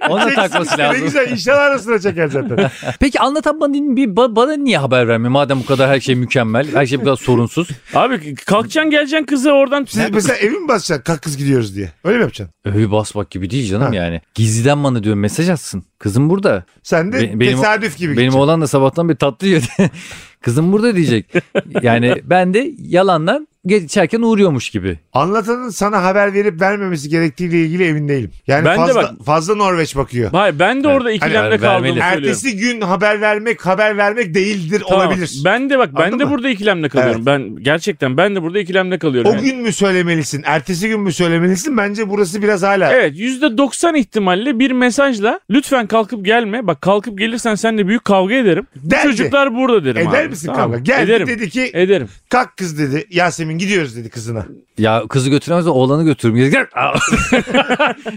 Ona 0.09 0.29
takması 0.35 0.69
işte, 0.71 0.77
Ne 0.83 0.87
lazım. 0.87 1.01
güzel 1.03 1.31
inşallah 1.31 1.61
arasına 1.61 1.99
çeker 1.99 2.27
zaten. 2.27 2.71
Peki 2.99 3.19
anlatan 3.19 3.59
bana, 3.61 3.73
bir, 3.73 4.07
ba- 4.07 4.35
bana 4.35 4.53
niye 4.53 4.77
haber 4.77 5.07
vermiyor? 5.07 5.31
Madem 5.31 5.59
bu 5.59 5.65
kadar 5.65 5.89
her 5.89 5.99
şey 5.99 6.15
mükemmel, 6.15 6.67
her 6.73 6.85
şey 6.85 6.99
bu 6.99 7.03
kadar 7.03 7.15
sorunsuz. 7.15 7.67
Abi 7.93 8.35
kalkacaksın 8.35 8.91
geleceksin 8.91 9.25
kızı 9.25 9.51
oradan. 9.51 9.85
Siz 9.89 10.09
mesela 10.11 10.35
evi 10.37 10.55
mi 10.55 10.67
basacaksın 10.67 11.03
kalk 11.03 11.21
kız 11.21 11.37
gidiyoruz 11.37 11.75
diye. 11.75 11.91
Öyle 12.03 12.17
mi 12.17 12.21
yapacaksın? 12.21 12.55
Öyle 12.65 12.91
basmak 12.91 13.31
gibi 13.31 13.49
değil 13.49 13.69
canım 13.69 13.87
Ha. 13.87 13.95
yani. 13.95 14.21
Gizliden 14.35 14.83
bana 14.83 15.03
diyor 15.03 15.15
mesaj 15.15 15.49
atsın. 15.49 15.83
Kızım 15.99 16.29
burada. 16.29 16.63
Sen 16.83 17.11
de 17.13 17.17
Be- 17.21 17.39
benim- 17.39 17.57
tesadüf 17.57 17.97
gibi 17.97 18.07
Benim 18.07 18.15
gideceksin. 18.15 18.39
oğlan 18.39 18.61
da 18.61 18.67
sabahtan 18.67 19.09
bir 19.09 19.15
tatlı 19.15 19.47
yiyor. 19.47 19.63
Kızım 20.41 20.71
burada 20.71 20.95
diyecek. 20.95 21.33
Yani 21.81 22.15
ben 22.23 22.53
de 22.53 22.71
yalandan 22.79 23.47
geçerken 23.65 24.21
uğruyormuş 24.21 24.69
gibi. 24.69 24.99
Anlatanın 25.13 25.69
sana 25.69 26.03
haber 26.03 26.33
verip 26.33 26.61
vermemesi 26.61 27.09
gerektiğiyle 27.09 27.61
ilgili 27.65 27.83
emin 27.87 28.07
değilim. 28.07 28.31
Yani 28.47 28.65
Ben 28.65 28.73
de 28.73 28.75
fazla, 28.85 28.95
bak- 29.03 29.25
fazla 29.25 29.55
Norveç 29.55 29.95
bakıyor. 29.95 30.31
Hayır 30.31 30.59
ben 30.59 30.83
de 30.83 30.87
Evet. 30.87 30.97
orada 30.97 31.11
ikilemde 31.11 31.37
Hani 31.37 31.57
kaldığımı 31.59 31.71
vermeli. 31.83 32.01
söylüyorum. 32.01 32.23
Ertesi 32.29 32.57
gün 32.57 32.81
haber 32.81 33.21
vermek 33.21 33.65
haber 33.65 33.97
vermek 33.97 34.33
değildir 34.33 34.83
Tamam. 34.89 35.07
olabilir. 35.07 35.41
Ben 35.45 35.69
de 35.69 35.77
bak 35.79 35.89
ben 35.95 36.01
Anladın 36.01 36.19
de 36.19 36.23
mı? 36.25 36.31
burada 36.31 36.49
ikilemde 36.49 36.89
kalıyorum. 36.89 37.25
Ben 37.25 37.55
gerçekten 37.55 38.17
ben 38.17 38.35
de 38.35 38.41
burada 38.41 38.59
ikilemde 38.59 38.97
kalıyorum. 38.97 39.31
O 39.31 39.33
yani. 39.33 39.43
gün 39.43 39.61
mü 39.61 39.71
söylemelisin? 39.73 40.41
Ertesi 40.45 40.87
gün 40.87 40.99
mü 40.99 41.13
söylemelisin? 41.13 41.77
Bence 41.77 42.09
burası 42.09 42.41
biraz 42.41 42.63
hala. 42.63 42.93
Evet 42.93 43.13
%90 43.17 43.95
ihtimalle 43.97 44.59
bir 44.59 44.71
mesajla 44.71 45.39
lütfen 45.49 45.87
kalkıp 45.87 46.25
gelme. 46.25 46.67
Bak 46.67 46.81
kalkıp 46.81 47.19
gelirsen 47.19 47.55
seninle 47.55 47.87
büyük 47.87 48.05
kavga 48.05 48.35
ederim. 48.35 48.67
Bu 48.75 48.91
Derdi. 48.91 49.03
çocuklar 49.03 49.55
burada 49.55 49.85
derim 49.85 50.09
Eder 50.09 50.21
abi. 50.23 50.29
misin 50.29 50.47
Tamam 50.47 50.61
kavga? 50.61 50.77
mı? 50.77 50.83
Geldi 50.83 51.01
Ederim. 51.11 51.27
dedi 51.27 51.49
ki 51.49 51.69
Ederim. 51.73 52.07
kalk 52.29 52.57
kız 52.57 52.79
dedi. 52.79 53.05
Yasemin 53.09 53.48
gidiyoruz 53.57 53.95
dedi 53.95 54.09
kızına. 54.09 54.45
Ya 54.77 55.03
kızı 55.09 55.29
götüremez 55.29 55.65
de 55.65 55.69
oğlanı 55.69 56.03
götürürüm. 56.03 56.51
Gel. 56.51 56.67
Aa. 56.75 56.97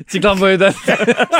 Çık 0.08 0.24
lan 0.24 0.40
bu 0.40 0.48
evden. 0.48 0.70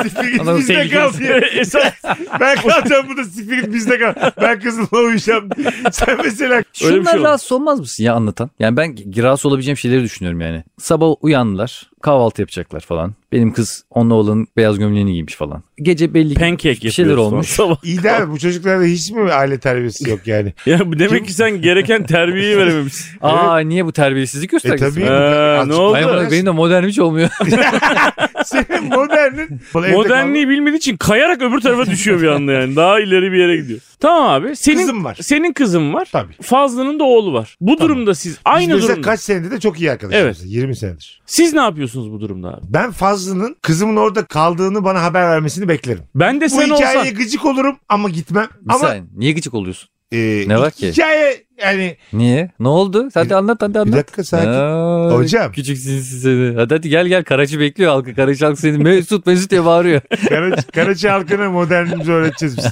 Siktir 0.02 0.32
git 0.32 0.40
Adam 0.40 0.58
bizde 0.58 0.74
tehlikeli. 0.74 1.00
kal 1.00 1.18
diye. 1.18 1.36
Esas 1.60 1.92
ben 2.40 2.56
kalacağım 2.56 3.06
burada 3.08 3.24
siktir 3.24 3.58
git 3.58 3.74
bizde 3.74 3.98
kal. 3.98 4.14
Ben 4.40 4.60
kızımla 4.60 4.98
uyuyacağım. 4.98 5.48
Sen 5.92 6.18
mesela 6.24 6.54
Öyle 6.54 6.64
bir 6.84 7.00
Şunlar 7.00 7.12
şey 7.12 7.22
rahatsız 7.22 7.52
olmaz 7.52 7.80
mısın 7.80 8.04
ya 8.04 8.14
anlatan? 8.14 8.50
Yani 8.58 8.76
ben 8.76 8.96
rahatsız 9.22 9.46
olabileceğim 9.46 9.76
şeyleri 9.76 10.02
düşünüyorum 10.02 10.40
yani. 10.40 10.64
Sabah 10.78 11.14
uyandılar. 11.20 11.90
Kahvaltı 12.02 12.40
yapacaklar 12.42 12.80
falan. 12.80 13.14
Benim 13.32 13.52
kız 13.52 13.84
onunla 13.90 14.14
oğlanın 14.14 14.46
beyaz 14.56 14.78
gömleğini 14.78 15.12
giymiş 15.12 15.34
falan. 15.34 15.62
Gece 15.78 16.14
belli 16.14 16.34
Pancake 16.34 16.80
bir 16.82 16.90
şeyler 16.90 17.14
olmuş. 17.16 17.58
iyi 17.84 18.02
de 18.02 18.30
bu 18.30 18.38
çocuklarda 18.38 18.84
hiç 18.84 19.10
mi 19.10 19.32
aile 19.32 19.58
terbiyesi 19.60 20.10
yok 20.10 20.26
yani? 20.26 20.52
Ya 20.66 20.78
bu 20.92 20.98
demek 20.98 21.16
Kim- 21.18 21.26
ki 21.26 21.32
sen 21.32 21.62
gereken 21.62 22.06
terbiyeyi 22.06 22.58
verememişsin. 22.58 23.18
Aa 23.22 23.58
niye 23.58 23.86
bu 23.86 23.92
terbiyesizlik 23.92 24.50
E 24.50 24.56
göstergesi? 24.56 24.94
tabii. 24.94 25.04
var? 25.10 25.62
Ee, 25.64 25.68
ne 25.68 25.74
oldu? 25.74 25.94
Ay 25.94 26.04
bana- 26.04 26.30
benim 26.30 26.46
de 26.46 26.50
modern 26.50 26.84
hiç 26.86 26.98
olmuyor. 26.98 27.28
Senin 28.44 28.84
modernin. 28.88 29.60
Modernliği 29.74 30.48
bilmediği 30.48 30.76
için 30.76 30.96
kayarak 30.96 31.42
öbür 31.42 31.60
tarafa 31.60 31.86
düşüyor 31.86 32.22
bir 32.22 32.26
anda 32.28 32.52
yani. 32.52 32.76
Daha 32.76 33.00
ileri 33.00 33.32
bir 33.32 33.38
yere 33.38 33.56
gidiyor. 33.56 33.80
Tamam 34.00 34.30
abi. 34.30 34.56
Senin 34.56 34.78
Kızım 34.78 35.04
var. 35.04 35.18
Senin 35.20 35.52
kızın 35.52 35.94
var. 35.94 36.08
Tabii. 36.12 36.32
Fazlı'nın 36.42 36.98
da 36.98 37.04
oğlu 37.04 37.32
var. 37.32 37.56
Bu 37.60 37.78
durumda 37.78 38.14
siz 38.14 38.38
aynı 38.44 38.76
Biz 38.76 38.82
durumda. 38.82 39.00
kaç 39.00 39.20
senedir 39.20 39.50
de 39.50 39.60
çok 39.60 39.80
iyi 39.80 39.90
arkadaşız. 39.90 40.20
Evet. 40.22 40.36
20 40.44 40.76
senedir. 40.76 41.22
Siz 41.26 41.52
ne 41.54 41.60
yapıyorsunuz 41.60 42.12
bu 42.12 42.20
durumda 42.20 42.48
abi? 42.48 42.60
Ben 42.68 42.90
Fazlı'nın 43.26 43.56
kızımın 43.62 43.96
orada 43.96 44.24
kaldığını 44.24 44.84
bana 44.84 45.02
haber 45.02 45.22
vermesini 45.30 45.68
beklerim. 45.68 46.02
Ben 46.14 46.40
de 46.40 46.44
Bu 46.44 46.48
sen 46.50 46.62
hikayeye 46.66 46.98
olsan 47.00 47.14
gıcık 47.14 47.44
olurum 47.44 47.76
ama 47.88 48.08
gitmem. 48.08 48.48
Bir 48.60 48.70
ama 48.74 48.78
saniye, 48.78 49.02
niye 49.16 49.32
gıcık 49.32 49.54
oluyorsun? 49.54 49.88
e, 50.12 50.44
Ne 50.46 50.58
var 50.58 50.70
ki? 50.70 50.92
Hikaye 50.92 51.44
yani 51.62 51.96
Niye? 52.12 52.50
Ne 52.60 52.68
oldu? 52.68 53.08
Sen 53.14 53.28
de 53.30 53.36
anlat 53.36 53.62
hadi 53.62 53.74
bir 53.74 53.78
anlat. 53.78 53.94
dakika 53.94 54.24
sakin. 54.24 54.48
Aa, 54.48 55.10
Hocam. 55.12 55.52
Küçük 55.52 55.78
sinsi 55.78 56.20
seni. 56.20 56.54
Hadi 56.56 56.74
hadi 56.74 56.88
gel 56.88 57.06
gel 57.06 57.24
Karaçı 57.24 57.60
bekliyor 57.60 57.90
halkı. 57.92 58.14
Karaçı 58.14 58.44
halkı 58.44 58.60
seni 58.60 58.78
Mesut 58.78 59.26
Mesut 59.26 59.50
diye 59.50 59.64
bağırıyor. 59.64 60.00
Karaçi, 60.28 60.66
Karaçi 60.66 61.08
halkına 61.08 61.50
modernimizi 61.50 62.12
öğreteceğiz 62.12 62.56
biz. 62.56 62.66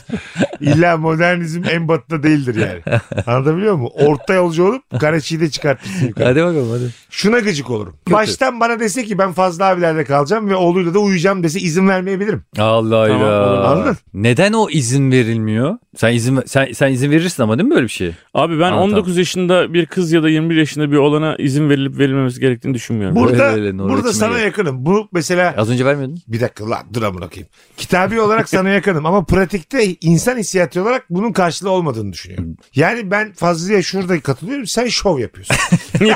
İlla 0.61 0.97
modernizm 0.97 1.63
en 1.71 1.89
batıda 1.89 2.23
değildir 2.23 2.55
yani. 2.55 3.01
Anlatabiliyor 3.27 3.75
muyum? 3.75 3.91
Orta 3.95 4.35
yolcu 4.35 4.65
olup 4.65 5.01
Karaçi'yi 5.01 5.41
de 5.41 5.51
çıkartırsın 5.51 6.07
yukarı. 6.07 6.25
hadi 6.29 6.41
bakalım 6.45 6.71
hadi. 6.71 6.91
Şuna 7.11 7.39
gıcık 7.39 7.71
olurum. 7.71 7.95
Kötü. 8.07 8.13
Baştan 8.17 8.61
bana 8.61 8.81
dese 8.81 9.05
ki 9.05 9.19
ben 9.19 9.33
fazla 9.33 9.65
abilerde 9.65 10.05
kalacağım 10.05 10.49
ve 10.51 10.55
oğluyla 10.57 10.95
da 10.95 10.99
uyuyacağım 10.99 11.43
dese 11.43 11.61
izin 11.61 11.89
vermeyebilirim. 11.89 12.43
Allah 12.59 13.07
Tamam, 13.09 13.23
ya. 13.23 13.43
anladın? 13.65 13.97
Neden 14.15 14.53
o 14.53 14.71
izin 14.71 15.11
verilmiyor? 15.13 15.77
Sen 15.97 16.13
izin 16.15 16.41
sen 16.47 16.73
sen 16.73 16.93
izin 16.93 17.11
verirsin 17.11 17.43
ama 17.43 17.59
değil 17.59 17.69
mi 17.69 17.75
böyle 17.75 17.85
bir 17.87 17.89
şey? 17.93 18.13
abi 18.35 18.61
ben 18.61 18.73
19 18.81 19.17
yaşında 19.17 19.75
bir 19.75 19.87
kız 19.87 20.13
ya 20.13 20.23
da 20.23 20.29
21 20.29 20.57
yaşında 20.57 20.93
bir 20.93 20.97
oğlana 20.97 21.37
izin 21.37 21.71
verilip 21.71 21.99
verilmemesi 21.99 22.41
gerektiğini 22.41 22.75
düşünmüyorum. 22.75 23.17
Burada 23.17 23.53
Öyle 23.53 23.67
öyle, 23.67 23.79
burada 23.79 24.13
sana 24.13 24.37
gel. 24.39 24.45
yakınım. 24.45 24.87
Bu 24.87 25.09
mesela 25.13 25.55
Az 25.57 25.71
önce 25.71 25.85
vermiyordun. 25.85 26.19
bir 26.29 26.41
dakika 26.41 26.71
lan 26.71 26.83
dur 26.95 27.03
amına 27.03 27.29
koyayım. 27.29 27.49
Kitabi 27.77 28.21
olarak 28.21 28.49
sana 28.49 28.69
yakınım 28.69 29.07
ama 29.07 29.25
pratikte 29.25 29.95
insan 30.01 30.37
hissiyatı 30.37 30.83
olarak 30.83 31.05
bunun 31.11 31.33
karşılığı 31.33 31.71
olmadığını 31.71 32.13
düşünüyorum. 32.13 32.57
Yani 32.75 33.11
ben 33.11 33.33
Fazlı'ya 33.33 33.83
şurada 33.83 34.21
katılıyorum. 34.21 34.67
Sen 34.67 34.87
şov 34.89 35.19
yapıyorsun. 35.19 35.57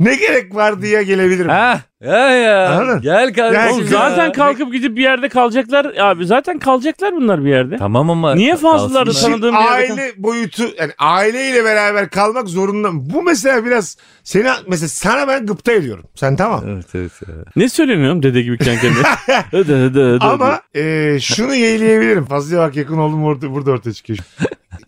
ne 0.00 0.14
gerek 0.14 0.54
var 0.54 0.82
diye 0.82 1.02
gelebilirim. 1.02 1.48
Ha? 1.48 1.80
Ya 2.00 2.30
ya. 2.30 2.68
Anladın? 2.70 3.00
Gel 3.00 3.34
kardeşim. 3.34 3.74
Oğlum 3.74 3.84
ya. 3.84 3.90
zaten 3.90 4.32
kalkıp 4.32 4.72
gidip 4.72 4.96
bir 4.96 5.02
yerde 5.02 5.28
kalacaklar 5.28 5.84
abi. 5.98 6.26
Zaten 6.26 6.58
kalacaklar 6.58 7.16
bunlar 7.16 7.44
bir 7.44 7.50
yerde. 7.50 7.76
Tamam 7.76 8.10
ama. 8.10 8.34
Niye 8.34 8.56
fazlaları 8.56 9.04
kalsınlar. 9.04 9.30
tanıdığım 9.32 9.54
bir 9.54 9.60
yerde 9.60 9.92
aile 9.92 10.12
boyutu 10.16 10.62
yani 10.78 10.92
aileyle 10.98 11.64
beraber 11.64 12.10
kalmak 12.10 12.48
zorunda. 12.48 12.88
Bu 12.92 13.22
mesela 13.22 13.64
biraz 13.64 13.96
seni 14.24 14.48
mesela 14.68 14.88
sana 14.88 15.28
ben 15.28 15.46
gıpta 15.46 15.72
ediyorum. 15.72 16.04
Sen 16.14 16.36
tamam. 16.36 16.64
Evet 16.68 16.86
evet. 16.94 17.12
ya. 17.28 17.34
Ne 17.56 17.68
söyleniyorum 17.68 18.22
dede 18.22 18.42
gibi 18.42 18.58
kendi 18.58 18.80
kendine? 18.80 19.02
Hadi 19.50 19.74
hadi 19.74 20.00
hadi. 20.02 20.24
Ama 20.24 20.60
e, 20.74 21.16
şunu 21.20 21.54
yeğleyebilirim. 21.54 22.24
Fazlı'ya 22.24 22.60
bak 22.68 22.76
yakın 22.76 22.98
oldum 22.98 23.24
orada, 23.24 23.52
burada 23.52 23.70
ortaya 23.70 23.92
çıkıyor. 23.92 24.18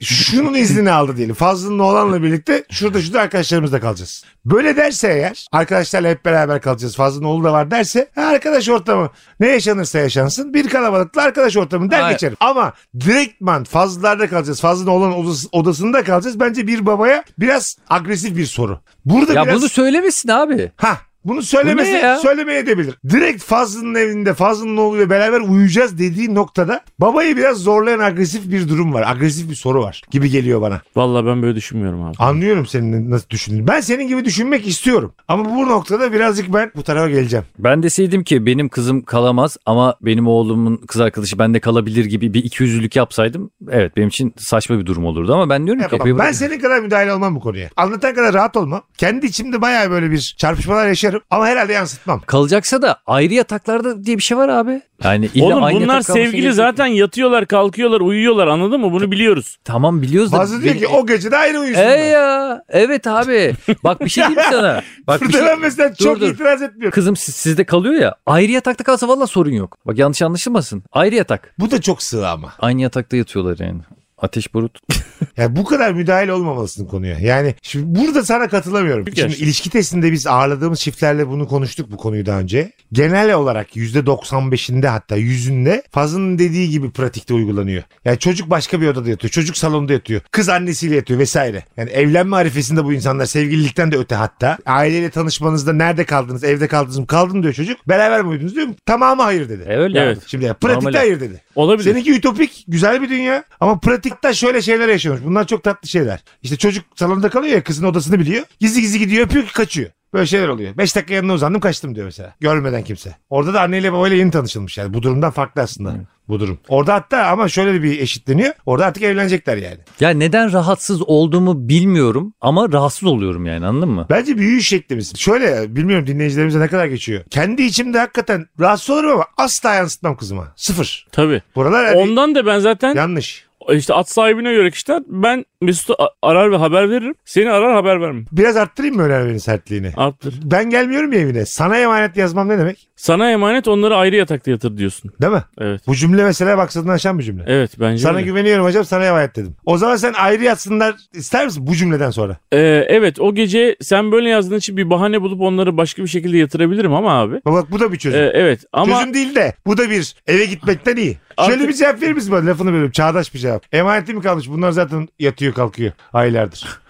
Şunun 0.00 0.54
iznini 0.54 0.90
aldı 0.90 1.16
diyelim. 1.16 1.34
Fazlı'nın 1.34 1.78
oğlanla 1.78 2.22
birlikte 2.22 2.64
şurada 2.70 3.02
şurada 3.02 3.20
arkadaşlarımızla 3.20 3.80
kalacağız. 3.80 4.24
Böyle 4.44 4.76
derse 4.76 5.08
eğer 5.08 5.46
arkadaşlarla 5.52 6.08
hep 6.08 6.24
beraber 6.24 6.60
kalacağız. 6.60 6.96
Fazlı'nın 7.02 7.26
oğlu 7.26 7.44
da 7.44 7.52
var 7.52 7.70
derse 7.70 8.08
ha, 8.14 8.22
arkadaş 8.22 8.68
ortamı 8.68 9.10
ne 9.40 9.46
yaşanırsa 9.48 9.98
yaşansın 9.98 10.54
bir 10.54 10.68
kalabalıkla 10.68 11.22
arkadaş 11.22 11.56
ortamı 11.56 11.90
der 11.90 12.00
Hayır. 12.00 12.14
geçerim. 12.14 12.36
Ama 12.40 12.72
direktman 13.00 13.64
Fazlı'larda 13.64 14.28
kalacağız. 14.28 14.60
Fazlı'nın 14.60 14.90
oğlan 14.90 15.12
odası- 15.12 15.48
odasında 15.52 16.04
kalacağız. 16.04 16.40
Bence 16.40 16.66
bir 16.66 16.86
babaya 16.86 17.24
biraz 17.38 17.76
agresif 17.88 18.36
bir 18.36 18.46
soru. 18.46 18.80
Burada 19.04 19.32
Ya 19.32 19.44
biraz... 19.44 19.60
bunu 19.60 19.68
söylemesin 19.68 20.28
abi. 20.28 20.72
Ha 20.76 20.96
bunu 21.24 21.42
söylemesi 21.42 21.92
Bu 21.92 21.96
ya? 22.06 22.16
söylemeye 22.18 22.58
edebilir. 22.58 22.94
Direkt 23.08 23.42
Fazlı'nın 23.42 23.94
evinde 23.94 24.34
Fazlı'nın 24.34 24.76
oğluyla 24.76 25.10
beraber 25.10 25.40
uyuyacağız 25.40 25.98
dediği 25.98 26.34
noktada 26.34 26.80
babayı 26.98 27.36
biraz 27.36 27.56
zorlayan 27.58 27.98
agresif 27.98 28.50
bir 28.52 28.68
durum 28.68 28.94
var. 28.94 29.04
Agresif 29.10 29.50
bir 29.50 29.54
soru 29.54 29.82
var 29.82 30.02
gibi 30.10 30.30
geliyor 30.30 30.60
bana. 30.60 30.80
Vallahi 30.96 31.26
ben 31.26 31.42
böyle 31.42 31.56
düşünmüyorum 31.56 32.02
abi. 32.02 32.14
Anlıyorum 32.18 32.66
senin 32.66 33.10
nasıl 33.10 33.28
düşündüğünü. 33.30 33.66
Ben 33.66 33.80
senin 33.80 34.08
gibi 34.08 34.24
düşünmek 34.24 34.66
istiyorum. 34.68 35.12
Ama 35.28 35.44
bu 35.44 35.68
noktada 35.68 36.12
birazcık 36.12 36.54
ben 36.54 36.70
bu 36.76 36.82
tarafa 36.82 37.08
geleceğim. 37.10 37.44
Ben 37.58 37.82
deseydim 37.82 38.24
ki 38.24 38.46
benim 38.46 38.68
kızım 38.68 39.02
kalamaz 39.02 39.56
ama 39.66 39.96
benim 40.00 40.26
oğlumun 40.26 40.76
kız 40.76 41.00
arkadaşı 41.00 41.38
bende 41.38 41.60
kalabilir 41.60 42.04
gibi 42.04 42.34
bir 42.34 42.44
ikiyüzlülük 42.44 42.96
yapsaydım 42.96 43.50
evet 43.70 43.96
benim 43.96 44.08
için 44.08 44.34
saçma 44.38 44.78
bir 44.78 44.86
durum 44.86 45.04
olurdu 45.04 45.34
ama 45.34 45.48
ben 45.50 45.66
diyorum 45.66 45.80
ki 45.80 45.82
Yapamam. 45.82 45.98
kapıyı 45.98 46.18
Ben 46.18 46.32
senin 46.32 46.58
kadar 46.60 46.80
müdahale 46.80 47.12
olmam 47.12 47.34
bu 47.36 47.40
konuya. 47.40 47.68
Anlatan 47.76 48.14
kadar 48.14 48.34
rahat 48.34 48.56
olmam. 48.56 48.82
Kendi 48.98 49.26
içimde 49.26 49.62
bayağı 49.62 49.90
böyle 49.90 50.10
bir 50.10 50.34
çarpışmalar 50.38 50.88
yaşarım. 50.88 51.11
Ama 51.30 51.46
herhalde 51.46 51.72
yansıtmam. 51.72 52.20
kalacaksa 52.26 52.82
da 52.82 52.96
ayrı 53.06 53.34
yataklarda 53.34 54.04
diye 54.04 54.16
bir 54.18 54.22
şey 54.22 54.36
var 54.36 54.48
abi. 54.48 54.82
Yani 55.04 55.30
illa 55.34 55.44
Oğlum 55.46 55.62
aynı 55.62 55.76
bunlar 55.76 55.88
kalması 55.88 56.12
sevgili 56.12 56.30
gerekiyor. 56.32 56.52
zaten 56.54 56.86
yatıyorlar 56.86 57.46
kalkıyorlar 57.46 58.00
uyuyorlar 58.00 58.46
anladın 58.46 58.80
mı? 58.80 58.92
Bunu 58.92 59.10
biliyoruz. 59.12 59.56
Tamam 59.64 60.02
biliyoruz 60.02 60.32
da. 60.32 60.38
Bazı 60.38 60.62
diyor 60.62 60.74
ki 60.76 60.86
o 60.88 61.06
gece 61.06 61.30
de 61.30 61.36
ayrı 61.36 61.56
E 61.56 61.60
uyusunlar. 61.60 61.96
ya 61.98 62.62
evet 62.68 63.06
abi. 63.06 63.54
Bak 63.84 64.00
bir 64.00 64.08
şey 64.08 64.24
diyeyim 64.26 64.38
mi 64.40 64.46
sana. 64.50 64.82
Bak 65.06 65.20
bir 65.20 65.26
Burada 65.26 65.38
şey... 65.38 65.46
ben 65.46 65.60
mesela 65.60 65.90
Dur, 65.90 66.04
çok 66.04 66.20
dur. 66.20 66.28
itiraz 66.34 66.62
etmiyorum. 66.62 66.90
Kızım 66.90 67.16
siz- 67.16 67.34
sizde 67.34 67.64
kalıyor 67.64 67.94
ya. 67.94 68.14
Ayrı 68.26 68.52
yatakta 68.52 68.84
kalsa 68.84 69.08
valla 69.08 69.26
sorun 69.26 69.50
yok. 69.52 69.78
Bak 69.86 69.98
yanlış 69.98 70.22
anlaşılmasın. 70.22 70.82
Ayrı 70.92 71.14
yatak. 71.14 71.54
Bu 71.58 71.70
da 71.70 71.80
çok 71.80 72.02
sığ 72.02 72.28
ama. 72.28 72.52
Aynı 72.58 72.80
yatakta 72.82 73.16
yatıyorlar 73.16 73.56
yani. 73.66 73.80
Ateş 74.22 74.54
barut. 74.54 74.78
Yani 75.36 75.56
bu 75.56 75.64
kadar 75.64 75.92
müdahale 75.92 76.32
olmamalısın 76.32 76.86
konuya. 76.86 77.18
Yani 77.18 77.54
şimdi 77.62 78.00
burada 78.00 78.24
sana 78.24 78.48
katılamıyorum. 78.48 79.04
Çünkü 79.04 79.20
Şimdi 79.20 79.34
ilişki 79.34 79.70
testinde 79.70 80.12
biz 80.12 80.26
ağırladığımız 80.26 80.80
çiftlerle 80.80 81.28
bunu 81.28 81.48
konuştuk 81.48 81.92
bu 81.92 81.96
konuyu 81.96 82.26
daha 82.26 82.38
önce. 82.38 82.72
Genel 82.92 83.34
olarak 83.34 83.76
%95'inde 83.76 84.86
hatta 84.86 85.16
yüzünde 85.16 85.82
Fazlı'nın 85.90 86.38
dediği 86.38 86.70
gibi 86.70 86.90
pratikte 86.90 87.34
uygulanıyor. 87.34 87.82
Yani 88.04 88.18
çocuk 88.18 88.50
başka 88.50 88.80
bir 88.80 88.88
odada 88.88 89.10
yatıyor. 89.10 89.30
Çocuk 89.30 89.56
salonda 89.56 89.92
yatıyor. 89.92 90.20
Kız 90.30 90.48
annesiyle 90.48 90.96
yatıyor 90.96 91.20
vesaire. 91.20 91.64
Yani 91.76 91.90
evlenme 91.90 92.36
arifesinde 92.36 92.84
bu 92.84 92.92
insanlar 92.92 93.26
sevgililikten 93.26 93.92
de 93.92 93.96
öte 93.96 94.14
hatta. 94.14 94.58
Aileyle 94.66 95.10
tanışmanızda 95.10 95.72
nerede 95.72 96.04
kaldınız? 96.04 96.44
Evde 96.44 96.68
kaldınız 96.68 96.98
mı? 96.98 97.06
Kaldım 97.06 97.42
diyor 97.42 97.54
çocuk. 97.54 97.88
Beraber 97.88 98.22
mi 98.22 98.28
uyudunuz 98.28 98.54
diyor. 98.54 98.68
Tamamı 98.86 99.22
hayır 99.22 99.48
dedi. 99.48 99.62
E 99.68 99.76
öyle 99.76 100.00
Evet. 100.00 100.18
Şimdi 100.26 100.46
pratikte 100.46 100.74
Normal. 100.74 100.94
hayır 100.98 101.20
dedi. 101.20 101.42
Olabilir. 101.54 101.90
Seninki 101.90 102.12
ütopik 102.12 102.64
güzel 102.68 103.02
bir 103.02 103.08
dünya 103.08 103.44
ama 103.60 103.80
pratikte 104.12 104.34
şöyle 104.34 104.62
şeyler 104.62 104.88
yaşanmış. 104.88 105.24
Bunlar 105.24 105.46
çok 105.46 105.62
tatlı 105.64 105.88
şeyler. 105.88 106.20
İşte 106.42 106.56
çocuk 106.56 106.84
salonda 106.96 107.30
kalıyor 107.30 107.54
ya 107.54 107.62
kızın 107.62 107.86
odasını 107.86 108.20
biliyor. 108.20 108.44
Gizli 108.60 108.80
gizli 108.80 108.98
gidiyor 108.98 109.26
öpüyor 109.26 109.46
ki 109.46 109.52
kaçıyor. 109.52 109.90
Böyle 110.14 110.26
şeyler 110.26 110.48
oluyor. 110.48 110.76
5 110.76 110.96
dakika 110.96 111.14
yanına 111.14 111.32
uzandım 111.32 111.60
kaçtım 111.60 111.94
diyor 111.94 112.06
mesela. 112.06 112.34
Görmeden 112.40 112.84
kimse. 112.84 113.16
Orada 113.30 113.54
da 113.54 113.60
anneyle 113.60 113.92
babayla 113.92 114.16
yeni 114.16 114.30
tanışılmış 114.30 114.78
yani. 114.78 114.94
Bu 114.94 115.02
durumdan 115.02 115.30
farklı 115.30 115.62
aslında. 115.62 115.94
Bu 116.28 116.40
durum. 116.40 116.58
Orada 116.68 116.94
hatta 116.94 117.26
ama 117.26 117.48
şöyle 117.48 117.74
de 117.74 117.82
bir 117.82 118.00
eşitleniyor. 118.00 118.54
Orada 118.66 118.86
artık 118.86 119.02
evlenecekler 119.02 119.56
yani. 119.56 119.78
Ya 120.00 120.10
neden 120.10 120.52
rahatsız 120.52 121.02
olduğumu 121.02 121.68
bilmiyorum 121.68 122.34
ama 122.40 122.72
rahatsız 122.72 123.08
oluyorum 123.08 123.46
yani 123.46 123.66
anladın 123.66 123.88
mı? 123.88 124.06
Bence 124.10 124.38
büyüyüş 124.38 124.68
şeklimiz. 124.68 125.16
Şöyle 125.16 125.76
bilmiyorum 125.76 126.06
dinleyicilerimize 126.06 126.60
ne 126.60 126.68
kadar 126.68 126.86
geçiyor. 126.86 127.24
Kendi 127.30 127.62
içimde 127.62 127.98
hakikaten 127.98 128.46
rahatsız 128.60 128.90
olurum 128.90 129.10
ama 129.12 129.26
asla 129.36 129.74
yansıtmam 129.74 130.16
kızıma. 130.16 130.52
Sıfır. 130.56 131.06
Tabii. 131.12 131.42
Buralar 131.56 131.86
hani 131.86 131.96
Ondan 131.96 132.34
da 132.34 132.46
ben 132.46 132.58
zaten 132.58 132.94
yanlış. 132.94 133.46
İşte 133.72 133.94
at 133.94 134.10
sahibine 134.10 134.52
göre 134.52 134.70
kişiler 134.70 135.02
ben 135.06 135.44
Mesut'u 135.60 135.94
a- 136.02 136.08
arar 136.30 136.52
ve 136.52 136.56
haber 136.56 136.90
veririm. 136.90 137.14
Seni 137.24 137.50
arar 137.50 137.74
haber 137.74 138.00
vermem. 138.00 138.24
Biraz 138.32 138.56
arttırayım 138.56 138.96
mı 138.96 139.08
Bey'in 139.08 139.38
sertliğini? 139.38 139.92
Arttır. 139.96 140.34
Ben 140.44 140.70
gelmiyorum 140.70 141.12
ya 141.12 141.18
evine. 141.18 141.46
Sana 141.46 141.76
emanet 141.78 142.16
yazmam 142.16 142.48
ne 142.48 142.58
demek? 142.58 142.88
Sana 142.96 143.30
emanet 143.30 143.68
onları 143.68 143.96
ayrı 143.96 144.16
yatakta 144.16 144.50
yatır 144.50 144.76
diyorsun. 144.76 145.10
Değil 145.22 145.32
mi? 145.32 145.42
Evet. 145.58 145.80
Bu 145.86 145.94
cümle 145.94 146.24
mesela 146.24 146.56
maksadını 146.56 146.92
aşan 146.92 147.18
bir 147.18 147.24
cümle. 147.24 147.44
Evet 147.46 147.70
bence 147.80 148.02
Sana 148.02 148.16
öyle. 148.16 148.26
güveniyorum 148.26 148.64
hocam 148.64 148.84
sana 148.84 149.04
emanet 149.04 149.36
dedim. 149.36 149.54
O 149.64 149.78
zaman 149.78 149.96
sen 149.96 150.12
ayrı 150.12 150.44
yatsınlar 150.44 150.94
ister 151.14 151.44
misin 151.44 151.66
bu 151.66 151.74
cümleden 151.74 152.10
sonra? 152.10 152.36
Ee, 152.52 152.58
evet 152.88 153.20
o 153.20 153.34
gece 153.34 153.76
sen 153.80 154.12
böyle 154.12 154.28
yazdığın 154.28 154.56
için 154.58 154.76
bir 154.76 154.90
bahane 154.90 155.22
bulup 155.22 155.40
onları 155.40 155.76
başka 155.76 156.02
bir 156.02 156.08
şekilde 156.08 156.36
yatırabilirim 156.38 156.94
ama 156.94 157.20
abi. 157.20 157.34
Bak, 157.34 157.52
bak 157.54 157.70
bu 157.70 157.80
da 157.80 157.92
bir 157.92 157.98
çözüm. 157.98 158.20
Ee, 158.20 158.30
evet 158.34 158.60
ama 158.72 158.98
Çözüm 158.98 159.14
değil 159.14 159.34
de 159.34 159.54
bu 159.66 159.76
da 159.78 159.90
bir 159.90 160.14
eve 160.26 160.44
gitmekten 160.44 160.96
iyi. 160.96 161.18
Şöyle 161.38 161.52
Artık- 161.54 161.68
bir 161.68 161.74
cevap 161.74 162.02
verir 162.02 162.12
misin 162.12 162.32
bana 162.32 162.46
lafını 162.46 162.68
bölüyorum. 162.68 162.90
Çağdaş 162.92 163.34
bir 163.34 163.38
cevap. 163.38 163.66
Emaneti 163.72 164.14
mi 164.14 164.22
kalmış? 164.22 164.48
Bunlar 164.48 164.70
zaten 164.70 165.08
yatıyor 165.18 165.54
kalkıyor 165.54 165.92
aylardır. 166.12 166.81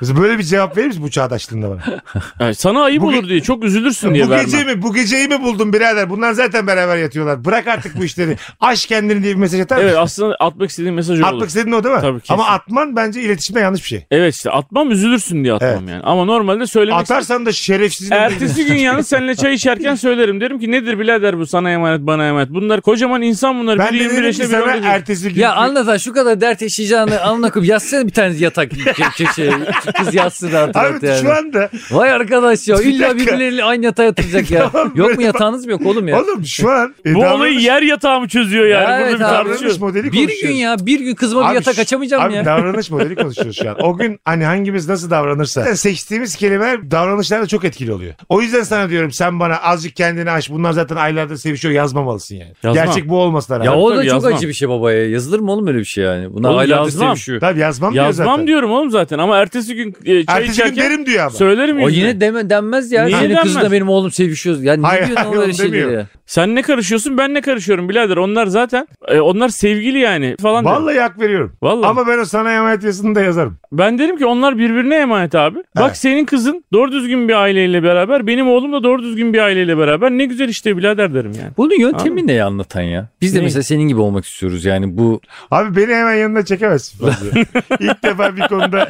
Mesela 0.00 0.20
böyle 0.20 0.38
bir 0.38 0.42
cevap 0.42 0.76
verir 0.76 0.86
misin 0.86 1.02
bu 1.02 1.10
çağdaşlığında 1.10 1.70
bana? 1.70 1.80
yani 2.40 2.54
sana 2.54 2.82
ayıp 2.82 3.02
Bu 3.02 3.12
ge- 3.12 3.18
olur 3.18 3.28
diye 3.28 3.40
çok 3.42 3.64
üzülürsün 3.64 4.14
diye 4.14 4.26
bu 4.26 4.30
vermem. 4.30 4.46
gece 4.46 4.64
mi? 4.64 4.82
Bu 4.82 4.94
geceyi 4.94 5.28
mi 5.28 5.42
buldun 5.42 5.72
birader? 5.72 6.10
Bunlar 6.10 6.32
zaten 6.32 6.66
beraber 6.66 6.96
yatıyorlar. 6.96 7.44
Bırak 7.44 7.66
artık 7.66 7.98
bu 7.98 8.04
işleri. 8.04 8.36
Aş 8.60 8.86
kendini 8.86 9.22
diye 9.22 9.34
bir 9.34 9.40
mesaj 9.40 9.60
atar 9.60 9.76
Evet 9.78 9.86
mısın? 9.86 10.02
aslında 10.02 10.34
atmak 10.40 10.70
istediğim 10.70 10.94
mesaj 10.94 11.20
o 11.20 11.22
olur. 11.22 11.32
Atmak 11.32 11.48
istediğin 11.48 11.74
o 11.76 11.84
değil 11.84 11.94
mi? 11.94 12.00
Tabii, 12.00 12.20
kesin. 12.20 12.34
Ama 12.34 12.46
atman 12.46 12.96
bence 12.96 13.22
iletişimde 13.22 13.60
yanlış 13.60 13.82
bir 13.82 13.88
şey. 13.88 14.06
Evet 14.10 14.34
işte 14.34 14.50
atmam 14.50 14.90
üzülürsün 14.90 15.44
diye 15.44 15.52
atmam 15.54 15.70
Evet. 15.70 15.88
yani. 15.90 16.02
Ama 16.02 16.24
normalde 16.24 16.66
söylemek 16.66 17.00
Atarsan 17.00 17.46
da 17.46 17.52
şerefsizin 17.52 18.14
Ertesi 18.14 18.64
gün 18.66 18.74
yalnız 18.74 19.08
seninle 19.08 19.34
çay 19.34 19.54
içerken 19.54 19.94
söylerim. 19.94 20.40
Derim 20.40 20.58
ki 20.58 20.70
nedir 20.70 20.98
birader 20.98 21.38
bu 21.38 21.46
sana 21.46 21.70
emanet 21.70 22.00
bana 22.00 22.28
emanet. 22.28 22.50
Bunlar 22.50 22.80
kocaman 22.80 23.22
insan 23.22 23.60
bunlar. 23.60 23.78
Ben 23.78 23.92
Biri 23.92 23.98
de 24.00 24.02
21 24.04 24.22
dedim 24.22 24.32
ki 24.32 24.40
yaşında 24.42 24.46
biri 24.46 24.50
sana 24.52 24.62
19 24.62 24.74
yaşında. 24.76 24.92
ertesi 24.94 25.32
gün. 25.34 25.40
Ya 25.40 25.54
anlatan 25.54 25.96
şu 25.96 26.12
kadar 26.12 26.40
dert 26.40 26.62
yaşayacağını 26.62 27.20
anına 27.20 27.50
koyup 27.50 27.68
yazsana 27.68 28.06
bir 28.06 28.12
tane 28.12 28.36
yatak 28.36 28.70
köşeye. 29.16 29.52
Kız 29.96 30.14
yatsın 30.14 30.52
rahat 30.52 30.76
rahat 30.76 30.94
Abi 30.94 31.06
yani. 31.06 31.20
şu 31.22 31.32
anda 31.32 31.68
Vay 31.90 32.12
arkadaş 32.12 32.68
ya 32.68 32.80
illa 32.80 33.16
birbirleriyle 33.16 33.64
aynı 33.64 33.84
yatağa 33.84 34.04
yatıracak 34.04 34.50
ya. 34.50 34.68
Tamam, 34.72 34.92
yok 34.94 35.16
mu 35.16 35.22
yatağınız 35.22 35.64
mı 35.66 35.72
yok 35.72 35.86
oğlum 35.86 36.08
ya? 36.08 36.22
oğlum 36.22 36.44
şu 36.46 36.70
an 36.70 36.94
e, 37.06 37.14
Bu 37.14 37.26
olayı 37.26 37.60
yer 37.60 37.82
yatağı 37.82 38.20
mı 38.20 38.28
çözüyor 38.28 38.66
yani? 38.66 38.82
Ya 38.90 38.98
Burada 38.98 39.10
evet 39.10 39.20
davranış 39.20 39.80
modeli 39.80 40.12
Bir 40.12 40.42
gün 40.42 40.52
ya 40.52 40.76
bir 40.86 41.00
gün 41.00 41.14
kızıma 41.14 41.42
Abi 41.44 41.50
bir 41.50 41.54
yatak 41.54 41.78
açamayacağım 41.78 42.22
Abi 42.24 42.34
ya. 42.34 42.44
davranış 42.44 42.90
modeli 42.90 43.16
konuşuyoruz 43.16 43.56
şu 43.56 43.70
an. 43.70 43.76
O 43.82 43.96
gün 43.98 44.20
hani 44.24 44.44
hangimiz 44.44 44.88
nasıl 44.88 45.10
davranırsa 45.10 45.60
Yani 45.66 45.76
seçtiğimiz 45.76 46.36
kelimeler 46.36 46.90
davranışlarda 46.90 47.46
çok 47.46 47.64
etkili 47.64 47.92
oluyor. 47.92 48.14
O 48.28 48.40
yüzden 48.42 48.62
sana 48.62 48.90
diyorum 48.90 49.10
sen 49.12 49.40
bana 49.40 49.56
azıcık 49.62 49.96
kendini 49.96 50.30
aş. 50.30 50.50
Bunlar 50.50 50.72
zaten 50.72 50.96
aylardır 50.96 51.36
sevişiyor 51.36 51.74
yazmamalısın 51.74 52.34
yani. 52.36 52.52
Yazmam. 52.62 52.84
Gerçek 52.86 53.08
bu 53.08 53.18
olmasına 53.18 53.64
Ya 53.64 53.70
rağmen. 53.72 53.82
o 53.82 53.90
da 53.90 53.94
tabii 53.96 54.04
çok 54.06 54.14
yazmam. 54.14 54.34
acı 54.34 54.48
bir 54.48 54.52
şey 54.52 54.68
babaya. 54.68 55.08
Yazılır 55.10 55.38
mı 55.40 55.52
oğlum 55.52 55.66
öyle 55.66 55.78
bir 55.78 55.84
şey 55.84 56.04
yani? 56.04 56.32
Bunlar 56.34 56.48
Oğlum 56.48 56.58
aylardır 56.58 56.84
yazmam. 56.84 57.08
sevişiyor. 57.16 57.40
Tabii 57.40 57.60
yazmam, 57.60 57.92
diyor 57.94 58.04
Yazmam 58.04 58.26
zaten. 58.26 58.46
diyorum 58.46 58.70
oğlum 58.70 58.90
zaten 58.90 59.18
ama 59.18 59.36
ertesi 59.38 59.74
gün 59.78 59.94
e, 60.04 60.24
çay 60.26 60.36
Ertesi 60.36 60.46
gün 60.46 60.52
içerken 60.52 60.76
derim 60.90 61.06
diyor 61.06 61.20
ama. 61.20 61.30
söylerim 61.30 61.82
O 61.82 61.88
yüzüne. 61.88 62.06
yine 62.08 62.20
deme, 62.20 62.50
denmez 62.50 62.92
ya. 62.92 63.04
Niye 63.04 63.16
Senin 63.16 63.28
denmez? 63.30 63.42
kızla 63.44 63.72
benim 63.72 63.88
oğlum 63.88 64.10
sevişiyoruz. 64.10 64.62
Ya 64.64 64.74
ne 64.76 64.86
Hayır, 64.86 65.06
diyorsun 65.06 65.24
hayır, 65.24 65.36
öyle 65.36 65.46
onu 65.46 65.54
şeyleri 65.54 65.72
demiyor. 65.82 65.90
ya? 66.00 66.06
Sen 66.26 66.54
ne 66.54 66.62
karışıyorsun 66.62 67.18
ben 67.18 67.34
ne 67.34 67.40
karışıyorum 67.40 67.88
birader. 67.88 68.16
Onlar 68.16 68.46
zaten 68.46 68.88
e, 69.08 69.20
onlar 69.20 69.48
sevgili 69.48 69.98
yani 69.98 70.36
falan. 70.42 70.64
derim. 70.64 70.76
Vallahi 70.76 71.00
hak 71.00 71.20
veriyorum. 71.20 71.52
Vallahi. 71.62 71.86
Ama 71.90 72.06
ben 72.06 72.18
o 72.18 72.24
sana 72.24 72.52
emanet 72.52 72.84
yazısını 72.84 73.14
da 73.14 73.20
yazarım. 73.20 73.58
Ben 73.72 73.98
derim 73.98 74.16
ki 74.18 74.26
onlar 74.26 74.58
birbirine 74.58 74.96
emanet 74.96 75.34
abi. 75.34 75.58
Bak 75.76 75.96
senin 75.96 76.24
kızın 76.24 76.64
doğru 76.72 76.92
düzgün 76.92 77.28
bir 77.28 77.34
aileyle 77.34 77.82
beraber 77.82 78.26
benim 78.26 78.48
oğlum 78.48 78.72
da 78.72 78.82
doğru 78.82 79.02
düzgün 79.02 79.32
bir 79.32 79.38
aileyle 79.38 79.78
beraber 79.78 80.10
ne 80.10 80.24
güzel 80.24 80.48
işte 80.48 80.76
birader 80.76 81.14
derim 81.14 81.32
yani. 81.40 81.50
Bunun 81.56 81.80
yöntemi 81.80 82.26
ne 82.26 82.42
anlatan 82.42 82.82
ya? 82.82 83.08
Biz 83.20 83.34
de 83.34 83.38
Ne? 83.38 83.42
mesela 83.42 83.62
senin 83.62 83.88
gibi 83.88 84.00
olmak 84.00 84.24
istiyoruz 84.24 84.64
yani 84.64 84.98
bu. 84.98 85.20
Abi 85.50 85.76
beni 85.76 85.94
hemen 85.94 86.14
yanına 86.14 86.44
çekemezsin 86.44 86.98
fazla. 86.98 87.26
İlk 87.80 88.02
defa 88.02 88.36
bir 88.36 88.42
konuda 88.42 88.88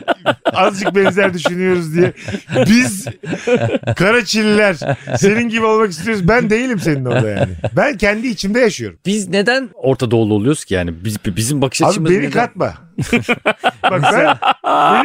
azıcık 0.79 0.95
benzer 0.95 1.35
düşünüyoruz 1.35 1.95
diye. 1.95 2.13
Biz 2.67 3.07
Karaçililer 3.97 4.77
senin 5.19 5.49
gibi 5.49 5.65
olmak 5.65 5.91
istiyoruz. 5.91 6.29
Ben 6.29 6.51
değilim 6.51 6.79
senin 6.79 7.05
orada 7.05 7.29
yani. 7.29 7.53
Ben 7.77 7.97
kendi 7.97 8.29
içimde 8.29 8.61
yaşıyorum. 8.61 8.99
Biz 9.07 9.29
neden 9.29 9.71
Orta 9.75 10.11
Doğulu 10.11 10.35
oluyoruz 10.35 10.65
ki 10.65 10.75
yani? 10.75 11.05
Biz, 11.05 11.17
bizim 11.37 11.63
bakış 11.63 11.83
Abi 11.83 11.89
açımız 11.91 12.11
beni 12.11 12.19
neden? 12.19 12.31
katma. 12.31 12.88
Bak 13.83 14.03
ben 14.13 14.37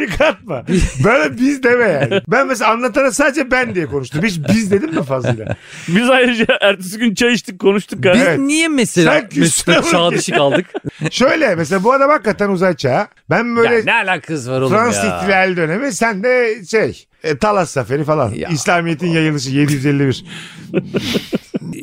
beni 0.00 0.06
katma. 0.16 0.64
Böyle 1.04 1.38
biz 1.38 1.62
deme 1.62 1.84
yani. 1.88 2.22
Ben 2.28 2.46
mesela 2.46 2.70
anlatana 2.70 3.10
sadece 3.12 3.50
ben 3.50 3.74
diye 3.74 3.86
konuştum. 3.86 4.22
Hiç 4.24 4.38
biz 4.48 4.70
dedim 4.70 4.90
mi 4.94 5.02
fazlıyla? 5.02 5.56
Biz 5.88 6.10
ayrıca 6.10 6.46
ertesi 6.60 6.98
gün 6.98 7.14
çay 7.14 7.32
içtik 7.32 7.58
konuştuk. 7.58 8.02
Biz 8.02 8.22
Evet. 8.22 8.38
niye 8.38 8.68
mesela 8.68 9.12
Sen 9.12 9.28
küstün 9.28 9.74
Mesut'la 9.74 9.98
ama 9.98 10.10
çağ 10.10 10.16
dışı 10.18 10.32
kaldık? 10.32 10.66
Şöyle 11.10 11.54
mesela 11.54 11.84
bu 11.84 11.92
adam 11.92 12.10
hakikaten 12.10 12.48
uzay 12.48 12.76
çağı. 12.76 13.06
Ben 13.30 13.56
böyle 13.56 13.74
ya 13.74 13.82
ne 13.84 13.92
alakası 13.94 14.52
var 14.52 14.60
oğlum 14.60 14.70
Fransız 14.72 15.04
ya? 15.04 15.16
ihtilali 15.18 15.56
dönemi 15.56 15.92
sen 15.92 16.22
de 16.24 16.54
şey 16.70 17.04
e, 17.24 17.36
Talas 17.38 17.70
Zaferi 17.70 18.04
falan. 18.04 18.30
Ya. 18.34 18.48
İslamiyet'in 18.48 19.08
yayılışı 19.08 19.50
751. 19.50 20.24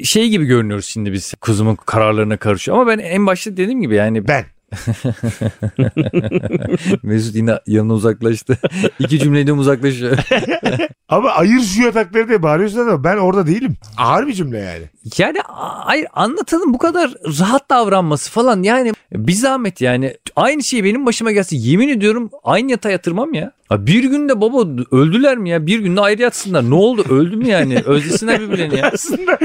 Şey 0.03 0.29
gibi 0.29 0.45
görünüyoruz 0.45 0.85
şimdi 0.85 1.11
biz 1.13 1.33
kuzumun 1.41 1.75
kararlarına 1.75 2.37
karışıyor. 2.37 2.77
Ama 2.77 2.87
ben 2.87 2.99
en 2.99 3.27
başta 3.27 3.51
dediğim 3.57 3.81
gibi 3.81 3.95
yani 3.95 4.27
Ben. 4.27 4.45
Mesut 7.03 7.35
yine 7.35 7.59
yanına 7.67 7.93
uzaklaştı. 7.93 8.57
İki 8.99 9.19
cümleden 9.19 9.57
uzaklaşıyor. 9.57 10.17
Ama 11.09 11.29
ayır 11.29 11.61
şu 11.61 11.81
yatakları 11.81 12.27
diye 12.29 12.43
bağırıyorsun 12.43 12.79
ama 12.79 13.03
ben 13.03 13.17
orada 13.17 13.47
değilim. 13.47 13.77
Ağır 13.97 14.27
bir 14.27 14.33
cümle 14.33 14.57
yani. 14.59 14.83
Yani 15.17 15.37
hayır 15.85 16.07
anlatalım 16.13 16.73
bu 16.73 16.77
kadar 16.77 17.11
rahat 17.39 17.69
davranması 17.69 18.31
falan 18.31 18.63
yani 18.63 18.91
bir 19.13 19.33
zahmet 19.33 19.81
yani 19.81 20.13
aynı 20.35 20.63
şey 20.63 20.83
benim 20.83 21.05
başıma 21.05 21.31
gelse 21.31 21.55
yemin 21.55 21.89
ediyorum 21.89 22.29
aynı 22.43 22.71
yatağa 22.71 22.89
yatırmam 22.91 23.33
ya. 23.33 23.51
Ha 23.69 23.87
bir 23.87 24.03
günde 24.03 24.41
baba 24.41 24.61
öldüler 24.91 25.37
mi 25.37 25.49
ya 25.49 25.65
bir 25.65 25.79
günde 25.79 26.01
ayrı 26.01 26.21
yatsınlar 26.21 26.69
ne 26.69 26.75
oldu 26.75 27.05
öldü 27.09 27.35
mü 27.35 27.47
yani 27.47 27.79
özlesinler 27.85 28.41
birbirlerini 28.41 28.77
ya. 28.79 28.91
Aslında 28.93 29.37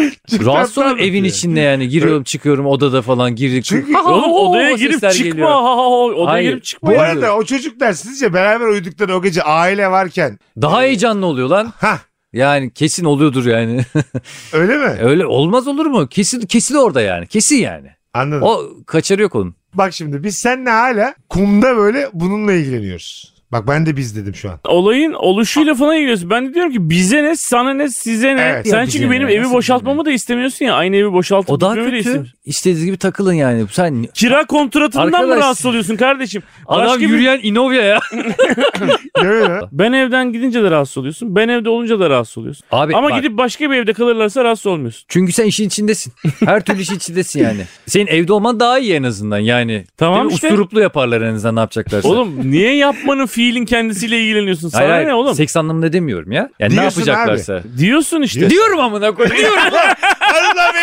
Rahatsız 0.47 0.85
evin 1.01 1.25
içinde 1.25 1.61
yani 1.61 1.89
giriyorum 1.89 2.23
çıkıyorum 2.25 2.67
odada 2.67 3.03
falan 3.03 3.35
girdik. 3.37 3.65
Çünkü- 3.65 3.93
Ha, 3.93 4.13
Oğlum 4.13 4.33
odaya 4.33 4.73
girip 4.73 5.01
çıkma. 5.17 5.31
geliyor. 5.31 5.49
Ha, 5.49 5.63
ha, 5.65 5.77
ha, 5.77 5.81
odaya 5.87 6.27
Hayır. 6.33 6.51
girip 6.51 6.65
çıkma. 6.65 6.89
Bu 6.89 6.93
ya. 6.93 7.01
arada 7.03 7.37
o 7.37 7.45
çocuklar 7.45 7.93
sizce 7.93 8.33
beraber 8.33 8.67
uyudukları 8.67 9.17
o 9.17 9.23
gece 9.23 9.43
aile 9.43 9.91
varken 9.91 10.39
Daha 10.63 10.83
heyecanlı 10.83 11.27
oluyor 11.27 11.49
lan. 11.49 11.73
ha 11.79 11.99
Yani 12.33 12.71
kesin 12.73 13.05
oluyordur 13.05 13.47
yani. 13.47 13.81
öyle 14.53 14.77
mi? 14.77 14.97
Öyle 15.03 15.27
olmaz 15.27 15.69
olur 15.69 15.87
mu? 15.87 16.09
Kesin 16.09 16.41
kesin 16.41 16.75
orada 16.75 17.01
yani. 17.01 17.27
Kesin 17.27 17.57
yani. 17.57 17.89
Anladım. 18.15 18.43
O 18.43 18.61
kaçarı 18.87 19.23
yok 19.23 19.35
onun. 19.35 19.55
Bak 19.75 19.93
şimdi 19.95 20.23
biz 20.25 20.37
seninle 20.37 20.71
hala 20.71 21.15
kumda 21.29 21.77
böyle 21.77 22.09
bununla 22.13 22.53
ilgileniyoruz. 22.53 23.37
Bak 23.53 23.69
ben 23.69 23.87
de 23.87 23.97
biz 23.97 24.17
dedim 24.17 24.35
şu 24.35 24.51
an. 24.51 24.59
Olayın 24.69 25.13
oluşuyla 25.13 25.75
falan 25.75 25.97
ilgiliyorsun. 25.97 26.31
Ben 26.31 26.49
de 26.49 26.55
diyorum 26.55 26.73
ki 26.73 26.91
bize 26.91 27.23
ne 27.25 27.37
sana 27.37 27.75
ne 27.75 27.89
size 27.89 28.37
ne. 28.37 28.41
Evet. 28.41 28.69
Sen 28.69 28.85
çünkü 28.87 28.99
bize 29.05 29.11
benim 29.11 29.29
ne, 29.29 29.33
evi 29.33 29.43
nasıl 29.43 29.55
boşaltmamı 29.55 30.05
da 30.05 30.11
istemiyorsun 30.11 30.65
ya. 30.65 30.75
Aynı 30.75 30.97
evi 30.97 31.13
boşaltıp 31.13 31.51
O 31.51 31.61
daha 31.61 31.75
kötü. 31.75 32.25
İstediğiniz 32.47 32.85
gibi 32.85 32.97
takılın 32.97 33.33
yani. 33.33 33.65
Sen 33.73 34.07
Kira 34.15 34.47
kontratından 34.47 35.09
mı 35.11 35.17
Arkadaş- 35.17 35.39
rahatsız 35.39 35.67
oluyorsun 35.67 35.97
kardeşim? 35.97 36.43
adam 36.67 36.87
Başka 36.87 37.01
bir- 37.01 37.09
yürüyen 37.09 37.41
Inovya 37.43 37.83
ya. 37.83 38.01
Öyle. 39.25 39.61
Ben 39.73 39.93
evden 39.93 40.33
gidince 40.33 40.63
de 40.63 40.71
rahatsız 40.71 40.99
oluyorsun. 40.99 41.37
Ben 41.37 41.49
evde 41.49 41.69
olunca 41.69 42.01
da 42.01 42.11
rahatsız 42.11 42.39
oluyorsun. 42.39 42.65
Abi 42.73 42.97
Ama 42.97 43.11
bak, 43.11 43.17
gidip 43.23 43.39
başka 43.39 43.71
bir 43.71 43.77
evde 43.77 43.93
kalırlarsa 43.93 44.45
rahatsız 44.45 44.67
olmuyorsun. 44.67 45.05
çünkü 45.09 45.33
sen 45.33 45.45
işin 45.45 45.67
içindesin. 45.67 46.13
Her 46.45 46.61
türlü 46.65 46.83
işin 46.83 46.95
içindesin 46.97 47.41
yani. 47.43 47.61
Senin 47.87 48.07
evde 48.07 48.33
olman 48.33 48.61
daha 48.61 48.79
iyi 48.79 48.95
en 48.95 49.03
azından 49.03 49.39
yani. 49.39 49.85
Tamam 49.97 50.19
Değil 50.19 50.27
mi? 50.27 50.35
işte. 50.35 50.47
Usturuplu 50.49 50.81
yaparlar 50.81 51.21
en 51.21 51.35
azından 51.35 51.57
ne 51.57 51.61
yapacaklarsa. 51.61 52.09
Oğlum 52.09 52.51
niye 52.51 52.77
yapmanın 52.77 53.27
fiilin 53.27 53.65
kendisiyle 53.65 54.21
ilgileniyorsun? 54.21 54.69
Sana 54.69 54.81
hayır, 54.83 54.93
hayır, 54.93 55.07
ne 55.09 55.15
oğlum? 55.15 55.35
Seks 55.35 55.57
anlamında 55.57 55.93
demiyorum 55.93 56.33
ya. 56.33 56.51
Yani 56.61 56.73
Diyorsun 56.73 57.07
ne 57.07 57.11
yapacaklarsa. 57.11 57.63
Diyorsun 57.79 58.23
işte. 58.23 58.41
Diyor- 58.41 58.51
Diyorum 58.51 58.81
amına 58.81 59.15
koyayım. 59.15 59.37
Diyorum. 59.39 59.63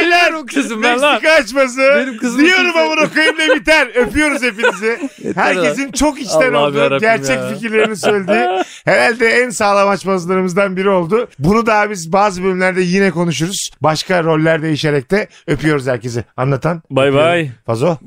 Beyler. 0.04 0.46
Kızım 0.46 0.84
ben 0.84 1.02
lan. 1.02 1.14
Meksika 1.14 1.34
açması. 1.34 1.82
Benim 1.96 2.18
kızım 2.18 2.40
Diyorum 2.46 2.78
amına 2.78 3.10
koyayım 3.14 3.38
da 3.38 3.56
biter. 3.56 3.88
Öpüyoruz 3.96 4.42
hepinizi. 4.42 5.10
Herkesin 5.36 5.92
çok 5.92 6.22
içten 6.22 6.54
Allah'ım 6.54 6.56
olduğu, 6.56 6.78
yarabbim 6.78 7.00
gerçek 7.00 7.38
ya. 7.38 7.50
fikirlerini 7.54 7.96
söylediği 7.96 8.46
herhalde 8.86 9.28
en 9.30 9.50
sağlam 9.50 9.90
açmazlarımızdan 9.90 10.78
biri 10.78 10.90
oldu. 10.90 11.28
Bunu 11.40 11.66
daha 11.66 11.90
biz 11.90 12.12
bazı 12.14 12.44
bölümlerde 12.44 12.82
yine 12.82 13.12
konuşuruz. 13.12 13.72
Başka 13.82 14.24
roller 14.24 14.62
değişerek 14.62 15.12
de 15.12 15.28
öpüyoruz 15.48 15.88
herkesi. 15.88 16.24
Anlatan. 16.38 16.82
Bay 16.90 17.14
bay. 17.14 17.50
Fazo. 17.66 17.98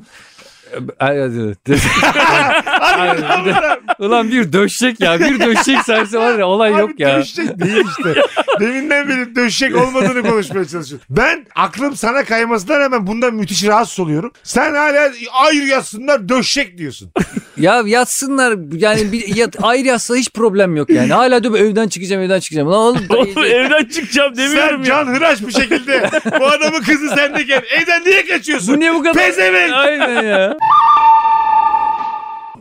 Ulan 3.99 4.31
bir 4.31 4.53
döşek 4.53 5.01
ya 5.01 5.21
bir 5.21 5.41
döşek 5.41 5.79
serse 5.87 6.19
var 6.19 6.39
ya 6.39 6.47
olay 6.47 6.73
Abi 6.75 6.81
yok 6.81 6.91
ya. 7.01 7.19
döşek 7.19 7.59
değil 7.61 7.85
işte. 7.99 8.21
Deminden 8.61 9.09
beri 9.09 9.37
döşek 9.37 9.77
olmadığını 9.77 10.23
konuşmaya 10.23 10.65
çalışıyorum. 10.65 11.07
Ben 11.11 11.47
aklım 11.55 11.97
sana 11.97 12.25
kaymasından 12.25 12.81
hemen 12.83 13.07
bundan 13.07 13.35
müthiş 13.35 13.65
rahatsız 13.67 14.01
oluyorum. 14.01 14.33
Sen 14.43 14.75
hala 14.75 15.11
ayır 15.45 15.63
yatsınlar 15.63 16.29
döşek 16.29 16.79
diyorsun. 16.79 17.13
Ya 17.57 17.83
yatsınlar 17.87 18.55
yani 18.73 19.13
bir, 19.13 19.37
yat, 19.37 19.57
ayrı 19.63 19.89
yatsa 19.89 20.17
hiç 20.17 20.31
problem 20.33 20.77
yok 20.77 20.91
yani. 20.91 21.13
Hala 21.13 21.43
diyor 21.43 21.55
evden 21.59 21.89
çıkacağım 21.89 22.23
evden 22.23 22.41
çıkacağım. 22.41 22.69
Lan 22.71 22.79
oğlum, 22.79 23.07
Oğlum 23.11 23.45
evden 23.45 23.85
çıkacağım 23.85 24.37
demiyorum 24.37 24.85
Sen 24.85 24.91
ya. 24.95 25.05
can 25.05 25.15
hıraş 25.15 25.43
bir 25.47 25.53
şekilde 25.53 26.11
bu 26.41 26.47
adamın 26.47 26.81
kızı 26.81 27.09
sendeyken 27.09 27.63
evden 27.81 28.05
niye 28.05 28.27
kaçıyorsun? 28.27 28.75
Bu 28.77 28.81
niye 28.81 28.95
bu 28.95 29.03
kadar? 29.03 29.15
Pezevenk! 29.15 29.73
Aynen 29.75 30.23
ya. 30.23 30.57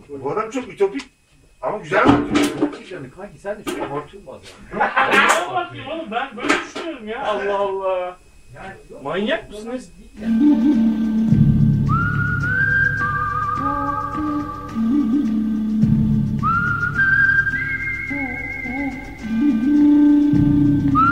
Bu 0.10 0.32
adam 0.32 0.50
çok 0.50 0.74
ütopik 0.74 1.02
ama 1.62 1.78
güzel 1.78 2.06
Yani 2.92 3.10
kanki 3.16 3.40
sen 3.44 3.56
de 3.60 3.64
çok 3.64 3.76
abartıyorsun 3.80 4.28
bazen. 4.28 4.50
Ne 5.50 5.54
bakayım 5.56 5.86
oğlum 5.88 6.12
ben 6.12 6.38
böyle 6.38 6.50
düşünüyorum 6.50 7.08
ya. 7.08 7.24
Allah 7.26 7.58
Allah. 7.58 8.18
Manyak 9.04 9.50
mısınız? 9.52 9.90
Thank 15.08 15.28
you. 20.94 21.05